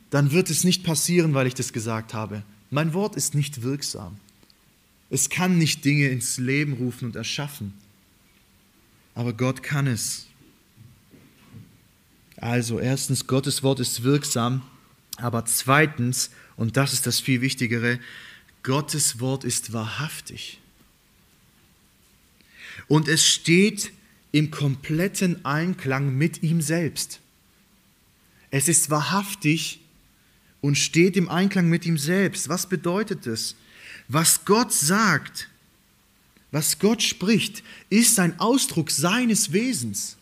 dann 0.09 0.31
wird 0.31 0.49
es 0.49 0.65
nicht 0.65 0.83
passieren, 0.83 1.33
weil 1.33 1.47
ich 1.47 1.53
das 1.53 1.71
gesagt 1.71 2.13
habe. 2.13 2.43
Mein 2.69 2.93
Wort 2.93 3.15
ist 3.15 3.33
nicht 3.33 3.61
wirksam. 3.61 4.17
Es 5.09 5.29
kann 5.29 5.57
nicht 5.57 5.85
Dinge 5.85 6.09
ins 6.09 6.37
Leben 6.37 6.73
rufen 6.73 7.05
und 7.05 7.15
erschaffen. 7.15 7.73
Aber 9.15 9.33
Gott 9.33 9.63
kann 9.63 9.87
es. 9.87 10.27
Also 12.37 12.79
erstens, 12.79 13.27
Gottes 13.27 13.61
Wort 13.61 13.79
ist 13.79 14.03
wirksam, 14.03 14.63
aber 15.17 15.45
zweitens, 15.45 16.31
und 16.55 16.75
das 16.75 16.93
ist 16.93 17.05
das 17.05 17.19
viel 17.19 17.41
Wichtigere, 17.41 17.99
Gottes 18.63 19.19
Wort 19.19 19.43
ist 19.43 19.73
wahrhaftig. 19.73 20.59
Und 22.87 23.07
es 23.07 23.25
steht 23.25 23.91
im 24.31 24.49
kompletten 24.49 25.45
Einklang 25.45 26.17
mit 26.17 26.41
ihm 26.41 26.61
selbst. 26.61 27.19
Es 28.49 28.67
ist 28.67 28.89
wahrhaftig 28.89 29.81
und 30.61 30.77
steht 30.77 31.15
im 31.15 31.29
Einklang 31.29 31.69
mit 31.69 31.85
ihm 31.85 31.97
selbst. 31.97 32.49
Was 32.49 32.67
bedeutet 32.67 33.27
es? 33.27 33.55
Was 34.07 34.45
Gott 34.45 34.73
sagt, 34.73 35.49
was 36.51 36.79
Gott 36.79 37.01
spricht, 37.01 37.63
ist 37.89 38.19
ein 38.19 38.39
Ausdruck 38.39 38.91
seines 38.91 39.53
Wesens 39.53 40.17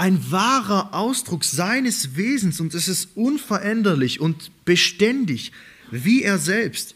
ein 0.00 0.30
wahrer 0.32 0.94
Ausdruck 0.94 1.44
seines 1.44 2.16
Wesens 2.16 2.58
und 2.58 2.72
es 2.72 2.88
ist 2.88 3.10
unveränderlich 3.16 4.18
und 4.18 4.50
beständig, 4.64 5.52
wie 5.90 6.22
er 6.22 6.38
selbst. 6.38 6.94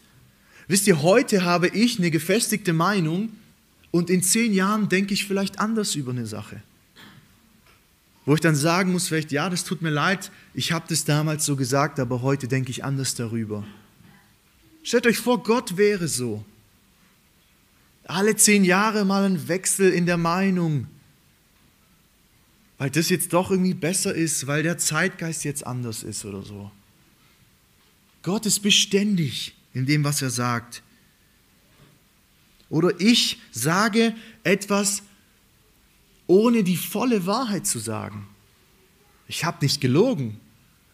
Wisst 0.67 0.87
ihr, 0.87 1.03
heute 1.03 1.43
habe 1.43 1.67
ich 1.67 1.99
eine 1.99 2.09
gefestigte 2.09 2.73
Meinung 2.73 3.29
und 3.91 4.09
in 4.09 4.23
zehn 4.23 4.55
Jahren 4.55 4.89
denke 4.89 5.13
ich 5.13 5.27
vielleicht 5.27 5.59
anders 5.59 5.93
über 5.93 6.13
eine 6.13 6.25
Sache. 6.25 6.63
Wo 8.25 8.33
ich 8.33 8.41
dann 8.41 8.55
sagen 8.55 8.91
muss, 8.91 9.07
vielleicht, 9.07 9.31
ja, 9.31 9.51
das 9.51 9.65
tut 9.65 9.83
mir 9.83 9.91
leid, 9.91 10.31
ich 10.55 10.71
habe 10.71 10.85
das 10.89 11.05
damals 11.05 11.45
so 11.45 11.55
gesagt, 11.55 11.99
aber 11.99 12.23
heute 12.23 12.47
denke 12.47 12.71
ich 12.71 12.83
anders 12.83 13.13
darüber. 13.13 13.67
Stellt 14.81 15.05
euch 15.05 15.19
vor, 15.19 15.43
Gott 15.43 15.77
wäre 15.77 16.07
so. 16.07 16.43
Alle 18.05 18.35
zehn 18.35 18.63
Jahre 18.63 19.03
mal 19.05 19.23
ein 19.23 19.47
Wechsel 19.47 19.91
in 19.91 20.05
der 20.05 20.17
Meinung 20.17 20.87
weil 22.77 22.89
das 22.89 23.09
jetzt 23.09 23.33
doch 23.33 23.51
irgendwie 23.51 23.73
besser 23.73 24.13
ist, 24.13 24.47
weil 24.47 24.63
der 24.63 24.77
Zeitgeist 24.77 25.45
jetzt 25.45 25.65
anders 25.65 26.03
ist 26.03 26.25
oder 26.25 26.43
so. 26.43 26.71
Gott 28.21 28.45
ist 28.45 28.59
beständig 28.59 29.55
in 29.73 29.85
dem, 29.85 30.03
was 30.03 30.21
er 30.21 30.29
sagt. 30.29 30.81
Oder 32.69 32.99
ich 32.99 33.39
sage 33.51 34.15
etwas, 34.43 35.03
ohne 36.27 36.63
die 36.63 36.75
volle 36.75 37.25
Wahrheit 37.25 37.67
zu 37.67 37.79
sagen. 37.79 38.27
Ich 39.27 39.45
habe 39.45 39.63
nicht 39.63 39.79
gelogen 39.79 40.39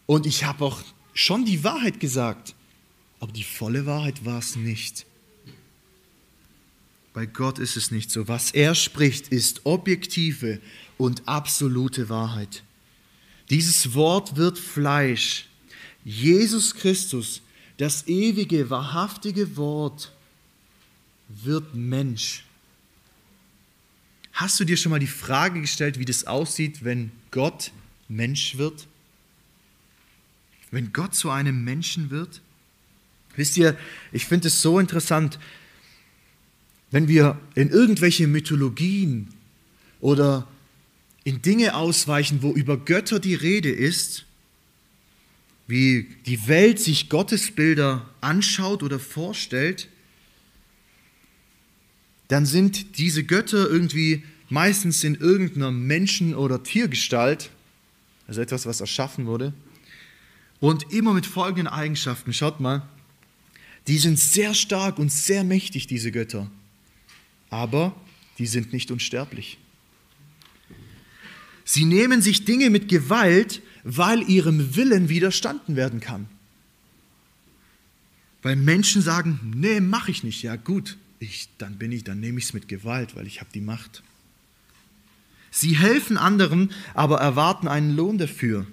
und 0.06 0.26
ich 0.26 0.44
habe 0.44 0.64
auch 0.64 0.82
schon 1.14 1.44
die 1.44 1.64
Wahrheit 1.64 2.00
gesagt, 2.00 2.54
aber 3.18 3.32
die 3.32 3.44
volle 3.44 3.86
Wahrheit 3.86 4.24
war 4.24 4.38
es 4.38 4.56
nicht. 4.56 5.06
Bei 7.12 7.26
Gott 7.26 7.58
ist 7.58 7.76
es 7.76 7.90
nicht 7.90 8.10
so. 8.10 8.26
Was 8.28 8.52
er 8.52 8.74
spricht, 8.74 9.28
ist 9.28 9.64
objektive, 9.64 10.60
und 11.02 11.26
absolute 11.26 12.08
Wahrheit. 12.08 12.62
Dieses 13.50 13.94
Wort 13.94 14.36
wird 14.36 14.56
Fleisch. 14.56 15.48
Jesus 16.04 16.74
Christus, 16.74 17.42
das 17.76 18.06
ewige, 18.06 18.70
wahrhaftige 18.70 19.56
Wort, 19.56 20.12
wird 21.28 21.74
Mensch. 21.74 22.44
Hast 24.32 24.58
du 24.60 24.64
dir 24.64 24.76
schon 24.76 24.90
mal 24.90 25.00
die 25.00 25.06
Frage 25.06 25.60
gestellt, 25.60 25.98
wie 25.98 26.04
das 26.04 26.26
aussieht, 26.26 26.84
wenn 26.84 27.10
Gott 27.30 27.72
Mensch 28.08 28.56
wird? 28.56 28.86
Wenn 30.70 30.92
Gott 30.92 31.14
zu 31.14 31.30
einem 31.30 31.64
Menschen 31.64 32.10
wird? 32.10 32.40
Wisst 33.34 33.56
ihr, 33.56 33.76
ich 34.12 34.26
finde 34.26 34.48
es 34.48 34.62
so 34.62 34.78
interessant, 34.78 35.38
wenn 36.92 37.08
wir 37.08 37.40
in 37.54 37.70
irgendwelche 37.70 38.28
Mythologien 38.28 39.28
oder 40.00 40.46
in 41.24 41.42
Dinge 41.42 41.74
ausweichen, 41.74 42.42
wo 42.42 42.52
über 42.52 42.76
Götter 42.76 43.18
die 43.18 43.34
Rede 43.34 43.70
ist, 43.70 44.26
wie 45.66 46.08
die 46.26 46.46
Welt 46.48 46.78
sich 46.78 47.08
Gottesbilder 47.08 48.08
anschaut 48.20 48.82
oder 48.82 48.98
vorstellt, 48.98 49.88
dann 52.28 52.46
sind 52.46 52.98
diese 52.98 53.24
Götter 53.24 53.68
irgendwie 53.68 54.22
meistens 54.48 55.02
in 55.02 55.14
irgendeiner 55.14 55.70
Menschen- 55.70 56.34
oder 56.34 56.62
Tiergestalt, 56.62 57.50
also 58.26 58.40
etwas, 58.42 58.66
was 58.66 58.80
erschaffen 58.80 59.26
wurde, 59.26 59.54
und 60.60 60.92
immer 60.92 61.14
mit 61.14 61.24
folgenden 61.24 61.68
Eigenschaften. 61.68 62.32
Schaut 62.34 62.60
mal, 62.60 62.86
die 63.86 63.98
sind 63.98 64.18
sehr 64.18 64.54
stark 64.54 64.98
und 64.98 65.10
sehr 65.10 65.42
mächtig, 65.42 65.86
diese 65.86 66.12
Götter, 66.12 66.50
aber 67.52 67.94
die 68.38 68.46
sind 68.46 68.72
nicht 68.72 68.90
unsterblich. 68.90 69.58
Sie 71.64 71.84
nehmen 71.84 72.22
sich 72.22 72.44
Dinge 72.44 72.70
mit 72.70 72.88
Gewalt, 72.88 73.62
weil 73.84 74.22
ihrem 74.28 74.74
Willen 74.74 75.08
widerstanden 75.08 75.76
werden 75.76 76.00
kann. 76.00 76.26
Weil 78.42 78.56
Menschen 78.56 79.02
sagen, 79.02 79.38
nee, 79.54 79.80
mache 79.80 80.10
ich 80.10 80.24
nicht. 80.24 80.42
Ja 80.42 80.56
gut, 80.56 80.96
ich, 81.20 81.50
dann 81.58 81.76
bin 81.76 81.92
ich, 81.92 82.04
dann 82.04 82.20
nehme 82.20 82.38
ich 82.38 82.46
es 82.46 82.52
mit 82.54 82.68
Gewalt, 82.68 83.14
weil 83.14 83.26
ich 83.26 83.40
habe 83.40 83.50
die 83.54 83.60
Macht. 83.60 84.02
Sie 85.50 85.76
helfen 85.76 86.16
anderen, 86.16 86.72
aber 86.94 87.18
erwarten 87.18 87.68
einen 87.68 87.94
Lohn 87.94 88.16
dafür. 88.16 88.66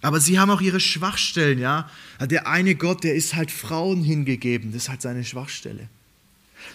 Aber 0.00 0.20
sie 0.20 0.38
haben 0.38 0.50
auch 0.50 0.60
ihre 0.60 0.78
Schwachstellen, 0.78 1.58
ja. 1.58 1.90
Der 2.20 2.46
eine 2.46 2.76
Gott, 2.76 3.02
der 3.02 3.16
ist 3.16 3.34
halt 3.34 3.50
Frauen 3.50 4.04
hingegeben, 4.04 4.70
das 4.70 4.84
ist 4.84 4.88
halt 4.88 5.02
seine 5.02 5.24
Schwachstelle. 5.24 5.88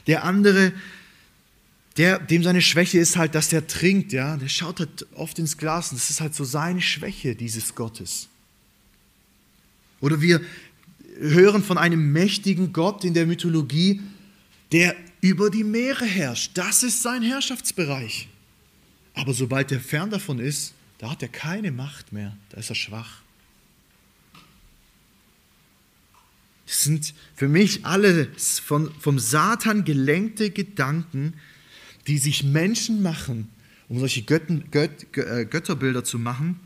Der 0.07 0.25
andere, 0.25 0.73
der, 1.97 2.19
dem 2.19 2.43
seine 2.43 2.61
Schwäche 2.61 2.99
ist 2.99 3.17
halt, 3.17 3.35
dass 3.35 3.51
er 3.51 3.67
trinkt, 3.67 4.13
ja, 4.13 4.37
der 4.37 4.47
schaut 4.47 4.79
halt 4.79 5.05
oft 5.13 5.39
ins 5.39 5.57
Glas 5.57 5.91
und 5.91 5.99
das 5.99 6.09
ist 6.09 6.21
halt 6.21 6.33
so 6.33 6.43
seine 6.43 6.81
Schwäche 6.81 7.35
dieses 7.35 7.75
Gottes. 7.75 8.29
Oder 9.99 10.21
wir 10.21 10.41
hören 11.19 11.63
von 11.63 11.77
einem 11.77 12.11
mächtigen 12.11 12.73
Gott 12.73 13.03
in 13.03 13.13
der 13.13 13.25
Mythologie, 13.25 14.01
der 14.71 14.95
über 15.19 15.49
die 15.49 15.63
Meere 15.63 16.05
herrscht. 16.05 16.51
Das 16.55 16.83
ist 16.83 17.03
sein 17.03 17.21
Herrschaftsbereich. 17.21 18.27
Aber 19.13 19.33
sobald 19.33 19.71
er 19.71 19.79
fern 19.79 20.09
davon 20.09 20.39
ist, 20.39 20.73
da 20.97 21.11
hat 21.11 21.21
er 21.21 21.27
keine 21.27 21.71
Macht 21.71 22.13
mehr, 22.13 22.35
da 22.49 22.57
ist 22.57 22.69
er 22.69 22.75
schwach. 22.75 23.21
Das 26.65 26.83
sind 26.83 27.13
für 27.35 27.49
mich 27.49 27.85
alles 27.85 28.59
von, 28.59 28.93
vom 28.99 29.19
Satan 29.19 29.83
gelenkte 29.83 30.51
Gedanken, 30.51 31.33
die 32.11 32.17
sich 32.17 32.43
Menschen 32.43 33.01
machen, 33.01 33.47
um 33.87 33.97
solche 33.97 34.23
Götten, 34.23 34.65
Göt, 34.69 35.17
äh, 35.17 35.45
Götterbilder 35.45 36.03
zu 36.03 36.19
machen. 36.19 36.59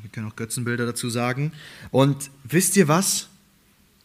Wir 0.00 0.08
können 0.08 0.26
auch 0.26 0.36
Götzenbilder 0.36 0.86
dazu 0.86 1.10
sagen. 1.10 1.52
Und 1.90 2.30
wisst 2.44 2.78
ihr 2.78 2.88
was? 2.88 3.28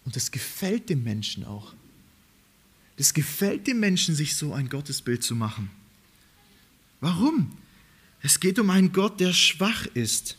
Und 0.03 0.17
das 0.17 0.31
gefällt 0.31 0.89
dem 0.89 1.01
Menschen 1.05 1.45
auch. 1.45 1.73
Das 2.97 3.13
gefällt 3.13 3.67
dem 3.67 3.79
Menschen, 3.79 4.15
sich 4.15 4.35
so 4.35 4.53
ein 4.53 4.67
Gottesbild 4.67 5.23
zu 5.23 5.33
machen. 5.33 5.69
Warum? 6.99 7.53
Es 8.21 8.41
geht 8.41 8.59
um 8.59 8.69
einen 8.69 8.91
Gott, 8.91 9.21
der 9.21 9.31
schwach 9.31 9.85
ist. 9.93 10.35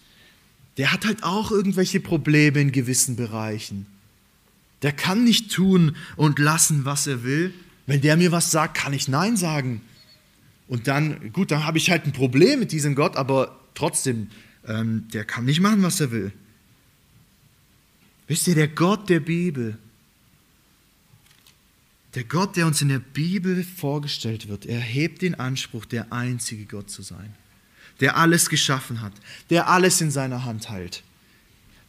Der 0.77 0.93
hat 0.93 1.07
halt 1.07 1.23
auch 1.23 1.51
irgendwelche 1.51 1.99
Probleme 1.99 2.61
in 2.61 2.73
gewissen 2.73 3.17
Bereichen. 3.17 3.87
Der 4.83 4.93
kann 4.93 5.25
nicht 5.25 5.51
tun 5.51 5.97
und 6.17 6.39
lassen, 6.39 6.85
was 6.85 7.07
er 7.07 7.25
will. 7.25 7.55
Wenn 7.87 8.03
der 8.03 8.19
mir 8.19 8.33
was 8.33 8.51
sagt, 8.51 8.77
kann 8.77 8.93
ich 8.93 9.09
Nein 9.09 9.39
sagen. 9.39 9.81
Und 10.73 10.89
dann, 10.89 11.33
gut, 11.33 11.51
dann 11.51 11.67
habe 11.67 11.77
ich 11.77 11.91
halt 11.91 12.07
ein 12.07 12.13
Problem 12.13 12.61
mit 12.61 12.73
diesem 12.73 12.95
Gott, 12.95 13.17
aber 13.17 13.61
trotzdem, 13.75 14.31
ähm, 14.67 15.07
der 15.13 15.27
kann 15.27 15.45
nicht 15.45 15.61
machen, 15.61 15.83
was 15.83 16.01
er 16.01 16.11
will. 16.11 16.33
Wisst 18.27 18.49
ihr, 18.49 18.55
der 18.55 18.69
Gott 18.69 19.11
der 19.11 19.21
Bibel, 19.21 19.77
der 22.15 22.25
Gott, 22.25 22.57
der 22.57 22.67
uns 22.67 22.81
in 22.81 22.89
der 22.89 23.01
Bibel 23.01 23.63
vorgestellt 23.65 24.49
wird, 24.49 24.65
erhebt 24.65 25.21
den 25.21 25.35
Anspruch, 25.35 25.85
der 25.85 26.11
einzige 26.11 26.65
Gott 26.65 26.89
zu 26.89 27.03
sein, 27.03 27.35
der 28.01 28.17
alles 28.17 28.49
geschaffen 28.49 29.03
hat, 29.03 29.13
der 29.51 29.69
alles 29.69 30.01
in 30.01 30.11
seiner 30.11 30.47
Hand 30.47 30.71
hält 30.71 31.03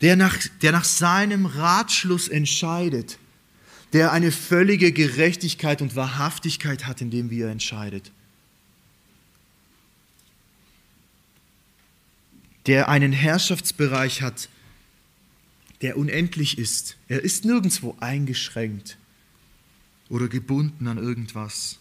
der 0.04 0.18
nach, 0.18 0.36
der 0.62 0.74
nach 0.74 0.84
seinem 0.84 1.46
Ratschluss 1.46 2.28
entscheidet, 2.28 3.18
der 3.94 4.12
eine 4.12 4.34
völlige 4.34 4.92
Gerechtigkeit 4.92 5.82
und 5.82 5.96
Wahrhaftigkeit 5.96 6.86
hat, 6.86 7.00
indem 7.00 7.30
wie 7.30 7.40
er 7.40 7.52
entscheidet. 7.52 8.12
Der 12.66 12.90
einen 12.90 13.12
Herrschaftsbereich 13.12 14.22
hat, 14.22 14.50
der 15.82 15.98
unendlich 15.98 16.58
ist. 16.58 16.96
Er 17.08 17.22
ist 17.22 17.44
nirgendwo 17.44 17.96
eingeschränkt 18.00 18.98
oder 20.10 20.28
gebunden 20.28 20.88
an 20.88 20.98
irgendwas. 20.98 21.80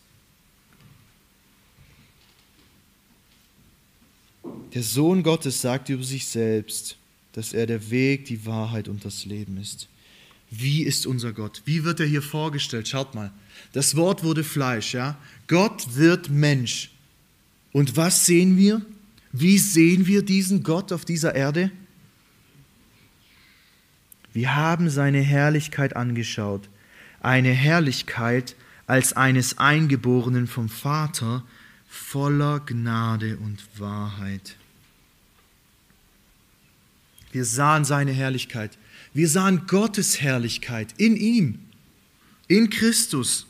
Der 4.74 4.82
Sohn 4.82 5.22
Gottes 5.22 5.60
sagt 5.60 5.88
über 5.88 6.02
sich 6.02 6.26
selbst, 6.26 6.96
dass 7.32 7.52
er 7.52 7.66
der 7.66 7.90
Weg, 7.90 8.24
die 8.24 8.44
Wahrheit 8.46 8.88
und 8.88 9.04
das 9.04 9.24
Leben 9.24 9.56
ist. 9.58 9.88
Wie 10.50 10.82
ist 10.82 11.06
unser 11.06 11.32
Gott? 11.32 11.62
Wie 11.64 11.84
wird 11.84 12.00
er 12.00 12.06
hier 12.06 12.22
vorgestellt? 12.22 12.88
Schaut 12.88 13.14
mal. 13.14 13.32
Das 13.72 13.96
Wort 13.96 14.22
wurde 14.22 14.44
Fleisch, 14.44 14.94
ja? 14.94 15.16
Gott 15.46 15.94
wird 15.94 16.28
Mensch. 16.28 16.90
Und 17.72 17.96
was 17.96 18.26
sehen 18.26 18.56
wir? 18.56 18.82
Wie 19.32 19.58
sehen 19.58 20.06
wir 20.06 20.22
diesen 20.22 20.62
Gott 20.62 20.92
auf 20.92 21.04
dieser 21.04 21.34
Erde? 21.34 21.70
Wir 24.32 24.54
haben 24.54 24.90
seine 24.90 25.20
Herrlichkeit 25.20 25.96
angeschaut. 25.96 26.68
Eine 27.20 27.50
Herrlichkeit 27.50 28.56
als 28.86 29.14
eines 29.14 29.58
Eingeborenen 29.58 30.46
vom 30.46 30.68
Vater, 30.68 31.44
voller 31.88 32.60
Gnade 32.60 33.38
und 33.38 33.62
Wahrheit. 33.78 34.56
Wir 37.30 37.44
sahen 37.44 37.84
seine 37.84 38.12
Herrlichkeit. 38.12 38.76
Wir 39.14 39.28
sahen 39.28 39.66
Gottes 39.66 40.20
Herrlichkeit 40.20 40.94
in 40.98 41.16
ihm, 41.16 41.58
in 42.48 42.68
Christus, 42.70 43.46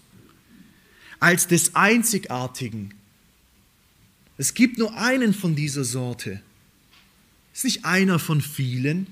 als 1.18 1.46
des 1.48 1.74
Einzigartigen. 1.74 2.94
Es 4.38 4.54
gibt 4.54 4.78
nur 4.78 4.96
einen 4.96 5.34
von 5.34 5.54
dieser 5.54 5.84
Sorte. 5.84 6.40
Es 7.52 7.60
ist 7.60 7.64
nicht 7.64 7.84
einer 7.84 8.18
von 8.18 8.40
vielen. 8.40 9.06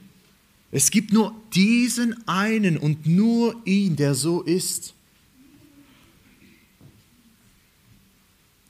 Es 0.72 0.90
gibt 0.90 1.12
nur 1.12 1.34
diesen 1.52 2.26
einen 2.26 2.78
und 2.78 3.06
nur 3.06 3.60
ihn, 3.64 3.96
der 3.96 4.14
so 4.14 4.42
ist. 4.42 4.94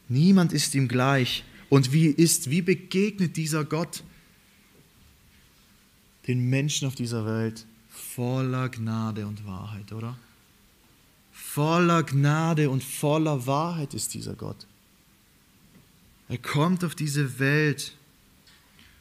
Niemand 0.08 0.52
ist 0.52 0.74
ihm 0.74 0.88
gleich. 0.88 1.44
Und 1.68 1.92
wie 1.92 2.06
ist, 2.06 2.50
wie 2.50 2.62
begegnet 2.62 3.36
dieser 3.36 3.64
Gott? 3.64 4.02
den 6.30 6.48
Menschen 6.48 6.86
auf 6.86 6.94
dieser 6.94 7.26
Welt 7.26 7.66
voller 7.88 8.68
Gnade 8.68 9.26
und 9.26 9.44
Wahrheit, 9.46 9.92
oder? 9.92 10.16
Voller 11.32 12.04
Gnade 12.04 12.70
und 12.70 12.84
voller 12.84 13.46
Wahrheit 13.48 13.94
ist 13.94 14.14
dieser 14.14 14.34
Gott. 14.34 14.66
Er 16.30 16.38
kommt 16.38 16.84
auf 16.84 16.94
diese 16.94 17.40
Welt. 17.40 17.92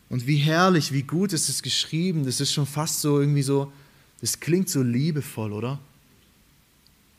Und 0.09 0.25
wie 0.25 0.37
herrlich, 0.37 0.91
wie 0.91 1.03
gut 1.03 1.31
ist 1.31 1.47
es 1.47 1.61
geschrieben. 1.61 2.25
Das 2.25 2.41
ist 2.41 2.51
schon 2.51 2.65
fast 2.65 3.01
so 3.01 3.19
irgendwie 3.19 3.43
so, 3.43 3.71
das 4.19 4.39
klingt 4.39 4.67
so 4.67 4.81
liebevoll, 4.81 5.53
oder? 5.53 5.79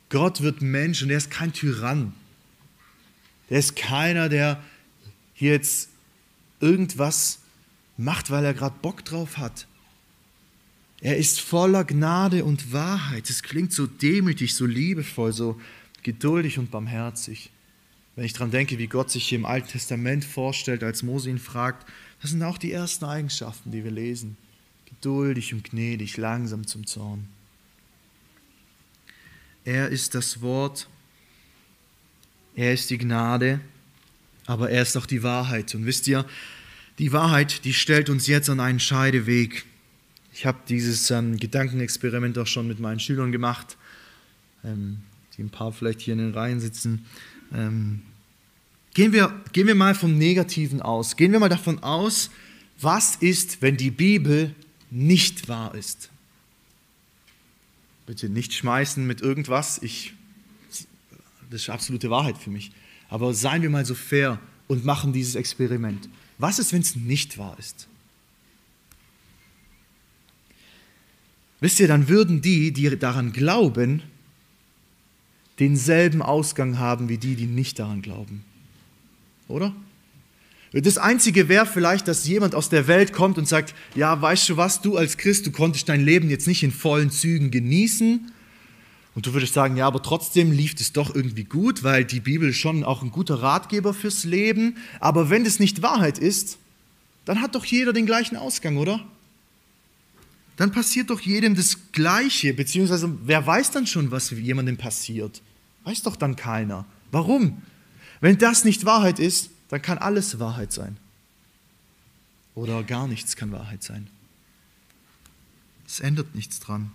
Gott 0.09 0.41
wird 0.41 0.63
Mensch 0.63 1.01
und 1.03 1.11
er 1.11 1.17
ist 1.17 1.31
kein 1.31 1.53
Tyrann. 1.53 2.13
Er 3.49 3.61
ist 3.61 3.77
keiner, 3.77 4.29
der 4.29 4.61
hier 5.33 5.53
jetzt 5.53 5.91
irgendwas 6.59 7.39
macht, 7.97 8.31
weil 8.31 8.45
er 8.45 8.53
gerade 8.53 8.75
Bock 8.83 9.05
drauf 9.05 9.39
hat. 9.39 9.69
Er 11.01 11.19
ist 11.19 11.41
voller 11.41 11.85
Gnade 11.85 12.45
und 12.45 12.73
Wahrheit. 12.73 13.31
Es 13.31 13.45
klingt 13.45 13.73
so 13.73 13.87
demütig, 13.87 14.57
so 14.57 14.67
liebevoll, 14.67 15.33
so 15.33 15.61
geduldig 16.03 16.59
und 16.59 16.73
barmherzig. 16.73 17.51
Wenn 18.21 18.27
ich 18.27 18.35
daran 18.35 18.51
denke, 18.51 18.77
wie 18.77 18.87
Gott 18.87 19.11
sich 19.11 19.27
hier 19.31 19.39
im 19.39 19.47
Alten 19.47 19.69
Testament 19.69 20.27
vorstellt, 20.27 20.85
als 20.85 21.03
Mose 21.03 21.31
ihn 21.31 21.39
fragt, 21.39 21.89
das 22.21 22.33
sind 22.33 22.43
auch 22.43 22.59
die 22.59 22.71
ersten 22.71 23.07
Eigenschaften, 23.07 23.71
die 23.71 23.83
wir 23.83 23.91
lesen. 23.91 24.37
Geduldig 24.85 25.55
und 25.55 25.65
gnädig, 25.65 26.19
langsam 26.19 26.67
zum 26.67 26.87
Zorn. 26.87 27.29
Er 29.65 29.89
ist 29.89 30.15
das 30.15 30.43
Wort, 30.43 30.87
er 32.55 32.75
ist 32.75 32.91
die 32.91 32.99
Gnade, 32.99 33.61
aber 34.45 34.69
er 34.69 34.83
ist 34.83 34.99
auch 34.99 35.07
die 35.07 35.23
Wahrheit. 35.23 35.75
Und 35.75 35.87
wisst 35.87 36.07
ihr, 36.07 36.27
die 36.99 37.15
Wahrheit, 37.15 37.65
die 37.65 37.73
stellt 37.73 38.11
uns 38.11 38.27
jetzt 38.27 38.51
an 38.51 38.61
einen 38.61 38.81
Scheideweg. 38.81 39.65
Ich 40.35 40.45
habe 40.45 40.59
dieses 40.69 41.11
ähm, 41.11 41.39
Gedankenexperiment 41.39 42.37
auch 42.37 42.47
schon 42.47 42.69
mit 42.69 42.81
meinen 42.81 43.01
Schülern 43.01 43.33
gemacht, 43.33 43.79
ähm, 44.63 44.99
die 45.39 45.43
ein 45.43 45.49
paar 45.49 45.73
vielleicht 45.73 46.03
hier 46.03 46.13
in 46.13 46.19
den 46.19 46.35
Reihen 46.35 46.61
sitzen. 46.61 47.07
Ähm, 47.55 48.03
gehen, 48.95 49.13
wir, 49.13 49.43
gehen 49.53 49.67
wir 49.67 49.75
mal 49.75 49.95
vom 49.95 50.17
Negativen 50.19 50.83
aus. 50.83 51.17
Gehen 51.17 51.33
wir 51.33 51.41
mal 51.41 51.49
davon 51.49 51.83
aus, 51.83 52.31
was 52.81 53.17
ist, 53.17 53.63
wenn 53.63 53.77
die 53.77 53.91
Bibel 53.91 54.55
nicht 54.91 55.49
wahr 55.49 55.75
ist? 55.75 56.11
Bitte 58.07 58.29
nicht 58.29 58.55
schmeißen 58.55 59.07
mit 59.07 59.21
irgendwas. 59.21 59.79
Ich, 59.83 60.15
das 61.51 61.63
ist 61.63 61.71
absolute 61.71 62.11
Wahrheit 62.11 62.39
für 62.39 62.51
mich. 62.51 62.73
Aber 63.09 63.35
seien 63.35 63.63
wir 63.63 63.71
mal 63.71 63.85
so 63.85 63.95
fair 63.95 64.41
und 64.67 64.85
machen 64.85 65.13
dieses 65.13 65.35
Experiment. 65.35 66.09
Was 66.39 66.59
ist, 66.59 66.73
wenn 66.73 66.81
es 66.81 66.97
nicht 66.97 67.39
wahr 67.39 67.57
ist? 67.59 67.87
Wisst 71.61 71.79
ihr, 71.81 71.89
dann 71.89 72.09
würden 72.09 72.41
die, 72.41 72.73
die 72.73 72.99
daran 72.99 73.33
glauben, 73.33 74.03
denselben 75.59 76.23
Ausgang 76.23 76.79
haben 76.79 77.11
wie 77.11 77.19
die, 77.19 77.37
die 77.37 77.47
nicht 77.47 77.79
daran 77.79 78.01
glauben. 78.01 78.45
Oder? 79.51 79.75
Das 80.73 80.99
Einzige 80.99 81.49
wäre 81.49 81.67
vielleicht, 81.67 82.07
dass 82.07 82.27
jemand 82.27 82.55
aus 82.55 82.69
der 82.69 82.87
Welt 82.87 83.13
kommt 83.13 83.39
und 83.39 83.49
sagt, 83.49 83.75
ja, 83.97 84.21
weißt 84.21 84.49
du 84.49 84.57
was, 84.57 84.81
du 84.81 84.97
als 84.97 85.17
Christ, 85.17 85.47
du 85.47 85.51
konntest 85.51 85.89
dein 85.89 86.01
Leben 86.01 86.31
jetzt 86.31 86.47
nicht 86.47 86.63
in 86.63 86.71
vollen 86.71 87.11
Zügen 87.11 87.51
genießen. 87.51 88.31
Und 89.17 89.27
du 89.27 89.35
würdest 89.35 89.55
sagen, 89.55 89.77
ja, 89.77 89.89
aber 89.89 90.03
trotzdem 90.03 90.53
lief 90.53 90.75
es 90.79 90.93
doch 90.93 91.13
irgendwie 91.15 91.45
gut, 91.45 91.83
weil 91.83 92.05
die 92.05 92.21
Bibel 92.21 92.53
schon 92.53 92.85
auch 92.85 93.03
ein 93.03 93.11
guter 93.11 93.43
Ratgeber 93.43 93.93
fürs 93.93 94.23
Leben. 94.25 94.77
Aber 95.01 95.29
wenn 95.29 95.43
das 95.43 95.59
nicht 95.59 95.83
Wahrheit 95.83 96.19
ist, 96.19 96.59
dann 97.25 97.43
hat 97.43 97.57
doch 97.57 97.65
jeder 97.65 97.93
den 97.93 98.07
gleichen 98.07 98.37
Ausgang, 98.37 98.77
oder? 98.77 99.05
dann 100.61 100.73
passiert 100.73 101.09
doch 101.09 101.21
jedem 101.23 101.55
das 101.55 101.91
Gleiche, 101.93 102.53
beziehungsweise 102.53 103.11
wer 103.25 103.47
weiß 103.47 103.71
dann 103.71 103.87
schon, 103.87 104.11
was 104.11 104.29
jemandem 104.29 104.77
passiert? 104.77 105.41
Weiß 105.85 106.03
doch 106.03 106.17
dann 106.17 106.37
keiner. 106.37 106.85
Warum? 107.11 107.63
Wenn 108.21 108.39
das 108.39 108.65
nicht 108.65 108.85
Wahrheit 108.85 109.19
ist, 109.19 109.51
dann 109.69 109.83
kann 109.83 109.99
alles 109.99 110.39
Wahrheit 110.39 110.73
sein. 110.73 110.97
Oder 112.55 112.83
gar 112.83 113.07
nichts 113.09 113.37
kann 113.37 113.53
Wahrheit 113.53 113.83
sein. 113.83 114.09
Es 115.87 116.01
ändert 116.01 116.35
nichts 116.35 116.61
dran. 116.61 116.93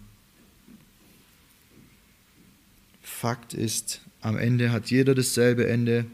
Fakt 3.02 3.54
ist, 3.54 4.02
am 4.22 4.38
Ende 4.38 4.72
hat 4.72 4.92
jeder 4.92 5.16
dasselbe 5.16 5.68
Ende. 5.68 6.06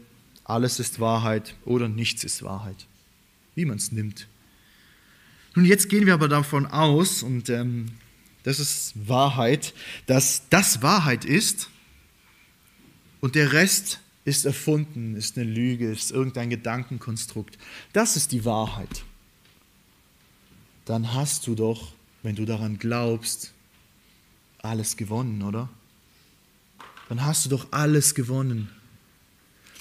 Alles 0.44 0.80
ist 0.80 1.00
Wahrheit 1.00 1.54
oder 1.64 1.88
nichts 1.88 2.24
ist 2.24 2.42
Wahrheit. 2.42 2.86
Wie 3.54 3.64
man 3.64 3.76
es 3.76 3.92
nimmt. 3.92 4.28
Nun, 5.54 5.64
jetzt 5.64 5.88
gehen 5.88 6.06
wir 6.06 6.14
aber 6.14 6.28
davon 6.28 6.66
aus, 6.66 7.22
und 7.22 7.50
ähm, 7.50 7.90
das 8.42 8.58
ist 8.58 8.94
Wahrheit, 9.08 9.74
dass 10.06 10.48
das 10.48 10.82
Wahrheit 10.82 11.24
ist 11.24 11.68
und 13.20 13.34
der 13.34 13.52
Rest 13.52 14.00
ist 14.24 14.44
erfunden, 14.44 15.16
ist 15.16 15.36
eine 15.36 15.48
Lüge, 15.48 15.90
ist 15.90 16.10
irgendein 16.10 16.50
Gedankenkonstrukt. 16.50 17.58
Das 17.92 18.16
ist 18.16 18.32
die 18.32 18.44
Wahrheit. 18.44 19.04
Dann 20.84 21.14
hast 21.14 21.46
du 21.46 21.54
doch, 21.54 21.92
wenn 22.22 22.36
du 22.36 22.44
daran 22.44 22.78
glaubst, 22.78 23.52
alles 24.58 24.96
gewonnen, 24.96 25.42
oder? 25.42 25.68
Dann 27.08 27.24
hast 27.24 27.44
du 27.44 27.50
doch 27.50 27.66
alles 27.72 28.14
gewonnen, 28.14 28.70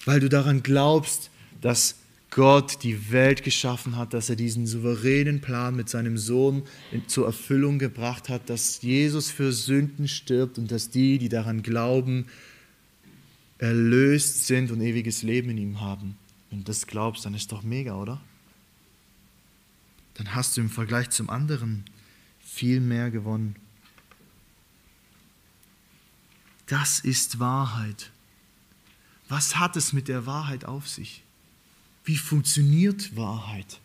weil 0.05 0.19
du 0.19 0.27
daran 0.27 0.63
glaubst, 0.63 1.29
dass 1.61 1.95
Gott 2.31 2.83
die 2.83 3.11
Welt 3.11 3.43
geschaffen 3.43 3.97
hat, 3.97 4.13
dass 4.13 4.29
er 4.29 4.37
diesen 4.37 4.65
souveränen 4.65 5.41
Plan 5.41 5.75
mit 5.75 5.89
seinem 5.89 6.17
Sohn 6.17 6.63
zur 7.07 7.25
Erfüllung 7.25 7.77
gebracht 7.77 8.29
hat, 8.29 8.49
dass 8.49 8.81
Jesus 8.81 9.29
für 9.29 9.51
Sünden 9.51 10.07
stirbt 10.07 10.57
und 10.57 10.71
dass 10.71 10.89
die, 10.89 11.17
die 11.17 11.29
daran 11.29 11.61
glauben, 11.61 12.25
erlöst 13.61 14.47
sind 14.47 14.71
und 14.71 14.81
ewiges 14.81 15.21
Leben 15.21 15.51
in 15.51 15.57
ihm 15.57 15.81
haben. 15.81 16.17
Wenn 16.49 16.59
du 16.59 16.65
das 16.65 16.87
glaubst, 16.87 17.25
dann 17.25 17.35
ist 17.35 17.51
doch 17.51 17.61
mega, 17.61 17.95
oder? 17.95 18.19
Dann 20.15 20.35
hast 20.35 20.57
du 20.57 20.61
im 20.61 20.69
Vergleich 20.69 21.11
zum 21.11 21.29
anderen 21.29 21.85
viel 22.39 22.81
mehr 22.81 23.11
gewonnen. 23.11 23.55
Das 26.65 26.99
ist 26.99 27.39
Wahrheit. 27.39 28.11
Was 29.29 29.57
hat 29.57 29.75
es 29.75 29.93
mit 29.93 30.07
der 30.07 30.25
Wahrheit 30.25 30.65
auf 30.65 30.89
sich? 30.89 31.23
Wie 32.03 32.17
funktioniert 32.17 33.15
Wahrheit? 33.15 33.79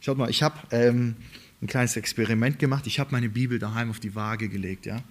Schaut 0.00 0.18
mal, 0.18 0.30
ich 0.30 0.42
habe 0.42 0.58
ähm, 0.72 1.14
ein 1.62 1.68
kleines 1.68 1.96
Experiment 1.96 2.58
gemacht. 2.58 2.86
Ich 2.86 2.98
habe 2.98 3.12
meine 3.12 3.28
Bibel 3.28 3.58
daheim 3.58 3.90
auf 3.90 4.00
die 4.00 4.14
Waage 4.14 4.48
gelegt. 4.48 4.86
Ja? 4.86 5.02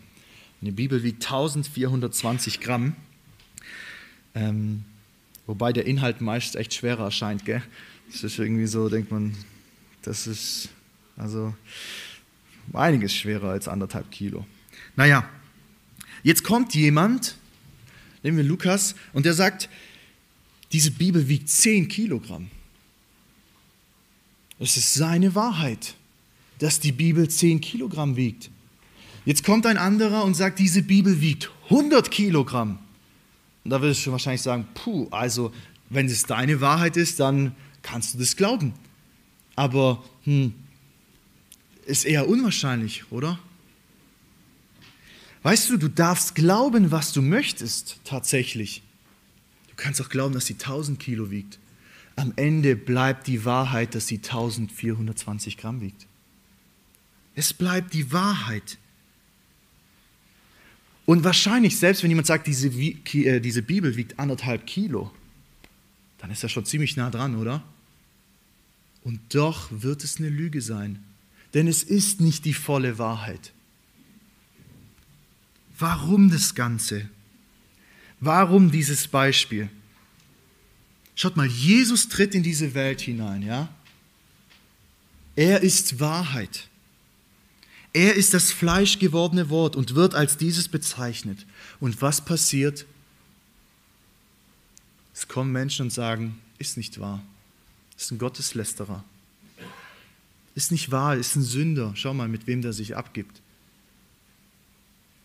Eine 0.61 0.73
Bibel 0.73 1.03
wiegt 1.03 1.23
1420 1.23 2.59
Gramm, 2.59 2.95
ähm, 4.35 4.83
wobei 5.47 5.71
der 5.71 5.85
Inhalt 5.85 6.19
meist 6.19 6.57
echt 6.57 6.73
schwerer 6.73 7.05
erscheint. 7.05 7.45
Gell? 7.45 7.63
Das 8.11 8.23
ist 8.23 8.37
irgendwie 8.39 8.67
so, 8.67 8.89
denkt 8.89 9.09
man, 9.09 9.35
das 10.01 10.27
ist 10.27 10.69
also 11.15 11.53
einiges 12.73 13.13
schwerer 13.13 13.51
als 13.51 13.69
anderthalb 13.69 14.11
Kilo. 14.11 14.45
Naja, 14.97 15.27
jetzt 16.23 16.43
kommt 16.43 16.75
jemand, 16.75 17.35
nehmen 18.21 18.37
wir 18.37 18.43
Lukas, 18.43 18.95
und 19.13 19.25
der 19.25 19.33
sagt, 19.33 19.69
diese 20.73 20.91
Bibel 20.91 21.27
wiegt 21.29 21.49
10 21.49 21.87
Kilogramm. 21.87 22.49
Es 24.59 24.75
ist 24.75 24.93
seine 24.93 25.35
Wahrheit, 25.35 25.95
dass 26.59 26.81
die 26.81 26.91
Bibel 26.91 27.29
10 27.29 27.61
Kilogramm 27.61 28.17
wiegt. 28.17 28.49
Jetzt 29.25 29.43
kommt 29.43 29.65
ein 29.65 29.77
anderer 29.77 30.23
und 30.23 30.35
sagt, 30.35 30.59
diese 30.59 30.81
Bibel 30.81 31.21
wiegt 31.21 31.51
100 31.65 32.09
Kilogramm. 32.09 32.79
Und 33.63 33.71
da 33.71 33.81
würdest 33.81 34.05
du 34.05 34.11
wahrscheinlich 34.11 34.41
sagen, 34.41 34.67
puh, 34.73 35.07
also 35.11 35.51
wenn 35.89 36.07
es 36.07 36.23
deine 36.23 36.61
Wahrheit 36.61 36.97
ist, 36.97 37.19
dann 37.19 37.55
kannst 37.81 38.13
du 38.13 38.19
das 38.19 38.35
glauben. 38.35 38.73
Aber 39.55 40.03
hm, 40.23 40.53
ist 41.85 42.05
eher 42.05 42.29
unwahrscheinlich, 42.29 43.11
oder? 43.11 43.39
Weißt 45.43 45.69
du, 45.69 45.77
du 45.77 45.87
darfst 45.87 46.35
glauben, 46.35 46.91
was 46.91 47.13
du 47.13 47.21
möchtest, 47.21 47.97
tatsächlich. 48.03 48.83
Du 49.69 49.75
kannst 49.75 50.01
auch 50.01 50.09
glauben, 50.09 50.33
dass 50.33 50.45
sie 50.45 50.53
1000 50.53 50.99
Kilo 50.99 51.31
wiegt. 51.31 51.59
Am 52.15 52.33
Ende 52.35 52.75
bleibt 52.75 53.27
die 53.27 53.45
Wahrheit, 53.45 53.95
dass 53.95 54.07
sie 54.07 54.17
1420 54.17 55.57
Gramm 55.57 55.79
wiegt. 55.79 56.05
Es 57.35 57.53
bleibt 57.53 57.93
die 57.93 58.11
Wahrheit. 58.11 58.77
Und 61.09 61.23
wahrscheinlich, 61.23 61.75
selbst 61.75 62.03
wenn 62.03 62.11
jemand 62.11 62.27
sagt, 62.27 62.45
diese, 62.45 62.67
äh, 62.67 63.39
diese 63.39 63.63
Bibel 63.63 63.95
wiegt 63.95 64.19
anderthalb 64.19 64.67
Kilo, 64.67 65.11
dann 66.19 66.29
ist 66.29 66.43
er 66.43 66.49
schon 66.49 66.65
ziemlich 66.65 66.97
nah 66.97 67.09
dran, 67.09 67.35
oder? 67.35 67.63
Und 69.03 69.19
doch 69.33 69.69
wird 69.71 70.03
es 70.03 70.17
eine 70.17 70.29
Lüge 70.29 70.61
sein, 70.61 71.03
denn 71.55 71.67
es 71.67 71.81
ist 71.81 72.21
nicht 72.21 72.45
die 72.45 72.53
volle 72.53 72.99
Wahrheit. 72.99 73.53
Warum 75.79 76.29
das 76.29 76.53
Ganze? 76.53 77.09
Warum 78.19 78.69
dieses 78.69 79.07
Beispiel? 79.07 79.67
Schaut 81.15 81.35
mal, 81.35 81.47
Jesus 81.47 82.07
tritt 82.07 82.35
in 82.35 82.43
diese 82.43 82.75
Welt 82.75 83.01
hinein, 83.01 83.41
ja? 83.41 83.67
Er 85.35 85.63
ist 85.63 85.99
Wahrheit. 85.99 86.68
Er 87.93 88.15
ist 88.15 88.33
das 88.33 88.51
fleischgewordene 88.51 89.49
Wort 89.49 89.75
und 89.75 89.95
wird 89.95 90.13
als 90.13 90.37
dieses 90.37 90.67
bezeichnet. 90.67 91.45
Und 91.79 92.01
was 92.01 92.23
passiert? 92.23 92.85
Es 95.13 95.27
kommen 95.27 95.51
Menschen 95.51 95.83
und 95.83 95.89
sagen, 95.91 96.39
ist 96.59 96.77
nicht 96.77 96.99
wahr. 96.99 97.21
Ist 97.97 98.11
ein 98.11 98.19
Gotteslästerer. 98.19 99.03
Ist 100.55 100.71
nicht 100.71 100.91
wahr, 100.91 101.15
ist 101.15 101.35
ein 101.35 101.41
Sünder. 101.41 101.93
Schau 101.95 102.13
mal, 102.13 102.27
mit 102.27 102.47
wem 102.47 102.61
der 102.61 102.73
sich 102.73 102.95
abgibt. 102.95 103.41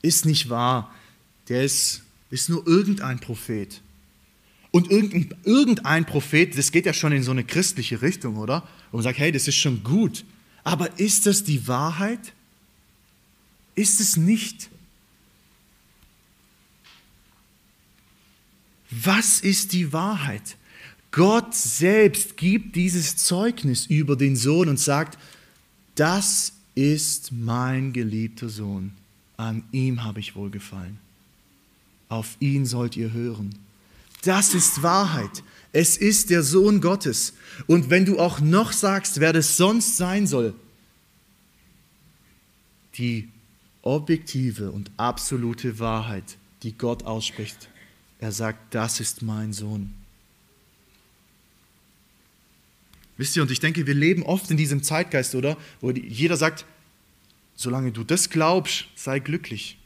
Ist 0.02 0.26
nicht 0.26 0.48
wahr. 0.48 0.94
Der 1.48 1.64
ist, 1.64 2.02
ist 2.30 2.48
nur 2.48 2.66
irgendein 2.66 3.20
Prophet. 3.20 3.80
Und 4.70 4.90
irgendein, 4.90 5.38
irgendein 5.44 6.04
Prophet, 6.04 6.58
das 6.58 6.72
geht 6.72 6.86
ja 6.86 6.92
schon 6.92 7.12
in 7.12 7.22
so 7.22 7.30
eine 7.30 7.44
christliche 7.44 8.02
Richtung, 8.02 8.36
oder? 8.36 8.62
Und 8.90 8.94
man 8.94 9.02
sagt, 9.02 9.18
hey, 9.18 9.30
das 9.30 9.46
ist 9.46 9.56
schon 9.56 9.84
gut. 9.84 10.24
Aber 10.64 10.98
ist 10.98 11.26
das 11.26 11.44
die 11.44 11.68
Wahrheit? 11.68 12.32
Ist 13.74 14.00
es 14.00 14.16
nicht. 14.16 14.70
Was 18.90 19.40
ist 19.40 19.72
die 19.72 19.92
Wahrheit? 19.92 20.56
Gott 21.10 21.54
selbst 21.54 22.36
gibt 22.36 22.76
dieses 22.76 23.16
Zeugnis 23.16 23.86
über 23.86 24.16
den 24.16 24.36
Sohn 24.36 24.68
und 24.68 24.80
sagt, 24.80 25.18
das 25.94 26.52
ist 26.74 27.32
mein 27.32 27.92
geliebter 27.92 28.48
Sohn, 28.48 28.92
an 29.36 29.64
ihm 29.72 30.02
habe 30.02 30.20
ich 30.20 30.34
wohlgefallen. 30.34 30.98
Auf 32.08 32.36
ihn 32.40 32.66
sollt 32.66 32.96
ihr 32.96 33.12
hören. 33.12 33.54
Das 34.22 34.54
ist 34.54 34.82
Wahrheit. 34.82 35.42
Es 35.72 35.96
ist 35.96 36.30
der 36.30 36.42
Sohn 36.42 36.80
Gottes. 36.80 37.34
Und 37.66 37.90
wenn 37.90 38.04
du 38.04 38.18
auch 38.18 38.40
noch 38.40 38.72
sagst, 38.72 39.20
wer 39.20 39.32
das 39.32 39.56
sonst 39.56 39.96
sein 39.96 40.26
soll, 40.26 40.54
die 42.96 43.28
objektive 43.84 44.70
und 44.70 44.90
absolute 44.96 45.78
Wahrheit, 45.78 46.36
die 46.62 46.76
Gott 46.76 47.04
ausspricht. 47.04 47.68
Er 48.18 48.32
sagt, 48.32 48.74
das 48.74 49.00
ist 49.00 49.22
mein 49.22 49.52
Sohn. 49.52 49.92
Wisst 53.16 53.36
ihr, 53.36 53.42
und 53.42 53.50
ich 53.50 53.60
denke, 53.60 53.86
wir 53.86 53.94
leben 53.94 54.22
oft 54.24 54.50
in 54.50 54.56
diesem 54.56 54.82
Zeitgeist, 54.82 55.34
oder? 55.34 55.56
Wo 55.80 55.90
jeder 55.90 56.36
sagt, 56.36 56.64
solange 57.54 57.92
du 57.92 58.02
das 58.02 58.30
glaubst, 58.30 58.86
sei 58.96 59.18
glücklich. 59.20 59.78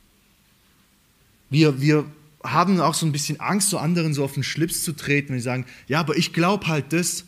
Wir, 1.51 1.80
wir 1.80 2.07
haben 2.42 2.80
auch 2.80 2.94
so 2.94 3.05
ein 3.05 3.12
bisschen 3.12 3.40
Angst, 3.40 3.68
so 3.68 3.78
anderen 3.78 4.14
so 4.14 4.24
auf 4.24 4.34
den 4.34 4.44
Schlips 4.44 4.84
zu 4.84 4.92
treten, 4.92 5.30
wenn 5.30 5.38
sie 5.38 5.44
sagen, 5.44 5.66
ja, 5.88 6.01
aber 6.01 6.16
ich 6.16 6.32
glaube 6.32 6.68
halt 6.68 6.92
das. 6.92 7.24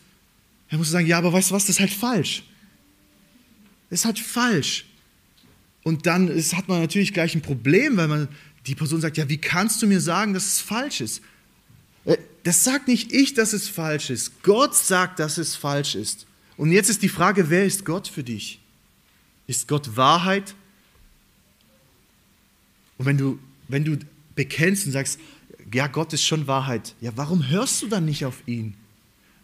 Er 0.69 0.79
muss 0.79 0.89
sagen, 0.89 1.07
ja, 1.07 1.19
aber 1.19 1.33
weißt 1.33 1.51
du 1.51 1.55
was, 1.55 1.65
das 1.65 1.77
ist 1.77 1.81
halt 1.81 1.93
falsch. 1.93 2.45
Das 3.91 4.01
ist 4.01 4.05
halt 4.05 4.21
falsch. 4.21 4.87
Und 5.83 6.07
dann 6.07 6.29
ist, 6.29 6.57
hat 6.57 6.69
man 6.69 6.81
natürlich 6.81 7.13
gleich 7.13 7.35
ein 7.35 7.43
Problem, 7.43 7.97
weil 7.97 8.09
man 8.09 8.29
die 8.67 8.75
Person 8.75 9.01
sagt, 9.01 9.17
ja, 9.17 9.29
wie 9.29 9.39
kannst 9.39 9.81
du 9.83 9.87
mir 9.87 10.01
sagen, 10.01 10.35
dass 10.35 10.47
es 10.47 10.61
falsch 10.61 11.01
ist? 11.01 11.23
Äh, 12.05 12.19
das 12.43 12.65
sagt 12.65 12.89
nicht 12.89 13.13
ich, 13.13 13.35
dass 13.35 13.53
es 13.53 13.69
falsch 13.69 14.11
ist. 14.11 14.43
Gott 14.43 14.75
sagt, 14.75 15.19
dass 15.19 15.39
es 15.39 15.57
falsch 15.57 15.95
ist. 15.95 16.27
Und 16.57 16.73
jetzt 16.73 16.91
ist 16.91 17.03
die 17.03 17.09
Frage, 17.09 17.49
wer 17.49 17.65
ist 17.65 17.85
Gott 17.85 18.09
für 18.09 18.23
dich? 18.23 18.61
Ist 19.47 19.67
Gott 19.67 19.97
Wahrheit? 19.97 20.55
Und 22.99 23.07
wenn 23.07 23.17
du, 23.17 23.39
wenn 23.69 23.85
du 23.85 23.99
bekennst 24.35 24.87
und 24.87 24.93
sagst, 24.93 25.19
ja, 25.73 25.87
Gott 25.87 26.13
ist 26.13 26.25
schon 26.25 26.47
Wahrheit, 26.47 26.95
ja, 27.01 27.13
warum 27.17 27.49
hörst 27.49 27.81
du 27.83 27.87
dann 27.87 28.05
nicht 28.05 28.25
auf 28.25 28.43
ihn? 28.47 28.75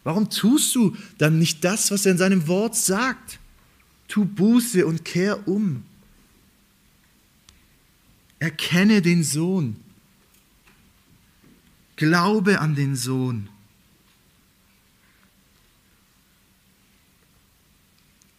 Warum 0.03 0.29
tust 0.29 0.73
du 0.75 0.95
dann 1.17 1.39
nicht 1.39 1.63
das, 1.63 1.91
was 1.91 2.05
er 2.05 2.13
in 2.13 2.17
seinem 2.17 2.47
Wort 2.47 2.75
sagt? 2.75 3.39
Tu 4.07 4.23
Buße 4.23 4.85
und 4.85 5.03
kehr 5.03 5.47
um. 5.47 5.83
Erkenne 8.39 9.01
den 9.01 9.23
Sohn. 9.23 9.77
Glaube 11.95 12.59
an 12.59 12.75
den 12.75 12.95
Sohn. 12.95 13.49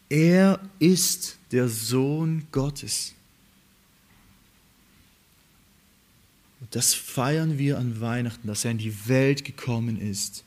Er 0.08 0.60
ist 0.78 1.38
der 1.50 1.68
Sohn 1.68 2.46
Gottes. 2.52 3.14
Und 6.60 6.74
das 6.74 6.94
feiern 6.94 7.58
wir 7.58 7.78
an 7.78 8.00
Weihnachten, 8.00 8.46
dass 8.46 8.64
er 8.64 8.72
in 8.72 8.78
die 8.78 9.08
Welt 9.08 9.44
gekommen 9.44 10.00
ist. 10.00 10.44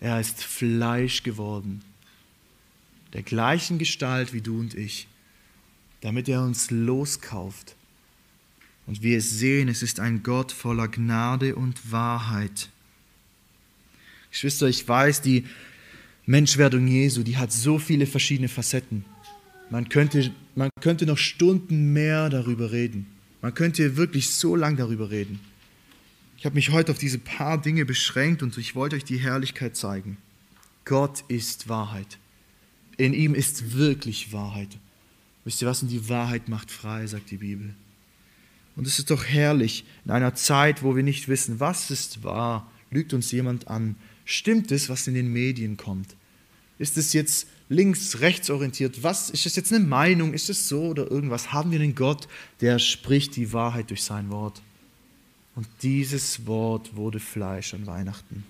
Er 0.00 0.20
ist 0.20 0.42
Fleisch 0.42 1.22
geworden, 1.22 1.82
der 3.12 3.22
gleichen 3.22 3.78
Gestalt 3.78 4.32
wie 4.32 4.40
du 4.40 4.60
und 4.60 4.74
ich, 4.74 5.08
damit 6.02 6.28
er 6.28 6.42
uns 6.42 6.70
loskauft. 6.70 7.74
Und 8.88 9.02
wir 9.02 9.20
sehen, 9.20 9.68
es 9.68 9.82
ist 9.82 10.00
ein 10.00 10.22
Gott 10.22 10.50
voller 10.50 10.88
Gnade 10.88 11.54
und 11.54 11.92
Wahrheit. 11.92 12.70
Geschwister, 14.30 14.66
ich 14.66 14.88
weiß, 14.88 15.20
die 15.20 15.44
Menschwerdung 16.24 16.86
Jesu, 16.86 17.22
die 17.22 17.36
hat 17.36 17.52
so 17.52 17.78
viele 17.78 18.06
verschiedene 18.06 18.48
Facetten. 18.48 19.04
Man 19.68 19.90
könnte, 19.90 20.32
man 20.54 20.70
könnte 20.80 21.04
noch 21.04 21.18
Stunden 21.18 21.92
mehr 21.92 22.30
darüber 22.30 22.72
reden. 22.72 23.06
Man 23.42 23.52
könnte 23.52 23.98
wirklich 23.98 24.30
so 24.30 24.56
lang 24.56 24.78
darüber 24.78 25.10
reden. 25.10 25.38
Ich 26.38 26.46
habe 26.46 26.54
mich 26.54 26.70
heute 26.70 26.90
auf 26.90 26.98
diese 26.98 27.18
paar 27.18 27.60
Dinge 27.60 27.84
beschränkt 27.84 28.42
und 28.42 28.56
ich 28.56 28.74
wollte 28.74 28.96
euch 28.96 29.04
die 29.04 29.18
Herrlichkeit 29.18 29.76
zeigen. 29.76 30.16
Gott 30.86 31.24
ist 31.28 31.68
Wahrheit. 31.68 32.16
In 32.96 33.12
ihm 33.12 33.34
ist 33.34 33.76
wirklich 33.76 34.32
Wahrheit. 34.32 34.78
Wisst 35.44 35.60
ihr 35.60 35.68
was? 35.68 35.82
Und 35.82 35.90
die 35.90 36.08
Wahrheit 36.08 36.48
macht 36.48 36.70
frei, 36.70 37.06
sagt 37.06 37.30
die 37.30 37.36
Bibel. 37.36 37.74
Und 38.78 38.86
es 38.86 39.00
ist 39.00 39.10
doch 39.10 39.24
herrlich, 39.24 39.84
in 40.04 40.12
einer 40.12 40.36
Zeit, 40.36 40.84
wo 40.84 40.94
wir 40.94 41.02
nicht 41.02 41.26
wissen, 41.26 41.58
was 41.58 41.90
ist 41.90 42.22
wahr, 42.22 42.70
lügt 42.92 43.12
uns 43.12 43.32
jemand 43.32 43.66
an. 43.66 43.96
Stimmt 44.24 44.70
es, 44.70 44.88
was 44.88 45.08
in 45.08 45.14
den 45.14 45.32
Medien 45.32 45.76
kommt? 45.76 46.14
Ist 46.78 46.96
es 46.96 47.12
jetzt 47.12 47.48
links, 47.68 48.20
rechts 48.20 48.50
orientiert? 48.50 49.02
Was 49.02 49.30
ist 49.30 49.46
es 49.46 49.56
jetzt 49.56 49.72
eine 49.72 49.84
Meinung? 49.84 50.32
Ist 50.32 50.48
es 50.48 50.68
so 50.68 50.84
oder 50.84 51.10
irgendwas? 51.10 51.52
Haben 51.52 51.72
wir 51.72 51.80
einen 51.80 51.96
Gott, 51.96 52.28
der 52.60 52.78
spricht 52.78 53.34
die 53.34 53.52
Wahrheit 53.52 53.90
durch 53.90 54.04
sein 54.04 54.30
Wort? 54.30 54.62
Und 55.56 55.66
dieses 55.82 56.46
Wort 56.46 56.94
wurde 56.94 57.18
Fleisch 57.18 57.74
an 57.74 57.84
Weihnachten. 57.88 58.44